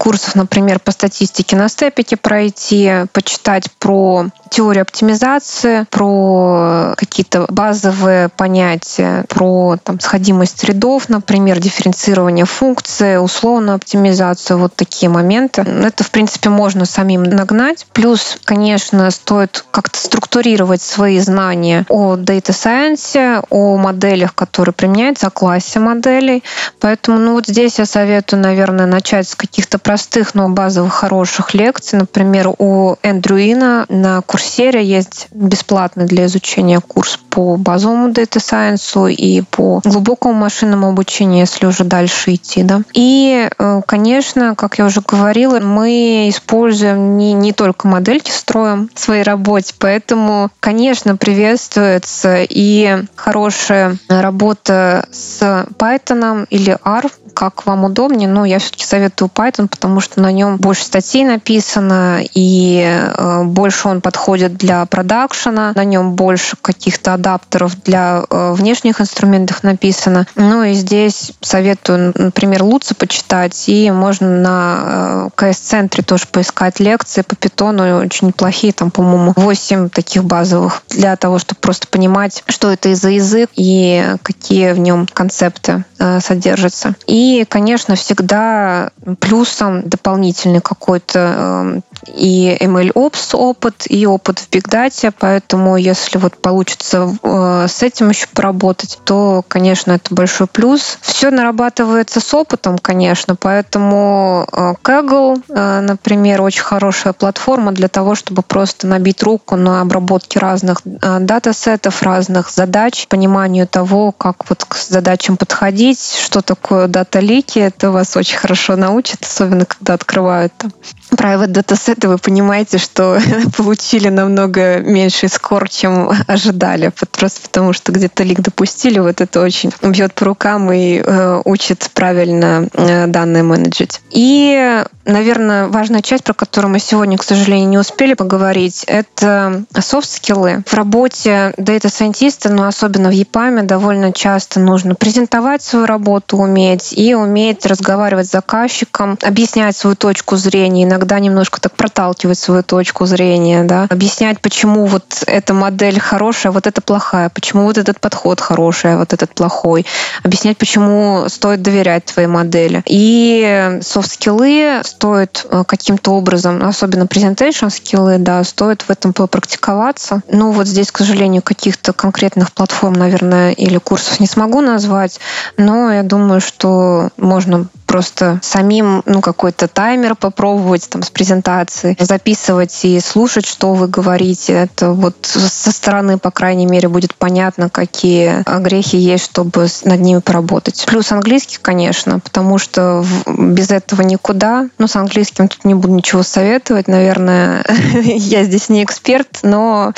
курсов, 0.09 0.37
например, 0.37 0.81
по 0.81 0.91
статистике 0.91 1.55
на 1.55 1.69
степике 1.69 2.17
пройти, 2.17 3.05
почитать 3.13 3.71
про 3.79 4.29
теорию 4.49 4.81
оптимизации, 4.81 5.85
про 5.91 6.95
какие-то 6.97 7.45
базовые 7.51 8.31
понятия, 8.31 9.27
про 9.29 9.77
там, 9.85 10.01
сходимость 10.01 10.65
рядов, 10.65 11.11
например, 11.11 11.61
дифференцирование 11.61 12.47
функции, 12.47 13.17
условную 13.19 13.77
оптимизацию, 13.77 14.59
вот 14.59 14.75
такие 14.75 15.11
моменты. 15.11 15.61
Это, 15.61 16.05
в 16.05 16.11
принципе, 16.11 16.49
можно 16.49 16.87
самим 16.87 17.25
нагнать. 17.25 17.87
Плюс, 17.93 18.39
конечно, 18.45 19.11
стоит 19.11 19.63
как-то 19.71 19.99
структурировать 19.99 20.81
свои 20.81 21.19
знания 21.19 21.85
о 21.91 22.17
Data 22.17 22.55
Science, 22.55 23.45
о 23.51 23.77
моделях, 23.77 24.35
которые 24.35 24.73
применяются, 24.73 25.27
о 25.27 25.31
классе 25.31 25.81
моделей. 25.81 26.43
Поэтому 26.81 27.19
ну, 27.19 27.35
вот 27.35 27.47
здесь 27.47 27.79
я 27.79 27.85
советую, 27.85 28.41
наверное, 28.41 28.87
начать 28.87 29.29
с 29.29 29.35
каких-то 29.35 29.79
простых, 29.79 29.98
но 30.35 30.49
базовых 30.49 30.93
хороших 30.93 31.55
лекций. 31.55 31.99
Например, 31.99 32.51
у 32.59 32.97
Эндрю 33.03 33.39
Ина 33.39 33.87
на 33.89 34.21
курсере 34.23 34.85
есть 34.85 35.29
бесплатный 35.31 36.07
для 36.07 36.27
изучения 36.27 36.81
курс 36.81 37.19
по 37.31 37.57
базовому 37.57 38.09
Data 38.09 38.39
Science 38.39 39.13
и 39.13 39.43
по 39.43 39.81
глубокому 39.85 40.35
машинному 40.35 40.89
обучению, 40.89 41.41
если 41.41 41.67
уже 41.67 41.85
дальше 41.85 42.35
идти. 42.35 42.63
Да. 42.63 42.83
И, 42.95 43.49
э, 43.59 43.81
конечно, 43.87 44.55
как 44.55 44.79
я 44.79 44.87
уже 44.87 45.01
говорила, 45.01 45.61
мы 45.61 46.29
используем 46.29 47.17
не, 47.17 47.33
не 47.33 47.53
только 47.53 47.87
модельки, 47.87 48.31
строим 48.31 48.91
в 48.95 49.01
своей 49.01 49.23
работе, 49.23 49.75
поэтому, 49.79 50.51
конечно, 50.61 51.17
приветствуется 51.17 52.39
и 52.49 53.05
хорошая 53.15 53.97
работа 54.09 55.07
с 55.13 55.67
Python 55.79 56.47
или 56.51 56.77
R, 56.85 57.11
как 57.35 57.67
вам 57.67 57.85
удобнее, 57.85 58.29
но 58.29 58.45
я 58.45 58.59
все-таки 58.59 58.85
советую 58.85 59.31
Python, 59.33 59.69
потому 59.79 60.01
что 60.01 60.21
на 60.21 60.33
нем 60.33 60.57
больше 60.57 60.85
статей 60.85 61.25
написано, 61.25 62.21
и 62.35 62.83
э, 62.85 63.45
больше 63.45 63.87
он 63.87 64.01
подходит 64.01 64.57
для 64.57 64.85
продакшена, 64.87 65.73
на 65.77 65.85
нем 65.85 66.15
больше 66.15 66.57
каких-то 66.61 67.15
адаптеров 67.15 67.81
для 67.85 68.25
э, 68.29 68.53
внешних 68.55 69.01
инструментов 69.01 69.63
написано. 69.63 70.27
Ну 70.35 70.65
и 70.65 70.73
здесь 70.73 71.33
советую, 71.41 72.13
например, 72.17 72.65
Луца 72.65 72.97
почитать, 72.97 73.69
и 73.69 73.89
можно 73.93 74.29
на 74.29 75.31
КС-центре 75.37 76.03
тоже 76.03 76.25
поискать 76.27 76.81
лекции 76.81 77.23
по 77.23 77.37
питону, 77.37 78.01
очень 78.01 78.29
неплохие, 78.29 78.73
там, 78.73 78.91
по-моему, 78.91 79.33
8 79.37 79.91
таких 79.91 80.25
базовых 80.25 80.83
для 80.89 81.15
того, 81.15 81.39
чтобы 81.39 81.61
просто 81.61 81.87
понимать, 81.87 82.43
что 82.49 82.73
это 82.73 82.93
за 82.97 83.11
язык 83.11 83.51
и 83.55 84.17
какие 84.25 84.73
в 84.73 84.81
нем 84.81 85.07
концепты 85.13 85.85
содержатся. 86.21 86.97
И, 87.07 87.47
конечно, 87.49 87.95
всегда 87.95 88.91
плюсом 89.21 89.68
дополнительный 89.85 90.61
какой-то 90.61 91.19
э, 91.19 91.81
и 92.07 92.57
MLOps 92.61 93.37
опыт, 93.37 93.85
и 93.89 94.07
опыт 94.07 94.39
в 94.39 94.51
Big 94.51 94.69
Data, 94.69 95.13
поэтому 95.19 95.77
если 95.77 96.19
вот 96.19 96.37
получится 96.37 97.15
э, 97.23 97.67
с 97.69 97.83
этим 97.83 98.11
еще 98.11 98.27
поработать, 98.33 98.99
то, 99.05 99.43
конечно, 99.47 99.93
это 99.93 100.15
большой 100.15 100.47
плюс. 100.47 100.99
Все 101.01 101.31
нарабатывается 101.31 102.21
с 102.21 102.35
опытом, 102.35 102.79
конечно, 102.79 103.37
поэтому 103.37 104.47
э, 104.53 104.75
Kaggle, 104.83 105.43
например, 105.81 106.43
очень 106.43 106.63
хорошая 106.63 107.13
платформа 107.13 107.73
для 107.73 107.89
того, 107.89 108.15
чтобы 108.15 108.43
просто 108.43 108.87
набить 108.87 109.23
руку 109.23 109.57
на 109.57 109.81
обработке 109.81 110.39
разных 110.39 110.81
датасетов, 110.85 112.03
разных 112.03 112.51
задач, 112.51 113.07
пониманию 113.09 113.67
того, 113.67 114.13
как 114.13 114.49
вот 114.49 114.65
к 114.65 114.77
задачам 114.77 115.37
подходить, 115.37 116.01
что 116.01 116.43
такое 116.43 116.89
data 116.89 117.17
leak 117.17 117.45
и, 117.45 117.59
это 117.59 117.91
вас 117.91 118.17
очень 118.17 118.39
хорошо 118.39 118.77
научит, 118.77 119.23
особенно 119.23 119.65
когда 119.65 119.95
открывают 119.95 120.53
там 120.57 120.73
private 121.11 121.49
датасеты, 121.49 122.09
вы 122.09 122.19
понимаете, 122.19 122.79
что 122.79 123.19
получили 123.57 124.09
намного 124.09 124.79
меньший 124.79 125.29
score, 125.29 125.69
чем 125.69 126.11
ожидали. 126.27 126.93
Просто 127.13 127.41
потому, 127.43 127.73
что 127.73 127.93
где-то 127.93 128.23
leak 128.23 128.41
допустили, 128.41 128.99
вот 128.99 129.21
это 129.21 129.41
очень 129.41 129.73
бьет 129.83 130.15
по 130.15 130.27
рукам 130.27 130.71
и 130.73 131.03
э, 131.05 131.43
учит 131.45 131.91
правильно 131.95 132.69
э, 132.73 133.07
данные 133.07 133.43
менеджить. 133.43 134.01
И, 134.11 134.85
наверное, 135.05 135.69
важная 135.69 136.03
часть, 136.03 136.25
про 136.25 136.35
которую 136.35 136.73
мы 136.73 136.79
сегодня, 136.79 137.19
к 137.19 137.25
сожалению, 137.25 137.69
не 137.69 137.79
успели 137.79 138.15
поговорить, 138.15 138.85
это 138.87 139.65
софт-скиллы. 139.79 140.63
В 140.67 140.75
работе 140.75 141.53
дата-сайентиста, 141.57 142.51
но 142.51 142.67
особенно 142.67 143.11
в 143.11 143.13
EPAM, 143.13 143.63
довольно 143.63 144.13
часто 144.13 144.61
нужно 144.61 144.95
презентовать 144.95 145.63
свою 145.63 145.87
работу, 145.87 146.37
уметь 146.37 146.93
и 146.93 147.15
уметь 147.15 147.67
разговаривать 147.67 148.29
с 148.29 148.33
заказчиком, 148.33 149.19
объяснять 149.23 149.77
свою 149.77 149.97
точку 149.97 150.37
зрения, 150.37 150.85
иногда 150.85 150.98
немножко 151.21 151.61
так 151.61 151.73
проталкивать 151.73 152.39
свою 152.39 152.63
точку 152.63 153.07
зрения, 153.07 153.65
да, 153.65 153.87
объяснять, 153.91 154.41
почему 154.41 154.87
вот 154.87 155.23
эта 155.27 155.55
модель 155.55 155.99
хорошая, 156.01 156.53
вот 156.53 156.67
эта 156.67 156.81
плохая, 156.81 157.31
почему 157.31 157.65
вот 157.65 157.79
этот 157.79 158.01
подход 158.01 158.41
хороший, 158.41 158.95
а 158.95 158.99
вот 158.99 159.13
этот 159.13 159.35
плохой, 159.35 159.87
объяснять, 160.23 160.59
почему 160.59 161.25
стоит 161.29 161.63
доверять 161.63 162.05
твоей 162.05 162.29
модели. 162.29 162.83
И 162.87 163.79
софт-скиллы 163.83 164.81
стоит 164.85 165.47
э, 165.51 165.65
каким-то 165.67 166.13
образом, 166.13 166.63
особенно 166.65 167.05
presentation 167.05 167.71
скиллы, 167.71 168.19
да, 168.19 168.43
стоит 168.45 168.83
в 168.83 168.91
этом 168.91 169.13
попрактиковаться. 169.13 170.23
Ну, 170.31 170.53
вот 170.53 170.67
здесь, 170.67 170.91
к 170.91 170.99
сожалению, 170.99 171.43
каких-то 171.43 171.93
конкретных 171.93 172.53
платформ, 172.53 172.95
наверное, 172.95 173.53
или 173.53 173.79
курсов 173.79 174.21
не 174.21 174.27
смогу 174.27 174.61
назвать, 174.61 175.21
но 175.57 175.93
я 175.93 176.03
думаю, 176.03 176.41
что 176.41 177.11
можно 177.17 177.67
просто 177.89 178.39
самим 178.43 179.03
ну, 179.07 179.21
какой-то 179.21 179.67
таймер 179.67 180.15
попробовать 180.15 180.89
там 180.89 181.03
с 181.03 181.11
презентацией, 181.11 181.97
записывать 181.99 182.85
и 182.85 183.01
слушать, 183.01 183.47
что 183.47 183.73
вы 183.73 183.89
говорите. 183.89 184.53
Это 184.53 184.93
вот 184.93 185.17
со 185.23 185.73
стороны, 185.73 186.19
по 186.19 186.31
крайней 186.31 186.67
мере, 186.67 186.89
будет 186.89 187.15
понятно, 187.15 187.71
какие 187.71 188.45
грехи 188.61 188.99
есть, 188.99 189.25
чтобы 189.25 189.67
над 189.85 190.01
ними 190.01 190.21
поработать. 190.21 190.85
Плюс 190.87 191.11
английский, 191.11 191.59
конечно, 191.61 192.21
потому 192.21 192.59
что 192.59 193.05
без 193.27 193.71
этого 193.71 194.03
никуда. 194.03 194.69
Ну, 194.79 194.87
с 194.87 194.95
английским 194.95 195.49
тут 195.49 195.65
не 195.65 195.75
буду 195.75 195.95
ничего 195.95 196.23
советовать, 196.23 196.89
наверное. 196.89 197.65
Я 198.05 198.45
здесь 198.45 198.69
не 198.69 198.85
эксперт, 198.85 199.39
но 199.43 199.95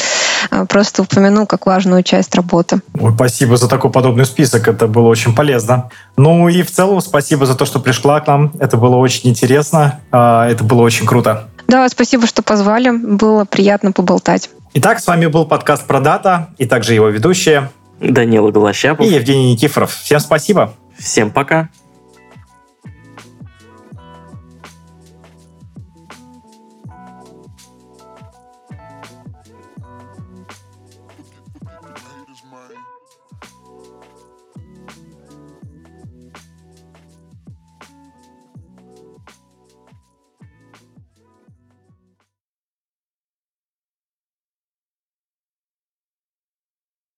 а, 0.50 0.64
просто 0.66 1.02
упомяну 1.02 1.46
как 1.46 1.66
важную 1.66 2.02
часть 2.04 2.34
работы. 2.36 2.80
Ой, 2.98 3.12
спасибо 3.14 3.56
за 3.56 3.68
такой 3.68 3.90
подобный 3.90 4.26
список, 4.26 4.68
это 4.68 4.86
было 4.86 5.08
очень 5.08 5.34
полезно. 5.34 5.90
Ну 6.16 6.48
и 6.48 6.62
в 6.62 6.70
целом 6.70 7.00
спасибо 7.00 7.46
за 7.46 7.54
то, 7.54 7.64
что 7.64 7.79
пришла 7.80 8.20
к 8.20 8.26
нам. 8.26 8.52
Это 8.58 8.76
было 8.76 8.96
очень 8.96 9.30
интересно, 9.30 10.00
а, 10.12 10.48
это 10.48 10.64
было 10.64 10.82
очень 10.82 11.06
круто. 11.06 11.48
Да, 11.68 11.88
спасибо, 11.88 12.26
что 12.26 12.42
позвали. 12.42 12.90
Было 12.90 13.44
приятно 13.44 13.92
поболтать. 13.92 14.50
Итак, 14.74 15.00
с 15.00 15.06
вами 15.06 15.26
был 15.26 15.46
подкаст 15.46 15.86
про 15.86 16.00
дата 16.00 16.48
и 16.58 16.66
также 16.66 16.94
его 16.94 17.08
ведущие 17.08 17.70
Данила 18.00 18.50
Голощапов 18.50 19.06
и 19.06 19.10
Евгений 19.10 19.52
Никифоров. 19.52 19.92
Всем 19.92 20.20
спасибо. 20.20 20.74
Всем 20.98 21.30
пока. 21.30 21.68